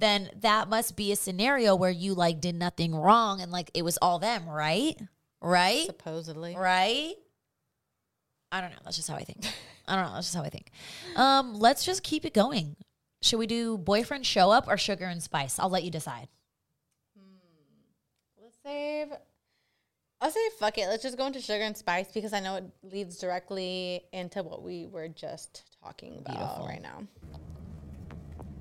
[0.01, 3.82] Then that must be a scenario where you like did nothing wrong and like it
[3.82, 4.97] was all them, right?
[5.40, 5.86] Right?
[5.86, 6.57] Supposedly.
[6.57, 7.15] Right?
[8.52, 8.78] I don't know.
[8.85, 9.47] That's just how I think.
[9.89, 10.14] I don't know.
[10.14, 10.70] That's just how I think.
[11.16, 12.77] Um, let's just keep it going.
[13.22, 15.59] Should we do boyfriend show up or sugar and spice?
[15.59, 16.28] I'll let you decide.
[18.40, 19.09] Let's save.
[20.20, 20.86] I'll say fuck it.
[20.86, 24.62] Let's just go into sugar and spice because I know it leads directly into what
[24.62, 27.06] we were just talking about right now.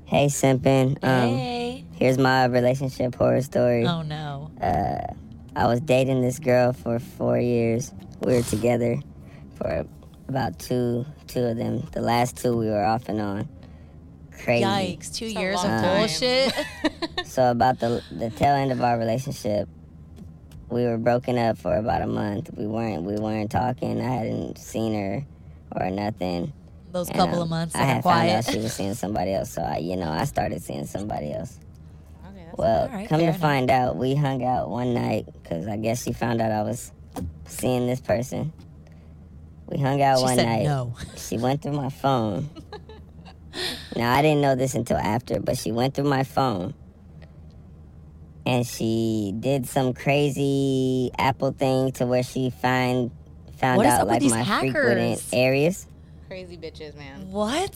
[0.05, 0.97] Hey, Simpin.
[1.03, 1.85] Um, Hey.
[1.93, 3.85] Here's my relationship horror story.
[3.85, 4.51] Oh no.
[4.61, 5.13] Uh,
[5.55, 7.93] I was dating this girl for four years.
[8.21, 8.99] We were together
[9.59, 9.85] for
[10.27, 11.87] about two, two of them.
[11.91, 13.49] The last two we were off and on.
[14.43, 14.63] Crazy.
[14.65, 15.13] Yikes.
[15.13, 15.99] Two years of time.
[15.99, 16.53] bullshit.
[17.25, 19.69] So about the the tail end of our relationship,
[20.69, 22.49] we were broken up for about a month.
[22.57, 24.01] We weren't we weren't talking.
[24.01, 25.25] I hadn't seen her
[25.79, 26.51] or nothing.
[26.91, 28.95] Those And, couple um, of months I that are had found out she was seeing
[28.95, 31.59] somebody else, so I, you know, I started seeing somebody else.
[32.27, 33.39] Okay, Well, All right, come to enough.
[33.39, 36.91] find out, we hung out one night because I guess she found out I was
[37.45, 38.51] seeing this person.
[39.69, 40.63] We hung out She one said night.
[40.63, 40.95] no.
[41.15, 42.49] She went through my phone.
[43.95, 46.73] now I didn't know this until after, but she went through my phone.
[48.45, 53.11] And she did some crazy Apple thing to where she find
[53.57, 55.29] found What is out like my frequented hackers?
[55.33, 55.87] areas.
[56.27, 57.29] crazy bitches, man.
[57.29, 57.75] What?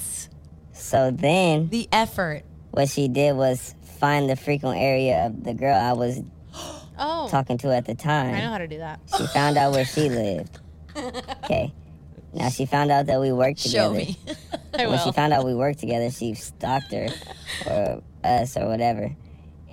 [0.72, 2.44] So then The effort.
[2.72, 6.22] what she did was find the frequent area of the girl I was
[6.98, 8.34] Oh, talking to at the time.
[8.34, 9.00] I know how to do that.
[9.18, 10.60] She found out where she lived.
[11.44, 11.74] Okay.
[12.34, 13.94] Now she found out that we worked together.
[13.94, 14.18] Show me.
[14.78, 17.08] I When she found out we worked together, she stalked her
[17.68, 19.12] or us or whatever,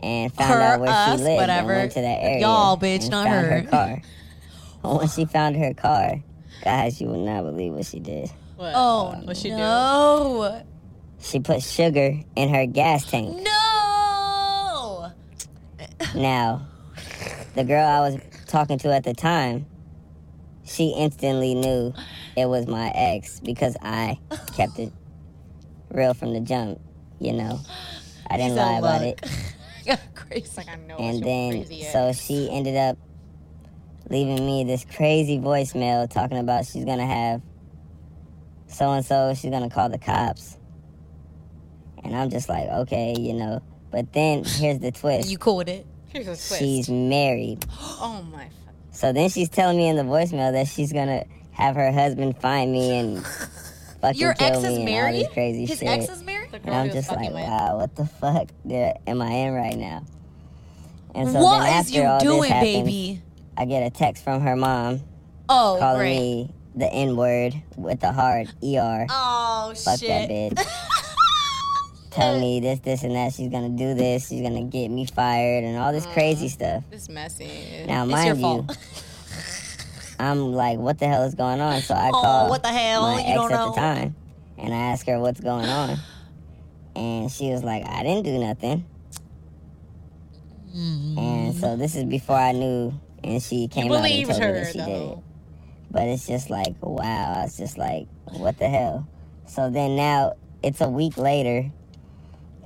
[0.03, 1.73] and found Her, out where us, she lived whatever.
[1.73, 2.41] and went to that area.
[2.41, 3.61] Y'all, bitch, and not found her.
[3.61, 4.03] her car.
[4.83, 6.23] But when she found her car,
[6.65, 8.31] guys, you will not believe what she did.
[8.57, 8.73] What?
[8.75, 9.57] Oh What she do?
[9.57, 10.63] no!
[11.21, 13.43] She put sugar in her gas tank.
[13.43, 15.13] No!
[16.15, 16.67] Now,
[17.55, 19.67] the girl I was talking to at the time,
[20.65, 21.93] she instantly knew
[22.37, 24.19] it was my ex because I
[24.57, 24.93] kept it
[25.91, 26.81] real from the jump.
[27.19, 27.61] You know,
[28.29, 29.21] I didn't lie about it.
[30.57, 30.97] Like I know.
[30.97, 32.97] And then, crazy so she ended up
[34.11, 37.43] leaving me this crazy voicemail talking about she's gonna have
[38.71, 40.57] so and so, she's gonna call the cops.
[42.05, 43.63] And I'm just like, okay, you know.
[43.91, 45.85] But then here's the twist You cool with it?
[46.07, 46.59] Here's a twist.
[46.59, 47.65] she's married.
[47.81, 48.49] oh my.
[48.93, 51.25] So then she's telling me in the voicemail that she's gonna
[51.61, 53.25] have her husband find me and
[54.01, 55.25] fucking Your kill ex me is and all married?
[55.27, 55.89] this crazy His shit.
[55.89, 56.49] ex is married?
[56.65, 57.45] And I'm just like, fucking with.
[57.45, 60.05] wow, what the fuck did, am I in right now?
[61.15, 63.23] And so What then is after you all doing, this happens, baby?
[63.57, 65.01] I get a text from her mom
[65.49, 66.17] Oh, calling great.
[66.19, 69.07] me the N word with the hard ER.
[69.11, 70.09] Oh Fuck shit!
[70.09, 70.67] that bitch.
[72.11, 73.33] Telling me this, this, and that.
[73.35, 74.29] She's gonna do this.
[74.29, 76.83] She's gonna get me fired and all this crazy stuff.
[76.91, 77.85] This messy.
[77.87, 78.79] Now, It's mind your you, fault.
[80.21, 81.81] I'm like, what the hell is going on?
[81.83, 83.03] So I Oh, call what the hell?
[83.03, 83.71] my You ex don't at know?
[83.71, 84.17] the time,
[84.59, 85.99] and I asked her what's going on,
[86.95, 88.85] and she was like, I didn't do nothing.
[91.17, 92.93] And so this is before I knew,
[93.25, 95.19] and she came out and told me that she did it.
[95.91, 97.35] But it's just like, wow.
[97.39, 99.09] I was just like, what the hell?
[99.47, 101.71] So then now it's a week later,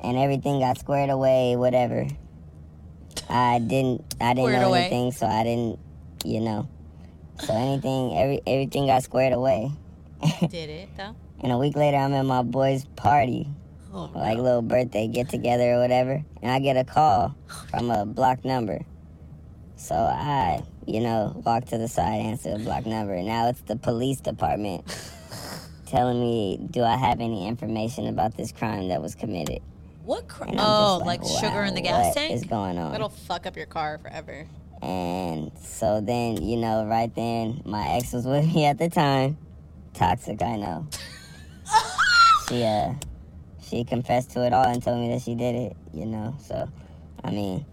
[0.03, 1.57] and everything got squared away.
[1.57, 2.07] Whatever.
[3.31, 4.05] I didn't.
[4.21, 4.81] I didn't Squared know away.
[4.83, 5.79] anything, so I didn't.
[6.25, 6.69] You know.
[7.47, 9.71] So anything, every everything got squared away.
[10.41, 11.15] Did it though?
[11.43, 13.49] And a week later, I'm at my boy's party,
[13.93, 17.35] Oh, like little birthday get together or whatever, and I get a call
[17.71, 18.81] from a blocked number.
[19.77, 23.21] So I, you know, walk to the side, answer the blocked number.
[23.23, 24.85] Now it's the police department
[25.87, 29.61] telling me, do I have any information about this crime that was committed?
[30.05, 30.29] What?
[30.29, 30.55] crime?
[30.59, 32.33] Oh, just like, wow, sugar in the gas what tank?
[32.35, 32.93] is going on?
[32.93, 34.47] That'll fuck up your car forever.
[34.83, 39.39] And so then, you know, right then, my ex was with me at the time.
[39.95, 40.87] Toxic, I know.
[42.49, 42.95] she uh
[43.63, 46.37] she confessed to it all and told me that she did it, you know.
[46.43, 46.69] So
[47.23, 47.65] I mean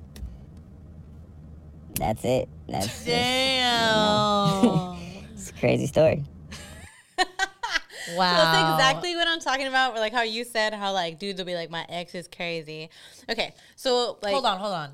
[1.95, 2.49] that's it.
[2.67, 4.97] That's just, Damn.
[5.33, 6.23] it's a crazy story.
[7.17, 7.25] wow.
[8.07, 9.95] So that's exactly what I'm talking about.
[9.95, 12.89] Like how you said how like dudes will be like, my ex is crazy.
[13.29, 14.93] Okay, so like, hold on, hold on.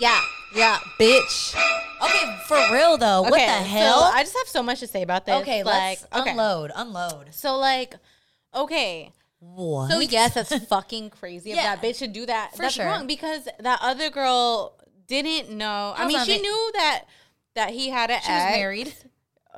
[0.00, 0.20] Yeah,
[0.54, 1.54] yeah, bitch.
[2.02, 3.22] Okay, for real though.
[3.22, 4.02] What the so hell?
[4.12, 5.34] I just have so much to say about this.
[5.42, 6.30] okay, like, let's okay.
[6.30, 7.34] unload, unload.
[7.34, 7.94] So like,
[8.54, 9.12] okay.
[9.40, 9.90] What?
[9.90, 11.50] So yes, that's fucking crazy.
[11.50, 11.74] Yeah.
[11.74, 12.86] If that bitch should do that, For that's sure.
[12.86, 14.76] wrong because that other girl
[15.06, 15.94] didn't know.
[15.96, 17.04] I How's mean, that she ma- knew that
[17.54, 18.56] that he had an She was ex.
[18.56, 18.94] married.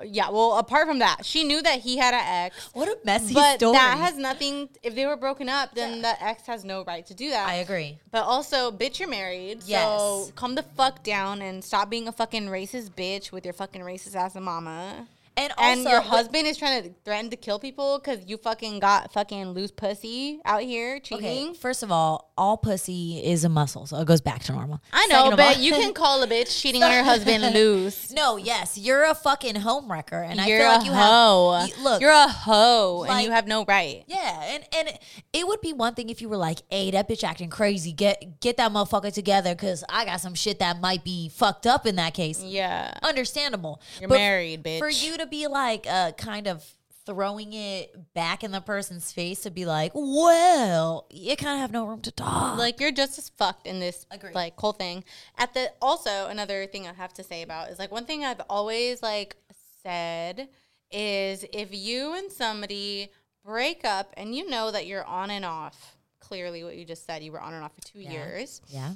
[0.05, 0.31] Yeah.
[0.31, 2.71] Well, apart from that, she knew that he had an ex.
[2.73, 3.75] What a messy But story.
[3.75, 4.69] that has nothing.
[4.83, 7.49] If they were broken up, then the ex has no right to do that.
[7.49, 7.99] I agree.
[8.11, 9.63] But also, bitch, you're married.
[9.67, 9.83] Yes.
[9.83, 13.83] So come the fuck down and stop being a fucking racist bitch with your fucking
[13.83, 15.07] racist ass mama.
[15.37, 18.81] And And also, your husband is trying to threaten to kill people because you fucking
[18.81, 21.49] got fucking loose pussy out here cheating.
[21.51, 24.81] Okay, first of all, all pussy is a muscle, so it goes back to normal.
[24.93, 28.11] I know, Second but all- you can call a bitch cheating on her husband loose.
[28.13, 31.53] No, yes, you're a fucking homewrecker, and you're I feel like you hoe.
[31.61, 31.69] have.
[31.69, 34.05] you- look, you're a hoe, and you have no right.
[34.09, 34.99] Yeah, and and it,
[35.33, 37.93] it would be one thing if you were like, "Hey, that bitch acting crazy.
[37.93, 41.87] Get get that motherfucker together, cause I got some shit that might be fucked up
[41.87, 42.93] in that case." Yeah.
[43.03, 43.81] Understandable.
[44.01, 44.79] You're But married, bitch.
[44.79, 46.65] For you to be like, uh, kind of
[47.07, 51.73] throwing it back in the person's face to be like, "Well, you kind of have
[51.73, 54.35] no room to talk." Like you're just as fucked in this Agreed.
[54.35, 55.05] like whole thing.
[55.39, 58.43] At the also another thing I have to say about is like one thing I've
[58.51, 59.37] always like
[59.83, 60.49] said
[60.91, 63.11] is if you and somebody
[63.45, 65.97] break up and you know that you're on and off.
[66.21, 68.13] Clearly, what you just said, you were on and off for two Yeah.
[68.13, 68.61] years.
[68.69, 68.93] Yeah.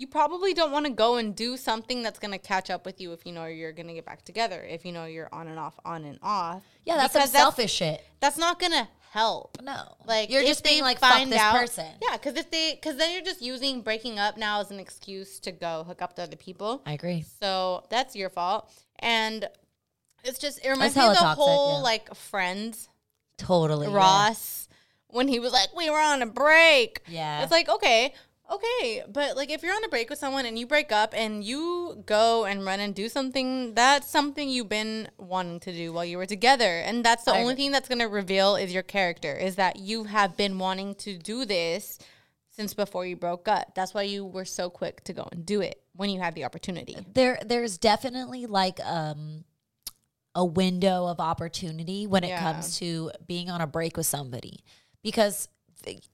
[0.00, 3.02] You probably don't want to go and do something that's going to catch up with
[3.02, 4.62] you if you know you're going to get back together.
[4.62, 6.62] If you know you're on and off, on and off.
[6.86, 8.02] Yeah, that's some selfish shit.
[8.18, 9.58] That's not going to help.
[9.62, 9.96] No.
[10.06, 11.84] Like You're just being like, fuck find this out- person.
[12.00, 15.38] Yeah, because if they, because then you're just using breaking up now as an excuse
[15.40, 16.80] to go hook up to other people.
[16.86, 17.26] I agree.
[17.38, 19.46] So that's your fault, and
[20.24, 21.82] it's just it reminds me of the toxic, whole yeah.
[21.82, 22.88] like Friends
[23.36, 23.88] Totally.
[23.88, 23.94] yeah.
[23.94, 24.68] Ross
[25.08, 27.42] when he was like, "We were on a break." Yeah.
[27.42, 28.14] it's like okay.
[28.50, 31.44] Okay, but like if you're on a break with someone and you break up and
[31.44, 36.04] you go and run and do something, that's something you've been wanting to do while
[36.04, 36.78] you were together.
[36.80, 37.64] And that's the I only agree.
[37.64, 41.16] thing that's going to reveal is your character, is that you have been wanting to
[41.16, 41.98] do this
[42.50, 43.74] since before you broke up.
[43.76, 46.44] That's why you were so quick to go and do it when you had the
[46.44, 46.96] opportunity.
[47.14, 49.44] there there's definitely like um
[50.34, 52.40] a window of opportunity when it Yeah.
[52.52, 54.64] comes to being on a break with somebody
[55.02, 55.48] because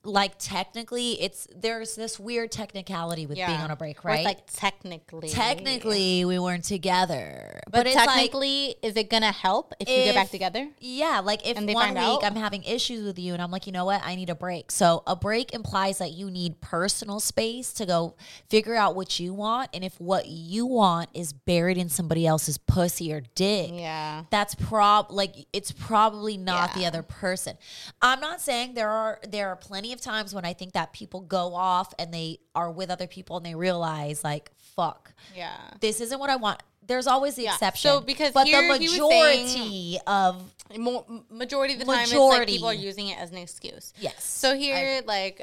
[0.03, 5.29] like technically it's there's this weird technicality with being on a break right like technically.
[5.29, 10.29] technically we weren't together But, like technically, is it gonna help if, you get back
[10.31, 10.67] together?
[10.79, 12.23] Yeah, like if one week out?
[12.23, 14.71] I'm having issues with you and I'm like, you know what, I need a break.
[14.71, 18.15] So a break implies that you need personal space to go
[18.49, 19.69] figure out what you want.
[19.73, 24.23] And if what you want is buried in somebody else's pussy or dick, Yeah.
[24.29, 27.57] that's prob like it's probably not the other person.
[28.01, 31.21] I'm not saying there are there are plenty of times when I think that people
[31.21, 35.55] go off and they are with other people and they realize like, fuck, Yeah.
[35.81, 36.61] this isn't what I want.
[36.85, 37.53] There's always the Yeah.
[37.53, 37.89] exception.
[37.91, 40.41] So, because but the majority of
[41.29, 42.53] majority of the time, it's like Majority.
[42.53, 43.93] people are using it as an excuse.
[43.99, 44.23] Yes.
[44.23, 45.41] So here, like,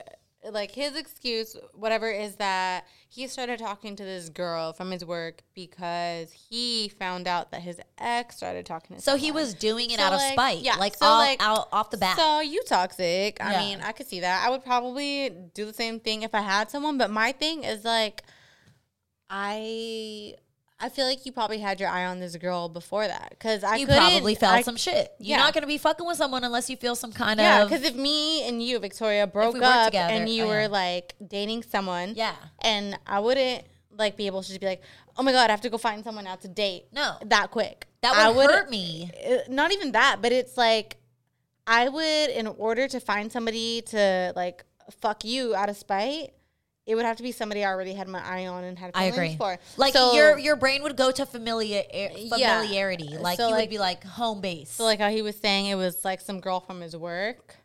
[0.52, 5.42] like his excuse, whatever, is that he started talking to this girl from his work
[5.54, 9.02] because he found out that his ex started talking to.
[9.02, 11.68] So he was doing it So, out of spite, yeah, like, so, all, like, out
[11.72, 12.16] off the bat.
[12.16, 13.38] So you toxic.
[13.42, 13.58] I Yeah.
[13.60, 14.46] mean, I could see that.
[14.46, 16.98] I would probably do the same thing if I had someone.
[16.98, 18.22] But my thing is like,
[19.30, 20.34] I.
[20.80, 23.76] I feel like you probably had your eye on this girl before that because I
[23.76, 25.12] you probably felt I- some shit.
[25.18, 25.44] You're Yeah.
[25.44, 27.76] not gonna be fucking with someone unless you feel some kind Yeah, of yeah.
[27.78, 30.66] because if me and you, Victoria, broke we up together, and you oh, were yeah.
[30.68, 32.34] like dating someone, Yeah.
[32.60, 33.64] and I wouldn't
[33.96, 34.82] like be able to just be like,
[35.16, 36.86] oh my god, I have to go find someone out to date.
[36.92, 37.16] No.
[37.24, 37.86] that quick.
[38.02, 39.10] That I would hurt me.
[39.26, 40.96] uh, Not even that, but it's like
[41.66, 44.64] I would, in order to find somebody to like
[45.00, 46.34] fuck you out of spite,
[46.86, 49.10] it would have to be somebody I already had my eye on and had I
[49.10, 49.36] feelings agree.
[49.36, 49.58] for.
[49.76, 52.08] Like So- your your brain would go to familiar Yeah.
[52.60, 53.16] familiarity.
[53.16, 54.70] Like So, you like- would be like home base.
[54.70, 57.56] So like how he was saying, it was like some girl from his work.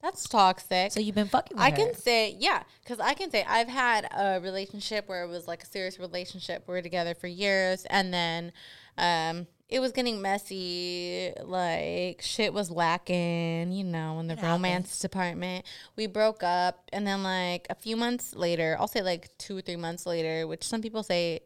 [0.00, 0.92] That's toxic.
[0.92, 1.76] So you've been fucking with I her.
[1.76, 5.64] can say, yeah, because I can say I've had a relationship where it was like
[5.64, 6.62] a serious relationship.
[6.68, 8.52] We were together for years, and then
[8.96, 11.32] um, it was getting messy.
[11.42, 15.66] Like shit was lacking, you know, in the It romance department.
[15.96, 19.60] We broke up, and then like a few months later, I'll say like two or
[19.60, 21.40] three months later, which some people say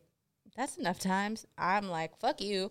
[0.57, 1.47] that's enough times.
[1.59, 2.71] I'm like, fuck you.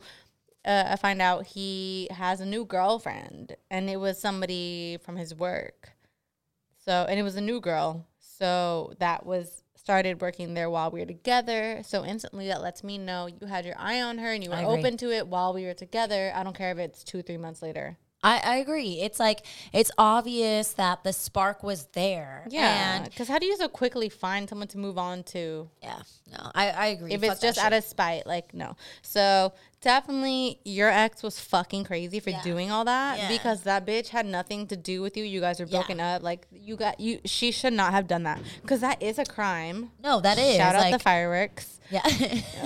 [0.64, 5.34] Uh, I find out he has a new girlfriend, and it was somebody from his
[5.34, 5.94] work.
[6.86, 8.06] So, and it was a new girl.
[8.20, 11.82] So that was started working there while we were together.
[11.84, 14.58] So instantly that lets me know you had your eye on her and you were
[14.58, 16.32] open to it while we were together.
[16.36, 17.98] I don't care if it's two, three months later.
[18.24, 19.00] I, I agree.
[19.02, 19.44] It's like
[19.74, 22.46] it's obvious that the spark was there.
[22.52, 22.98] Yeah.
[23.02, 25.68] And Because how do you so quickly find someone to move on to?
[25.82, 26.02] yeah,
[26.32, 27.14] no, I, I agree.
[27.14, 27.66] If Fuck it's that just shit.
[27.66, 28.76] out of spite, like no.
[29.02, 32.42] So definitely your ex was fucking crazy for Yeah.
[32.44, 33.28] doing all that Yeah.
[33.28, 35.24] because that bitch had nothing to do with you.
[35.24, 35.80] You guys are Yeah.
[35.80, 36.22] broken up.
[36.24, 37.20] Like you got you.
[37.26, 39.92] She should not have done that because that is a crime.
[40.02, 41.80] No, that is Shout out the fireworks.
[41.92, 42.02] Yeah.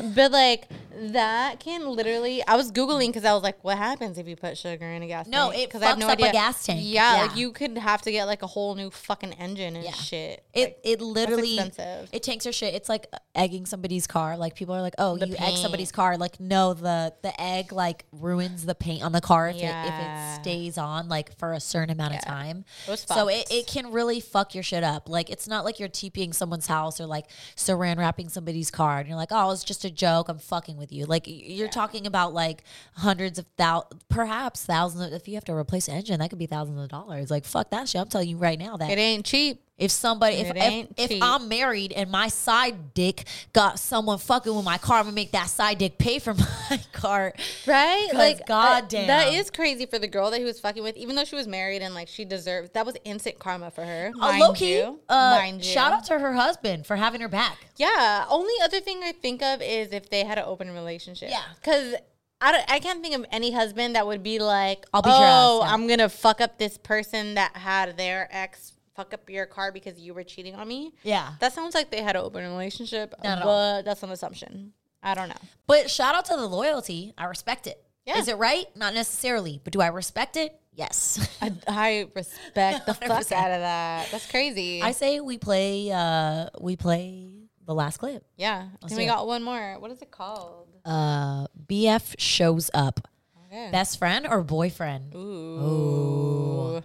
[0.16, 2.42] but like that can literally.
[2.48, 5.08] I was googling because I was like, what happens if you put sugar in a
[5.08, 5.28] gas?
[5.28, 5.64] No, tank?
[5.64, 6.80] it 'Cause I have fucks up a gas tank.
[6.84, 7.22] Yeah, Yeah.
[7.24, 9.92] like you could have to get like a whole new fucking engine and Yeah.
[9.92, 10.46] shit.
[10.54, 12.10] It Like, it literally expensive.
[12.14, 12.74] it tanks your shit.
[12.76, 14.38] It's like egging somebody's car.
[14.38, 16.18] Like people are like, oh, The you egg somebody's car.
[16.18, 19.94] Like no, the the egg like ruins the paint on the car if it if
[19.94, 22.64] it stays on like for a certain amount of time.
[22.88, 25.10] Those So it, it can really fuck your shit up.
[25.10, 27.26] Like it's not like you're TPing someone's house or like
[27.58, 30.30] saran wrapping somebody's car and you're like, oh, it's just a joke.
[30.30, 31.06] I'm fucking with you.
[31.06, 32.64] Like you're talking about like
[32.94, 35.08] hundreds of thou perhaps thousands.
[35.08, 37.32] Of, if you have to replace an engine, that could be thousands of dollars.
[37.32, 38.02] Like fuck that shit.
[38.02, 39.62] I'm telling you right now that it ain't cheap.
[39.78, 40.56] If somebody, if
[40.98, 41.22] if, if.
[41.22, 45.32] I'm married and my side dick got someone fucking with my car, I'm gonna make
[45.32, 46.34] that side dick pay for
[46.70, 47.34] my car.
[47.68, 48.10] Right?
[48.14, 49.04] Like, goddamn.
[49.04, 51.36] uh, that is crazy for the girl that he was fucking with, even though she
[51.36, 54.12] was married and like she deserved that was instant karma for her.
[54.16, 55.00] Uh, Mind low key, you.
[55.10, 55.72] uh, mind you.
[55.72, 57.58] shout out to her husband for having her back.
[57.76, 58.26] Yeah.
[58.30, 61.30] Only other thing I think of is if they had an open relationship.
[61.30, 61.44] Yeah.
[61.60, 61.96] Because
[62.40, 65.62] I, don't, I can't think of any husband that would be like, I'll beat oh,
[65.64, 69.46] ass, yeah." I'm gonna fuck up this person that had their ex fuck up your
[69.46, 70.94] car because you were cheating on me.
[71.04, 71.34] Yeah.
[71.40, 73.84] That sounds like they had an open relationship, Not but all.
[73.84, 74.74] that's an assumption.
[75.04, 75.36] I don't know.
[75.68, 77.14] But shout out to the loyalty.
[77.18, 77.82] I respect it.
[78.06, 78.18] Yeah.
[78.18, 78.66] Is it right?
[78.76, 79.60] Not necessarily.
[79.64, 80.60] But do I respect it?
[80.74, 81.28] Yes.
[81.42, 84.10] I, I respect the fuck out of that.
[84.12, 84.82] That's crazy.
[84.82, 87.32] I say we play uh we play
[87.66, 88.24] the last clip.
[88.38, 88.68] yeah.
[88.82, 89.08] Let's and we it.
[89.08, 89.78] got one more.
[89.80, 90.68] What is it called?
[90.86, 93.08] Uh BF shows up.
[93.56, 93.72] Okay.
[93.72, 95.16] Best friend or boyfriend?
[95.16, 96.84] Ooh.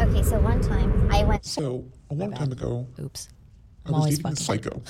[0.00, 1.44] Okay, so one time I went.
[1.44, 3.28] So a long time ago, Oops.
[3.84, 4.62] I I'm was always dating a fucking.
[4.62, 4.82] psycho.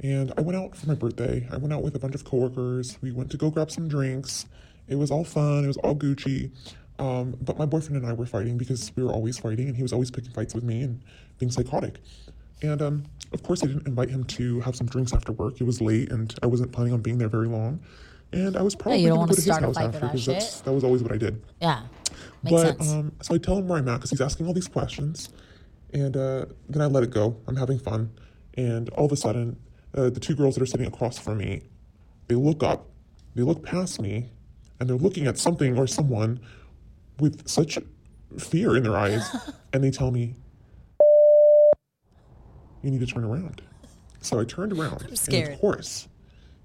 [0.00, 1.48] And I went out for my birthday.
[1.50, 2.98] I went out with a bunch of coworkers.
[3.00, 4.44] We went to go grab some drinks.
[4.86, 5.64] It was all fun.
[5.64, 6.50] It was all Gucci.
[6.98, 9.82] Um, but my boyfriend and I were fighting because we were always fighting, and he
[9.82, 11.00] was always picking fights with me and
[11.38, 12.00] being psychotic.
[12.60, 15.58] And um, of course, I didn't invite him to have some drinks after work.
[15.58, 17.80] It was late, and I wasn't planning on being there very long.
[18.32, 20.12] And I was probably you don't going wanna to go to his house after that
[20.12, 21.42] because that's that was always what I did.
[21.60, 21.82] Yeah.
[22.42, 22.92] Makes but sense.
[22.92, 25.30] um, so I tell him where I'm at because he's asking all these questions,
[25.92, 27.36] and uh, then I let it go.
[27.46, 28.10] I'm having fun,
[28.54, 29.58] and all of a sudden,
[29.94, 31.62] uh, the two girls that are sitting across from me,
[32.28, 32.88] they look up,
[33.34, 34.30] they look past me,
[34.78, 36.40] and they're looking at something or someone
[37.18, 37.78] with such
[38.38, 39.28] fear in their eyes,
[39.72, 40.34] and they tell me,
[42.82, 43.60] "You need to turn around."
[44.22, 45.54] So I turned around, and scared.
[45.54, 46.08] of course,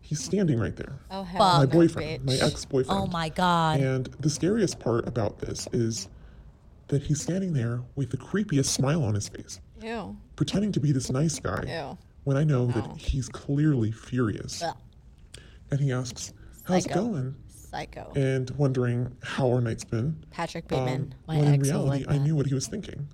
[0.06, 1.00] he's standing right there.
[1.12, 3.00] Oh hell, My no, boyfriend, my ex-boyfriend.
[3.02, 3.80] oh my god.
[3.80, 6.08] And the scariest part about this is
[6.88, 10.16] that he's standing there with the creepiest smile on his face, Ew.
[10.36, 11.98] pretending to be this nice guy Ew.
[12.24, 14.62] when I know that he's clearly furious.
[14.62, 14.76] Ugh.
[15.72, 16.32] And he asks,
[16.66, 17.00] How's Psycho.
[17.00, 17.36] it going?
[17.50, 18.14] Psycho.
[18.16, 20.24] And wondering how our night's been.
[20.30, 21.16] Patrick Um, Bateman.
[21.28, 22.20] My when in ex was reality, like I that.
[22.24, 23.08] knew what he was thinking.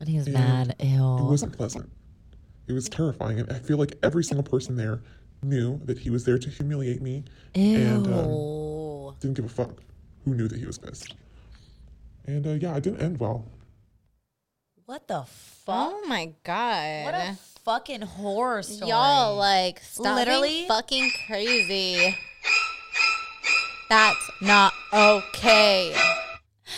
[0.00, 0.76] and he was and mad.
[0.78, 1.90] It wasn't pleasant.
[2.66, 3.38] It was terrifying.
[3.40, 5.02] And I feel like every single person there
[5.44, 9.82] knew that he was there to humiliate me and um, didn't give a fuck
[10.24, 11.14] who knew that he was pissed.
[12.26, 13.44] And uh, yeah, it didn't end well.
[14.86, 15.92] what the fuck?
[15.92, 17.04] oh my god.
[17.04, 18.90] What a fucking horror story.
[18.90, 20.48] Y'all like stop Literally?
[20.50, 22.16] being fucking crazy.
[23.88, 25.94] That's not okay.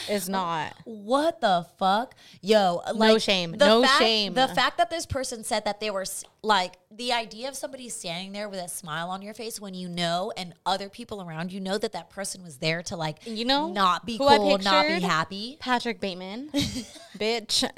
[0.09, 0.75] It's not.
[0.85, 2.15] What the fuck?
[2.41, 3.53] Yo, like shame.
[3.53, 4.35] the No fact- shame.
[4.35, 6.05] The fact that this person said that they were
[6.43, 9.89] like the idea of somebody standing there with a smile on your face when you
[9.89, 13.45] know and other people around you know that that person was there to like You
[13.45, 15.57] know, not be cool, not be happy.
[15.61, 16.51] Patrick Bateman,
[17.19, 17.69] bitch.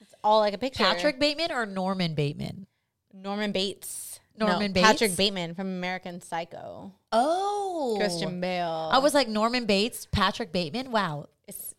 [0.00, 0.82] It's all like a picture.
[0.84, 2.66] Patrick Bateman or Norman Bateman?
[3.12, 4.07] Norman Bates.
[4.38, 6.92] Norman no, Patrick Bateman from American Psycho.
[7.12, 8.90] Oh, Christian Bale.
[8.92, 10.90] I was like Norman Bates, Patrick Bateman.
[10.90, 11.28] Wow.
[11.46, 11.74] It's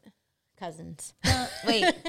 [0.57, 1.14] cousins.
[1.26, 1.86] Uh, wait.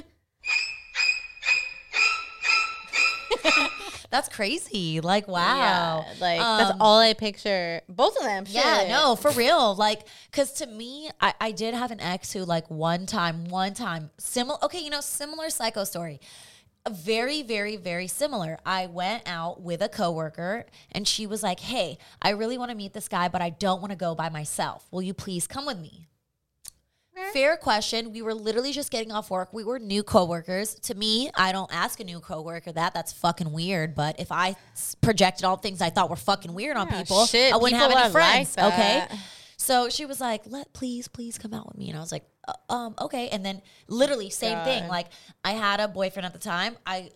[4.10, 5.01] That's crazy.
[5.01, 6.05] Like, wow.
[6.05, 7.81] Yeah, like that's Um, all I picture.
[7.89, 8.44] Both of them.
[8.48, 9.77] Yeah, no, for real.
[9.77, 10.01] Like,
[10.32, 14.10] cause to me, I, I did have an ex who, like, one time, one time,
[14.18, 14.59] similar.
[14.64, 16.20] Okay, you know, similar psycho story.
[16.89, 18.59] Very, very, very similar.
[18.65, 22.77] I went out with a coworker, and she was like, "Hey, I really want to
[22.77, 24.86] meet this guy, but I don't want to go by myself.
[24.90, 26.09] Will you please come with me?"
[27.35, 28.12] Fair question.
[28.12, 29.52] We were literally just getting off work.
[29.52, 30.74] We were new coworkers.
[30.77, 32.94] To me, I don't ask a new coworker that.
[32.94, 33.94] That's fucking weird.
[33.94, 34.57] But if i
[35.02, 37.90] projected all things I thought were fucking weird on Yeah, people, shit, I wouldn't have
[37.90, 38.73] people any are like friends.
[38.73, 39.07] okay.
[39.59, 42.24] So she was like, "Let please, please come out with me," and I was like,
[42.68, 44.88] "Um, okay." And then literally same thing.
[44.88, 45.06] Like
[45.44, 46.76] I had a boyfriend at the time.
[46.86, 47.10] I.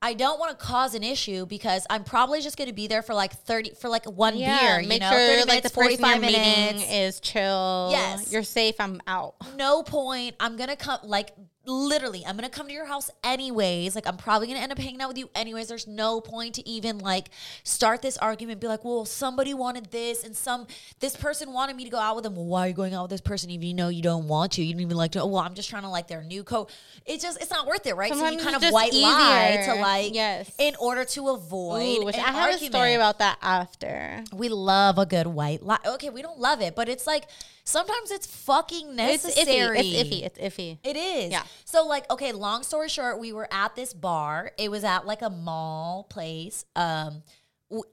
[0.00, 3.02] I don't want to cause an issue because I'm probably just going to be there
[3.02, 5.70] for like 30 for like one Yeah, beer, you make know, sure 30 like the
[5.70, 6.38] 45 minutes.
[6.78, 7.88] meeting is chill.
[7.90, 8.30] Yes.
[8.32, 8.76] you're safe.
[8.78, 9.34] I'm out.
[9.56, 10.36] no point.
[10.38, 11.32] I'm gonna come like
[11.68, 13.94] literally, I'm gonna come to your house anyways.
[13.94, 15.68] Like I'm probably gonna end up hanging out with you anyways.
[15.68, 17.28] There's no point to even like
[17.62, 20.66] start this argument, be like, well, somebody wanted this and some
[21.00, 22.34] this person wanted me to go out with them.
[22.34, 24.52] Well, why are you going out with this person even you know you don't want
[24.52, 24.64] to?
[24.64, 26.70] You don't even like to oh, well, I'm just trying to like their new coat.
[27.06, 28.12] It just it's not worth it, right?
[28.12, 30.50] so Sometimes you kind of white lie to like Yes.
[30.58, 34.24] in order to avoid Ooh, which I have a story about that after.
[34.32, 35.78] We love a good white lie.
[35.86, 37.24] Okay, we don't love it, but it's like
[37.68, 39.78] sometimes it's fucking It's necessary.
[39.78, 39.94] iffy.
[39.94, 40.22] It's iffy.
[40.24, 40.78] It's iffy.
[40.82, 41.30] It is.
[41.32, 41.42] Yeah.
[41.64, 44.52] So like, okay, long story short, we were at this bar.
[44.58, 46.64] It was at like a mall place.
[46.74, 47.22] Um,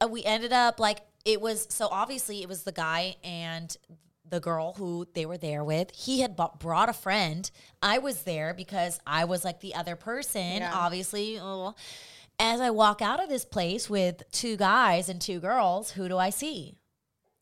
[0.02, 3.76] uh, we ended up like it was so obviously it was the guy and
[4.28, 5.92] the girl who they were there with.
[5.94, 7.50] He had brought a friend.
[7.82, 10.58] I was there because I was like the other person.
[10.58, 10.72] Yeah.
[10.74, 11.38] Obviously.
[11.38, 11.74] uh,
[12.40, 16.18] As I walk out of this place with two guys and two girls, who do
[16.18, 16.76] I see?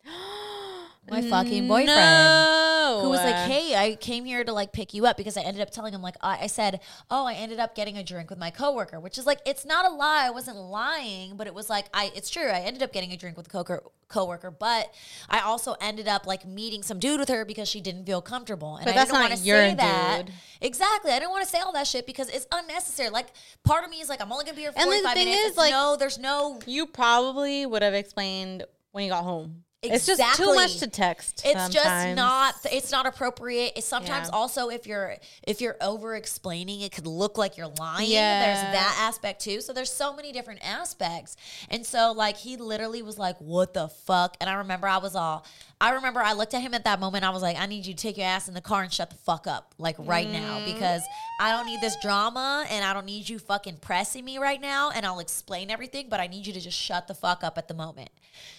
[1.10, 3.00] my fucking boyfriend No.
[3.04, 5.62] who was like, "Hey, I came here to like pick you up because I ended
[5.62, 6.80] up telling him like I, I said,
[7.12, 9.86] oh, I ended up getting a drink with my coworker, which is like it's not
[9.86, 10.24] a lie.
[10.26, 12.48] I wasn't lying, but it was like I it's true.
[12.48, 14.94] I ended up getting a drink with a coworker, coworker, but
[15.30, 18.78] I also ended up like meeting some dude with her because she didn't feel comfortable,
[18.78, 20.26] and But I that's didn't want to your say that.
[20.26, 20.36] dude.
[20.62, 23.10] Exactly, I didn't want to say all that shit because it's unnecessary.
[23.10, 23.28] Like
[23.66, 25.42] part of me is like, I'm only gonna be here for And the thing minutes.
[25.42, 26.60] is, It's like, no, there's no.
[26.66, 29.64] You probably would have explained when you got home.
[29.84, 31.42] It's just too much to text.
[31.46, 32.56] It's just not.
[32.72, 33.74] It's not appropriate.
[33.76, 34.38] It's sometimes Yeah.
[34.38, 38.10] also if you're if you're over explaining, it could look like you're lying.
[38.10, 39.62] There's that aspect too.
[39.62, 41.36] So there's so many different aspects.
[41.70, 45.16] And so like he literally was like, "What the fuck?" And I remember I was
[45.16, 45.46] all.
[45.84, 47.26] I remember I looked at him at that moment.
[47.26, 49.10] I was like, "I need you to take your ass in the car and shut
[49.10, 50.66] the fuck up, like right now, Mm.
[50.74, 51.02] because
[51.42, 54.92] I don't need this drama and I don't need you fucking pressing me right now.
[54.92, 57.68] And I'll explain everything, but I need you to just shut the fuck up at
[57.68, 58.10] the moment."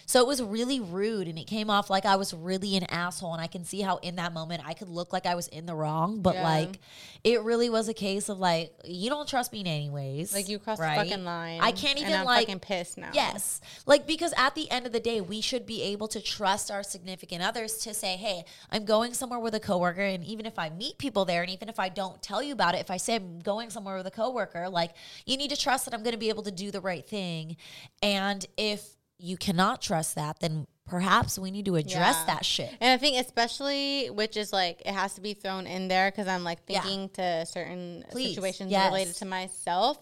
[0.05, 3.33] So it was really rude and it came off like I was really an asshole.
[3.33, 5.65] And I can see how in that moment I could look like I was in
[5.65, 6.21] the wrong.
[6.21, 6.43] But Yeah.
[6.43, 6.79] like
[7.25, 10.33] it really was a case of like, you don't trust me anyways.
[10.33, 10.97] Like you crossed right?
[10.99, 11.59] the fucking line.
[11.59, 13.09] I can't even I'm like fucking pissed now.
[13.13, 13.59] Yes.
[13.85, 16.83] Like because at the end of the day, we should be able to trust our
[16.83, 20.69] significant others to say, Hey, I'm going somewhere with a coworker, and even if I
[20.69, 23.15] meet people there, and even if I don't tell you about it, if I say
[23.15, 24.91] I'm going somewhere with a coworker, like
[25.25, 27.57] you need to trust that I'm gonna be able to do the right thing.
[28.01, 32.25] And if you cannot trust that, then perhaps we need to address Yeah.
[32.35, 32.69] that shit.
[32.79, 36.27] And I think especially, which is like, it has to be thrown in there because
[36.27, 36.81] I'm like Yeah.
[36.81, 38.91] thinking to certain Please, situations yes.
[38.91, 39.97] related to myself.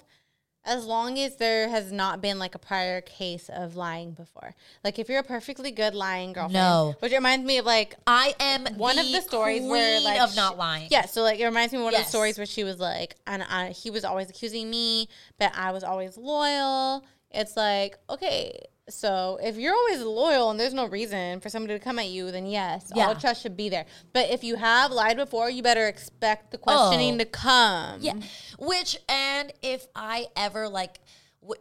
[0.66, 4.56] As long as there has not been like a prior case of lying before.
[4.84, 6.54] Like if you're a perfectly good lying girlfriend.
[6.54, 6.96] No.
[7.00, 10.36] Which reminds me of like I am one of the the stories where like of
[10.36, 10.88] not lying.
[10.92, 13.16] Yeah, so like it reminds me of one of the stories where she was like,
[13.28, 15.08] and I, he was always accusing me,
[15.40, 17.06] but I was always loyal.
[17.32, 21.84] It's like, okay, so if you're always loyal and there's no reason for somebody to
[21.84, 23.08] come at you, then yes, Yeah.
[23.08, 23.86] all trust should be there.
[24.12, 27.18] But if you have lied before, you better expect the questioning Oh.
[27.20, 28.00] to come.
[28.02, 28.14] Yeah.
[28.60, 31.00] Which, and if I ever like,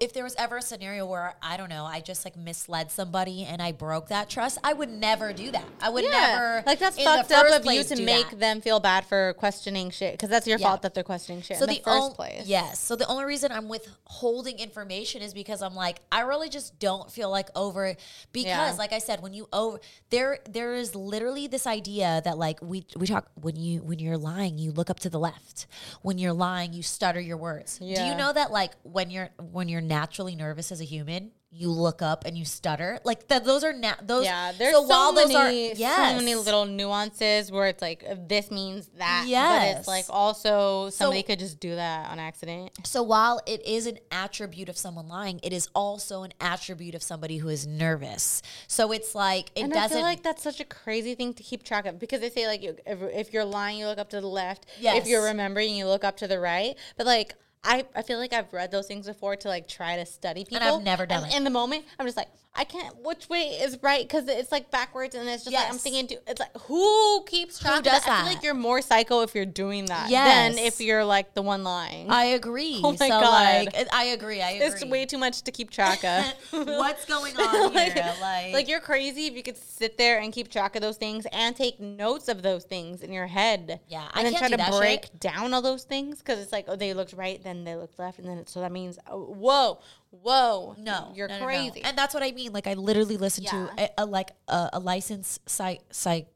[0.00, 3.44] if there was ever a scenario where I don't know, I just like misled somebody
[3.44, 5.64] and I broke that trust, I would never do that.
[5.80, 6.10] I would Yeah.
[6.10, 6.62] never.
[6.66, 8.38] like that's fucked up of you place to make that.
[8.38, 10.68] them feel bad for questioning shit because that's your Yeah.
[10.68, 12.46] fault that they're questioning shit So in the, the, first on- place.
[12.46, 12.78] Yes.
[12.80, 17.10] So the only reason I'm withholding information is because I'm like, I really just don't
[17.10, 17.94] feel like over
[18.32, 18.74] because Yeah.
[18.78, 19.80] like I said, when you over
[20.10, 24.18] there there is literally this idea that like we we talk when you when you're
[24.18, 25.66] lying, you look up to the left.
[26.02, 27.78] When you're lying, you stutter your words.
[27.78, 31.68] Do you know that like when you're when you're naturally nervous as a human, you
[31.68, 32.98] look up and you stutter?
[33.04, 36.12] Like that those are na- those Yeah, there's so so, while those are yes.
[36.12, 40.04] so many little nuances where it's like uh, this means that, Yes, but it's like
[40.08, 42.70] also somebody So- could just do that on accident.
[42.84, 47.02] So while it is an attribute of someone lying, it is also an attribute of
[47.02, 48.40] somebody who is nervous.
[48.66, 49.92] So it's like it and doesn't.
[49.92, 52.46] I feel like that's such a crazy thing to keep track of because they say
[52.46, 54.64] like if, if you're lying, you look up to the left.
[54.80, 55.02] Yes.
[55.02, 56.76] If you're remembering, you look up to the right.
[56.96, 57.34] But like.
[57.64, 60.66] I, I feel like I've read those things before to like try to study people.
[60.66, 61.36] And I've never done and it.
[61.36, 62.94] In the moment, I'm just like, I can't.
[63.02, 64.06] Which way is right?
[64.06, 65.82] Because it's like backwards, and it's just like I'm Yes.
[65.82, 66.18] thinking.
[66.26, 68.10] It's like who keeps Who track of does that?
[68.10, 70.54] I feel like you're more psycho if you're doing that Yes.
[70.54, 72.10] than if you're like the one lying.
[72.10, 72.78] I agree.
[72.84, 73.66] Oh my so God.
[73.74, 74.42] like I agree.
[74.42, 74.66] I agree.
[74.66, 76.24] it's way too much to keep track of.
[76.66, 78.14] What's going on like, here?
[78.20, 81.26] Like, like you're crazy if you could sit there and keep track of those things
[81.32, 83.80] and take notes of those things in your head.
[83.88, 85.20] Yeah, I and then can't try to break shit.
[85.20, 88.18] down all those things because it's like oh they looked right, then they looked left,
[88.18, 89.80] and then it, so that means oh, whoa,
[90.12, 91.46] whoa, no, you're no, no, no.
[91.46, 91.82] crazy.
[91.82, 92.52] And that's what I mean.
[92.52, 96.28] Like I literally listened to a, a like a, a licensed psych psych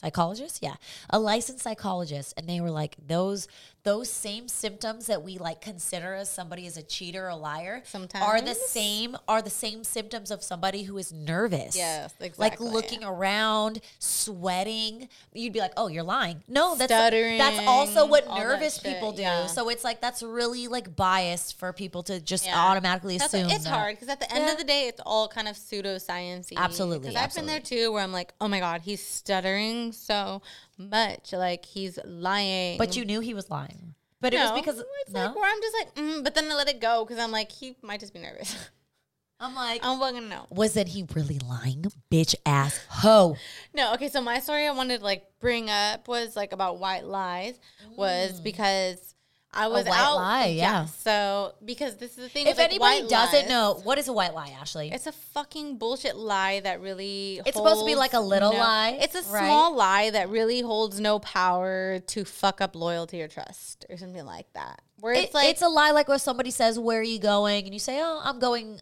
[0.00, 0.76] psychologist yeah
[1.10, 3.48] a licensed psychologist and they were like those
[3.82, 7.82] those same symptoms that we like consider as somebody as a cheater or a liar
[8.14, 12.68] are the same are the same symptoms of somebody who is nervous Yes, like exactly.
[12.68, 18.26] looking around sweating you'd be like oh you're lying no that's Stuttering, that's also what
[18.28, 19.46] nervous people do yeah.
[19.46, 22.58] so it's like that's really like biased for people to just Yeah.
[22.58, 24.52] automatically That's assume it's that- hard because at the end Yeah.
[24.52, 26.52] of the day, it's all kind of pseudoscience.
[26.56, 30.42] Absolutely, Because I've been there too, where I'm like, oh my god, he's stuttering so
[30.80, 32.78] much, like he's lying.
[32.78, 33.94] But you knew he was lying.
[34.20, 35.26] But it was because it's no.
[35.26, 37.50] like where I'm just like, mm, but then I let it go because I'm like,
[37.50, 38.54] he might just be nervous.
[39.40, 40.46] I'm like, I'm fucking know.
[40.50, 41.86] wasn't he really lying?
[42.12, 43.36] Bitch ass hoe.
[43.74, 44.08] No, okay.
[44.08, 47.58] So my story I wanted to like bring up was like about white lies,
[47.96, 49.14] was because
[49.52, 49.88] I was Mm.
[49.88, 50.14] white out.
[50.16, 50.84] lie, yeah.
[50.86, 52.46] So because this is the thing.
[52.46, 54.92] If like, anybody doesn't lies, know, what is a white lie, Ashley?
[54.92, 57.40] It's a fucking bullshit lie that really.
[57.44, 59.44] It's supposed to be like a little no- lie, It's a right?
[59.46, 64.24] small lie that really holds no power to fuck up loyalty or trust or something
[64.24, 64.82] like that.
[65.00, 67.64] Where it's It- like it's a lie like where somebody says, Where are you going?
[67.64, 68.80] And you say, Oh, I'm going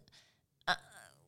[0.67, 0.75] uh,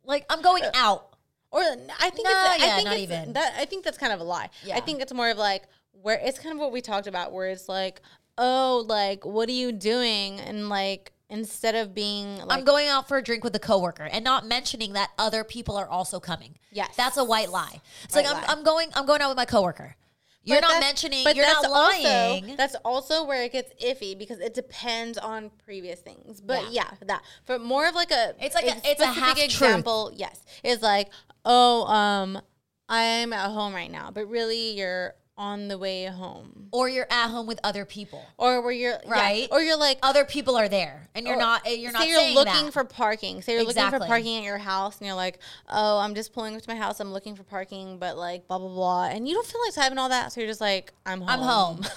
[0.04, 1.06] like I'm going out.
[1.52, 3.32] Or I think No, it's, yeah, I think not it's, even.
[3.32, 4.50] That, I think that's kind of a lie.
[4.64, 4.76] Yeah.
[4.76, 5.62] I think it's more of like
[6.02, 8.00] where it's kind of what we talked about, where it's like,
[8.40, 10.40] oh, like what are you doing?
[10.40, 14.08] And like instead of being like, I'm going out for a drink with a coworker
[14.10, 16.56] and not mentioning that other people are also coming.
[16.72, 16.96] Yes.
[16.96, 17.80] That's a white lie.
[18.04, 18.58] It's White like I'm.
[18.58, 19.94] I'm going I'm going out with my coworker.
[20.42, 22.44] You're But not mentioning but you're not lying.
[22.44, 26.40] Also, that's also where it gets iffy because it depends on previous things.
[26.40, 29.44] But yeah, that for more of like a It's like a- it's a half-truth.
[29.44, 30.10] example.
[30.16, 31.10] Yes, is like
[31.44, 32.40] oh um
[32.88, 37.28] I'm at home right now, but really you're on the way home, or you're at
[37.28, 38.22] home with other people.
[38.36, 39.48] or where you're yeah, Right?
[39.50, 42.34] or you're like Other people are there and you're or not eh, you're not you're
[42.34, 42.72] looking that.
[42.72, 43.40] for parking.
[43.40, 45.38] Say you're looking for parking at your house, and you're like,
[45.68, 47.00] "Oh, I'm just pulling up to my house.
[47.00, 49.96] I'm looking for parking, but like blah blah blah," and you don't feel like typing
[49.98, 51.80] all that, so you're just like, "I'm home." I'm home.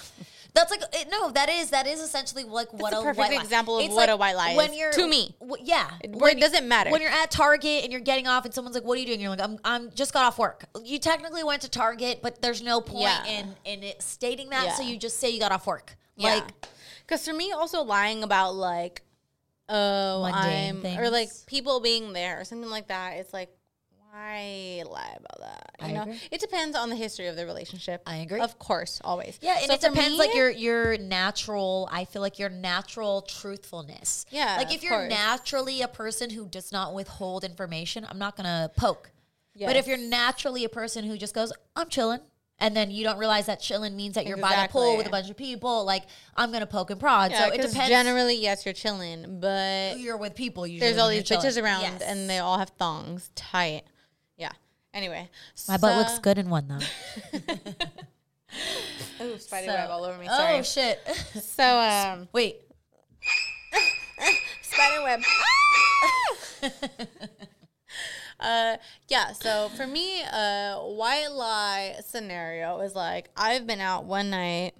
[0.54, 3.42] That's like it, no, that is that is essentially like what a perfect white lie-
[3.42, 5.34] example of It's what like a white lie when is, you're to me.
[5.40, 6.90] w- yeah, Where it doesn't matter.
[6.90, 9.20] when you're at Target and you're getting off and someone's like, "What are you doing?"
[9.20, 12.62] You're like, "I'm I'm just got off work." You technically went to Target, but there's
[12.62, 13.24] no point Yeah.
[13.26, 15.96] in in it stating that, so you just say you got off work.
[16.16, 16.34] Yeah.
[16.34, 16.44] Like
[17.04, 19.02] because for me, also lying about like,
[19.68, 23.14] oh, Mundane I'm or like people being there or something like that.
[23.14, 23.50] It's like,
[24.14, 25.70] why lie about that?
[25.80, 26.20] You I know, agree.
[26.30, 28.02] it depends on the history of the relationship.
[28.06, 28.40] I agree.
[28.40, 29.38] of course, always.
[29.42, 31.88] Yeah, and So it depends me- like your your natural.
[31.90, 34.24] I feel like your natural truthfulness.
[34.30, 35.10] Yeah, like if you're course.
[35.10, 39.10] naturally a person who does not withhold information, I'm not gonna poke.
[39.58, 42.18] But if you're naturally a person who just goes, I'm chilling,
[42.58, 45.10] and then you don't realize that chilling means that you're by the pool with a
[45.10, 46.04] bunch of people, like
[46.36, 47.30] I'm gonna poke and prod.
[47.30, 47.88] Yeah, so it depends.
[47.88, 50.66] Generally, yes, you're chilling, but you're with people.
[50.66, 52.02] Usually there's all these bitches around, Yes.
[52.02, 53.82] and they all have thongs tight.
[54.94, 54.98] Yeah.
[54.98, 55.28] Anyway,
[55.68, 56.78] My butt looks good in one though.
[59.24, 60.28] Ooh, spider So- web all over me.
[60.30, 61.00] Oh shit!
[61.42, 62.60] So um, wait.
[64.62, 65.20] spider web.
[68.40, 68.76] uh,
[69.08, 69.32] yeah.
[69.32, 74.72] So for me, a white lie scenario is like I've been out one night.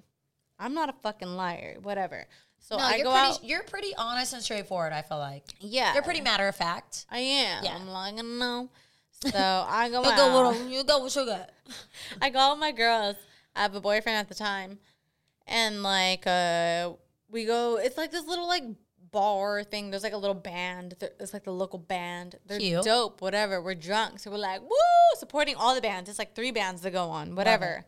[0.58, 1.76] I'm not a fucking liar.
[1.82, 2.26] Whatever.
[2.60, 3.44] So no, I you're go pretty, out.
[3.44, 4.92] You're pretty honest and straightforward.
[4.92, 5.44] I feel like.
[5.60, 5.92] Yeah.
[5.94, 7.06] You're pretty matter of fact.
[7.10, 7.64] I am.
[7.64, 7.74] Yeah.
[7.76, 8.70] I'm like no.
[9.20, 11.46] So I go You go with you go with sugar.
[12.22, 13.16] I with my girls.
[13.56, 14.78] I have a boyfriend at the time,
[15.46, 16.92] and like uh,
[17.30, 17.76] we go.
[17.76, 18.64] It's like this little like
[19.10, 19.90] bar thing.
[19.90, 20.96] There's like a little band.
[21.20, 22.36] It's like the local band.
[22.46, 22.84] They're Cute.
[22.84, 23.22] dope.
[23.22, 23.62] Whatever.
[23.62, 24.68] We're drunk, so we're like woo,
[25.18, 26.10] supporting all the bands.
[26.10, 27.34] It's like three bands to go on.
[27.34, 27.84] Whatever.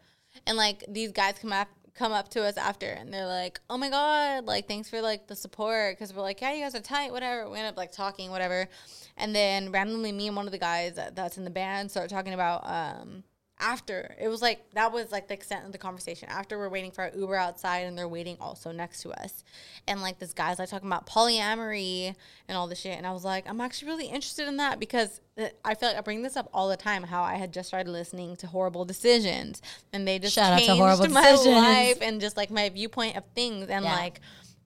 [0.47, 3.79] And like these guys come up come up to us after and they're like oh
[3.79, 6.81] my god like thanks for like the support because we're like yeah you guys are
[6.81, 8.69] tight whatever we end up like talking whatever
[9.17, 12.11] and then randomly me and one of the guys that, that's in the band start
[12.11, 13.23] talking about um
[13.59, 16.29] after it was like that was like the extent of the conversation.
[16.29, 19.45] After we're waiting for our uber outside and they're waiting also next to us.
[19.89, 22.15] And like this guy's like talking about polyamory
[22.49, 22.99] and all this shit.
[22.99, 25.23] And i was like i'm actually really interested in that because
[25.65, 27.91] i feel like i bring this up all the time how i had just started
[27.91, 29.63] listening to horrible decisions.
[29.91, 31.57] And they just Shout changed Horrible my Decisions.
[31.57, 33.69] life and just like my viewpoint of things.
[33.71, 33.95] And Yeah.
[33.95, 34.21] like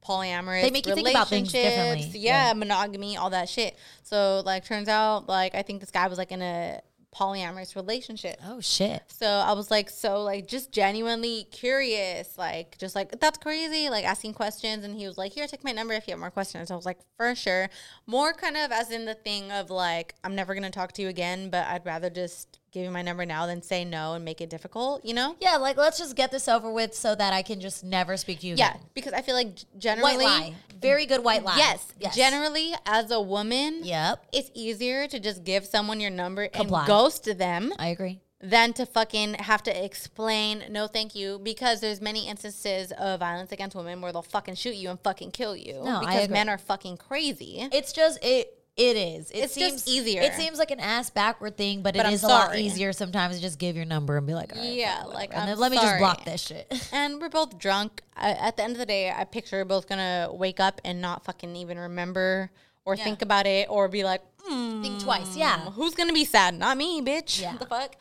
[0.06, 2.10] polyamorous They make you think about things differently.
[2.18, 2.52] yeah, Yeah.
[2.54, 6.32] monogamy all that shit so like turns out like i think this guy was like
[6.32, 6.80] in a
[7.14, 9.02] polyamorous relationship Oh shit.
[9.08, 14.04] so I was like, so like just genuinely curious, like just like that's crazy, like
[14.04, 14.84] asking questions.
[14.84, 16.70] And he was like, here, take my number if you have more questions.
[16.70, 17.68] I was like, for sure.
[18.06, 21.08] More kind of as in the thing of like, I'm never gonna talk to you
[21.08, 24.40] again, but I'd rather just give you my number now than say no and make
[24.40, 25.36] it difficult, you know?
[25.40, 28.40] Yeah, like let's just get this over with so that I can just never speak
[28.40, 28.82] to you Yeah, again.
[28.94, 29.48] because I feel like
[29.78, 30.54] generally, White lie.
[30.80, 31.56] Very good white lie.
[31.58, 32.14] Yes, Yes.
[32.16, 34.24] generally as a woman, Yep.
[34.32, 36.80] it's easier to just give someone your number Comply.
[36.80, 37.72] and ghost them.
[37.78, 38.20] I agree.
[38.42, 43.52] than to fucking have to explain no thank you because there's many instances of violence
[43.52, 46.48] against women where they'll fucking shoot you and fucking kill you No, I because men
[46.48, 47.68] are fucking crazy.
[47.70, 49.30] It's just it it is.
[49.30, 50.22] It It's seems easier.
[50.22, 52.92] It seems like an ass backward thing, but, But it I'm is a lot easier
[52.94, 55.48] sometimes to just give your number and be like, all right, yeah, fine, like and
[55.48, 56.30] then let me just block sorry.
[56.32, 56.88] this shit.
[56.92, 58.02] And we're both drunk.
[58.16, 61.00] I, at the end of the day, I picture we're both gonna wake up and
[61.00, 62.50] not fucking even remember
[62.86, 63.04] or Yeah.
[63.04, 65.36] think about it or be like, mm, Think twice.
[65.36, 65.58] Yeah.
[65.72, 66.54] who's gonna be sad?
[66.54, 67.40] Not me, bitch.
[67.40, 67.56] Yeah.
[67.60, 67.96] the fuck.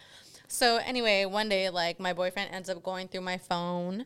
[0.48, 4.06] So anyway, one day, like my boyfriend ends up going through my phone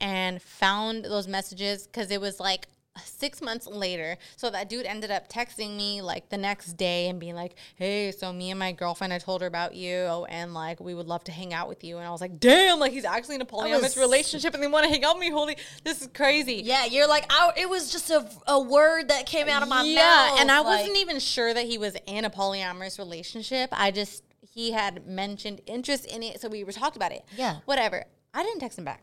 [0.00, 2.68] and found those messages because it was like
[3.04, 4.16] six months later.
[4.36, 8.12] So that dude ended up texting me like the next day and being like, "Hey,
[8.12, 11.24] so me and my girlfriend, I told her about you, and like we would love
[11.24, 13.46] to hang out with you." And I was like, "Damn, like he's actually in a
[13.46, 15.30] polyamorous was- relationship and they want to hang out with me.
[15.30, 19.26] Holy, this is crazy." yeah, you're like, I, it was just a, a word that
[19.26, 20.40] came out of my yeah, mouth.
[20.40, 23.70] and I like- wasn't even sure that he was in a polyamorous relationship.
[23.72, 27.24] I just he had mentioned interest in it, so we were talked about it.
[27.36, 27.56] Yeah.
[27.66, 28.04] whatever.
[28.32, 29.02] I didn't text him back.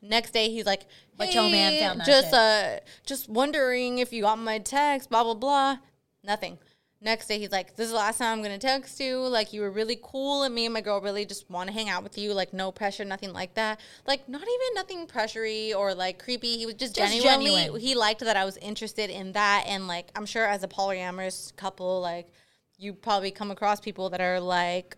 [0.00, 3.98] Next day, he's like, But your man "Hey, found that just shit." uh, just wondering
[3.98, 5.76] if you got my text, blah blah blah."
[6.24, 6.58] Nothing.
[7.00, 9.18] Next day, he's like, "This is the last time I'm gonna text you.
[9.18, 11.88] Like, you were really cool, and me and my girl really just want to hang
[11.88, 12.32] out with you.
[12.34, 13.78] Like, no pressure, nothing like that.
[14.06, 16.58] Like, not even nothing pressury or like creepy.
[16.58, 17.50] He was just, Just genuinely.
[17.54, 17.80] genuine.
[17.80, 21.54] He liked that I was interested in that, and like, I'm sure as a polyamorous
[21.54, 22.32] couple, like,
[22.78, 24.96] you probably come across people that are like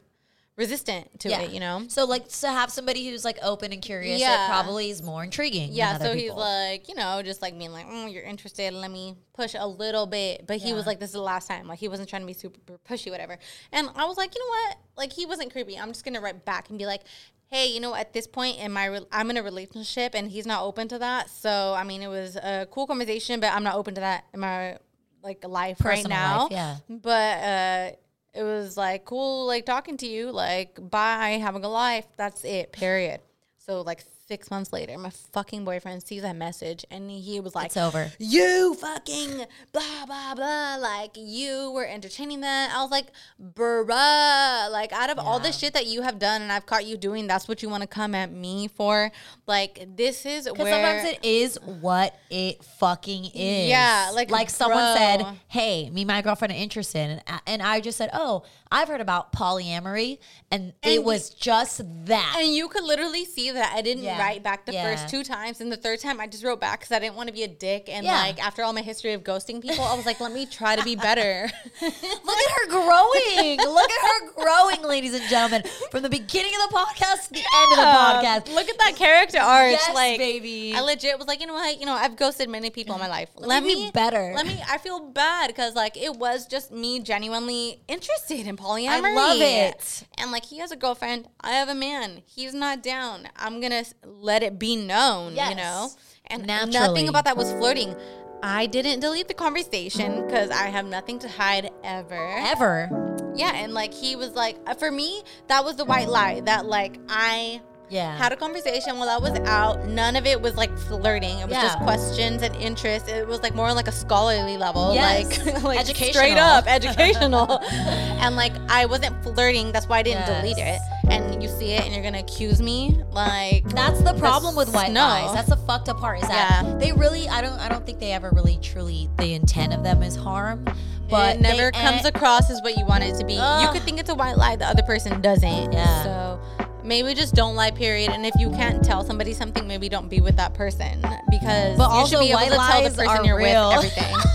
[0.60, 1.40] resistant to Yeah.
[1.40, 1.50] it.
[1.52, 1.84] You know?
[1.88, 4.44] So like to have somebody who's like open and curious, Yeah.
[4.44, 5.72] it probably is more intriguing.
[5.72, 8.72] Yeah, than other so he's like, you know, just like being like, mm, you're interested,
[8.74, 10.46] let me push a little bit.
[10.46, 11.66] But he was like, this is the last time.
[11.66, 13.38] Like, he wasn't trying to be super pushy, whatever.
[13.72, 14.76] And I was like, you know what?
[14.98, 15.78] Like, he wasn't creepy.
[15.78, 17.02] I'm just going to write back and be like,
[17.46, 20.46] hey, you know, at this point in my, re- I'm in a relationship and he's
[20.46, 21.30] not open to that.
[21.30, 24.40] So, I mean, it was a cool conversation, but I'm not open to that in
[24.40, 24.76] my,
[25.22, 26.42] like, life right now.
[26.42, 26.76] life, yeah.
[26.88, 27.90] But, uh,
[28.34, 32.06] it was like cool, like talking to you, like bye, having a life.
[32.16, 33.20] That's it, period.
[33.58, 37.66] So like six months later, my fucking boyfriend sees that message and he was like,
[37.66, 38.12] It's over.
[38.20, 40.76] You fucking blah blah blah.
[40.76, 42.72] Like you were entertaining that.
[42.72, 43.06] I was like,
[43.42, 44.70] bruh.
[44.70, 47.26] Like out of all the shit that you have done and I've caught you doing,
[47.26, 49.10] that's what you want to come at me for.
[49.48, 53.68] Like this is where sometimes it is what it fucking is.
[53.68, 57.80] Yeah, like, like someone said, "Hey, me my girlfriend are interested," and I, and I
[57.80, 60.18] just said, "Oh, I've heard about polyamory,"
[60.52, 62.36] and, it was just that.
[62.38, 64.19] And you could literally see that I didn't Yeah.
[64.20, 64.84] Write back the Yeah.
[64.84, 67.28] first two times, and the third time I just wrote back because I didn't want
[67.28, 67.88] to be a dick.
[67.88, 68.18] And Yeah.
[68.20, 70.84] like after all my history of ghosting people, I was like, let me try to
[70.84, 71.50] be better.
[71.82, 73.58] Look at her growing.
[73.58, 77.44] Look at her growing, ladies and gentlemen, from the beginning of the podcast to the
[77.56, 78.54] end of the podcast.
[78.54, 80.74] Look at that character arc, Yes, like baby.
[80.76, 83.08] I legit was like, you know what, you know, I've ghosted many people in my
[83.08, 83.30] life.
[83.36, 84.32] Let me be better.
[84.34, 84.60] Let me.
[84.68, 88.88] I feel bad because like it was just me genuinely interested in polyamory.
[88.88, 90.04] I love it.
[90.18, 92.22] And like he has a girlfriend, I have a man.
[92.26, 93.28] He's not down.
[93.36, 93.84] I'm gonna
[94.18, 95.90] let it be known, you know.
[96.26, 96.72] And Naturally.
[96.72, 97.94] nothing about that was flirting.
[98.42, 102.34] I didn't delete the conversation because I have nothing to hide ever.
[102.38, 103.32] Ever.
[103.34, 106.66] Yeah, and like he was like, uh, for me, that was the white lie that
[106.66, 107.60] like I
[107.90, 108.16] Yeah.
[108.16, 109.84] had a conversation while I was out.
[109.86, 111.38] None of it was like flirting.
[111.40, 111.62] It was Yeah.
[111.62, 113.08] just questions and interests.
[113.08, 115.44] It was like more like a scholarly level, Yes.
[115.44, 116.12] like, like Educational.
[116.14, 117.58] straight up educational.
[117.60, 119.72] and like I wasn't flirting.
[119.72, 120.78] That's why I didn't delete it.
[121.08, 124.92] And you see it, and you're gonna accuse me like That's the problem with white
[124.92, 125.00] no.
[125.00, 125.34] lies.
[125.34, 126.22] That's the fucked up part.
[126.22, 126.74] Is that Yeah.
[126.76, 127.28] they really?
[127.28, 127.58] I don't.
[127.58, 129.10] I don't think they ever really truly.
[129.18, 130.64] The intent of them is harm,
[131.08, 133.34] but it never comes across as what you want it to be.
[133.34, 135.72] you could think it's a white lie, the other person doesn't.
[135.72, 136.02] Yeah.
[136.04, 136.40] So
[136.84, 138.10] maybe just don't lie, period.
[138.10, 141.00] And if you can't tell somebody something, maybe don't be with that person
[141.30, 143.68] because But you also should be able to tell the person you're real.
[143.70, 144.14] with everything.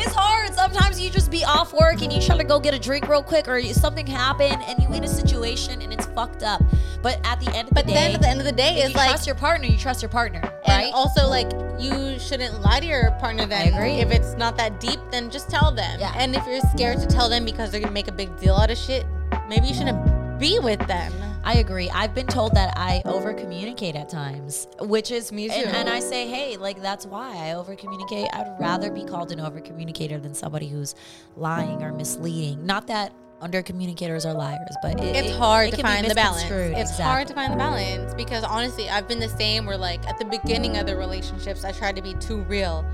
[0.00, 0.54] It's hard.
[0.54, 3.22] Sometimes you just be off work and you try to go get a drink real
[3.22, 6.62] quick, or something happened and you in a situation and it's fucked up.
[7.02, 8.76] But at the end of But the day, then at the end of the day,
[8.78, 9.66] if it's you like trust your partner.
[9.66, 10.92] You trust your partner, and right?
[10.94, 11.50] also like
[11.80, 13.74] you shouldn't lie to your partner then.
[13.74, 13.94] agree.
[13.94, 15.98] If it's not that deep, then just tell them.
[16.00, 16.12] Yeah.
[16.16, 18.70] And if you're scared to tell them because they're gonna make a big deal out
[18.70, 19.04] of shit,
[19.48, 21.12] maybe you shouldn't be with them.
[21.44, 21.88] I agree.
[21.90, 25.76] I've been told that I over communicate at times, which is Me And, too.
[25.76, 28.28] and I say, hey, like that's why I over communicate.
[28.34, 30.94] I'd rather be called an over communicator than somebody who's
[31.36, 32.66] lying or misleading.
[32.66, 36.42] Not that under communicators are liars, but it, it's hard it to find the balance.
[36.42, 37.04] It's Exactly.
[37.04, 39.64] hard to find the balance because honestly, I've been the same.
[39.64, 42.84] Where like at the beginning of the relationships, I tried to be too real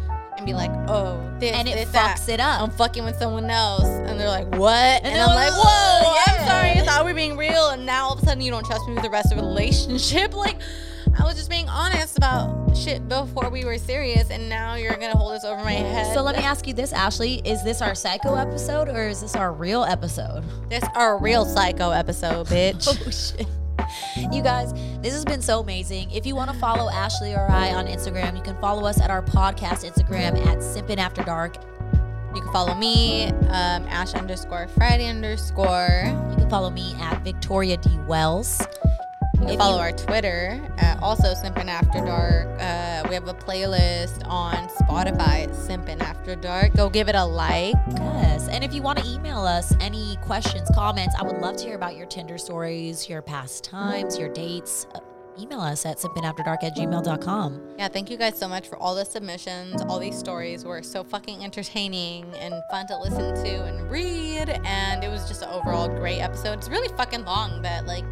[0.45, 2.29] and be like, "Oh, this And it this, fucks that.
[2.35, 2.61] it up.
[2.61, 4.73] I'm fucking with someone else," and they're like, "What?"
[5.03, 6.71] And, they're I'm like, "Whoa, "Whoa, I'm sorry.
[6.73, 8.87] I thought we were being real, and now all of a sudden you don't trust
[8.87, 10.61] me with the rest of the relationship." Like,
[11.19, 15.17] I was just being honest about shit before we were serious, and now you're gonna
[15.17, 16.13] hold this over my head.
[16.13, 19.35] So let me ask you this, Ashley: Is this our psycho episode or is this
[19.37, 20.45] our real episode?
[20.69, 22.87] This our real psycho episode, bitch.
[23.07, 23.47] Oh shit.
[24.17, 26.11] You guys, this has been so amazing.
[26.11, 29.11] If you want to follow Ashley or I on Instagram, you can follow us at
[29.11, 31.57] our podcast Instagram at Simpin' After Dark.
[32.35, 36.03] You can follow me, um, Ash underscore Friday underscore.
[36.31, 38.61] You can follow me at Victoria D Wells.
[39.49, 42.49] You follow our Twitter, at also Simpin' After Dark.
[42.61, 46.75] Uh, we have a playlist on Spotify, Simpin' After Dark.
[46.75, 47.75] Go give it a like.
[47.91, 48.49] Yes.
[48.49, 51.77] And if you want to email us any questions, comments, I would love to hear
[51.77, 54.87] about your Tinder stories, your past times, your dates.
[54.95, 55.01] Uh,
[55.39, 57.75] email us at simpinafterdark at gmail.com.
[57.79, 59.83] Yeah, thank you guys so much for all the submissions.
[59.83, 64.61] All these stories were so fucking entertaining and fun to listen to and read.
[64.65, 66.59] And it was just an overall great episode.
[66.59, 68.05] It's really fucking long, but like,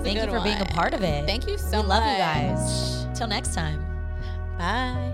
[0.00, 0.44] Thank you for one.
[0.44, 1.26] being a part of it.
[1.26, 2.00] Thank you so we much.
[2.00, 3.06] Love you guys.
[3.14, 3.84] Till next time.
[4.58, 5.12] Bye.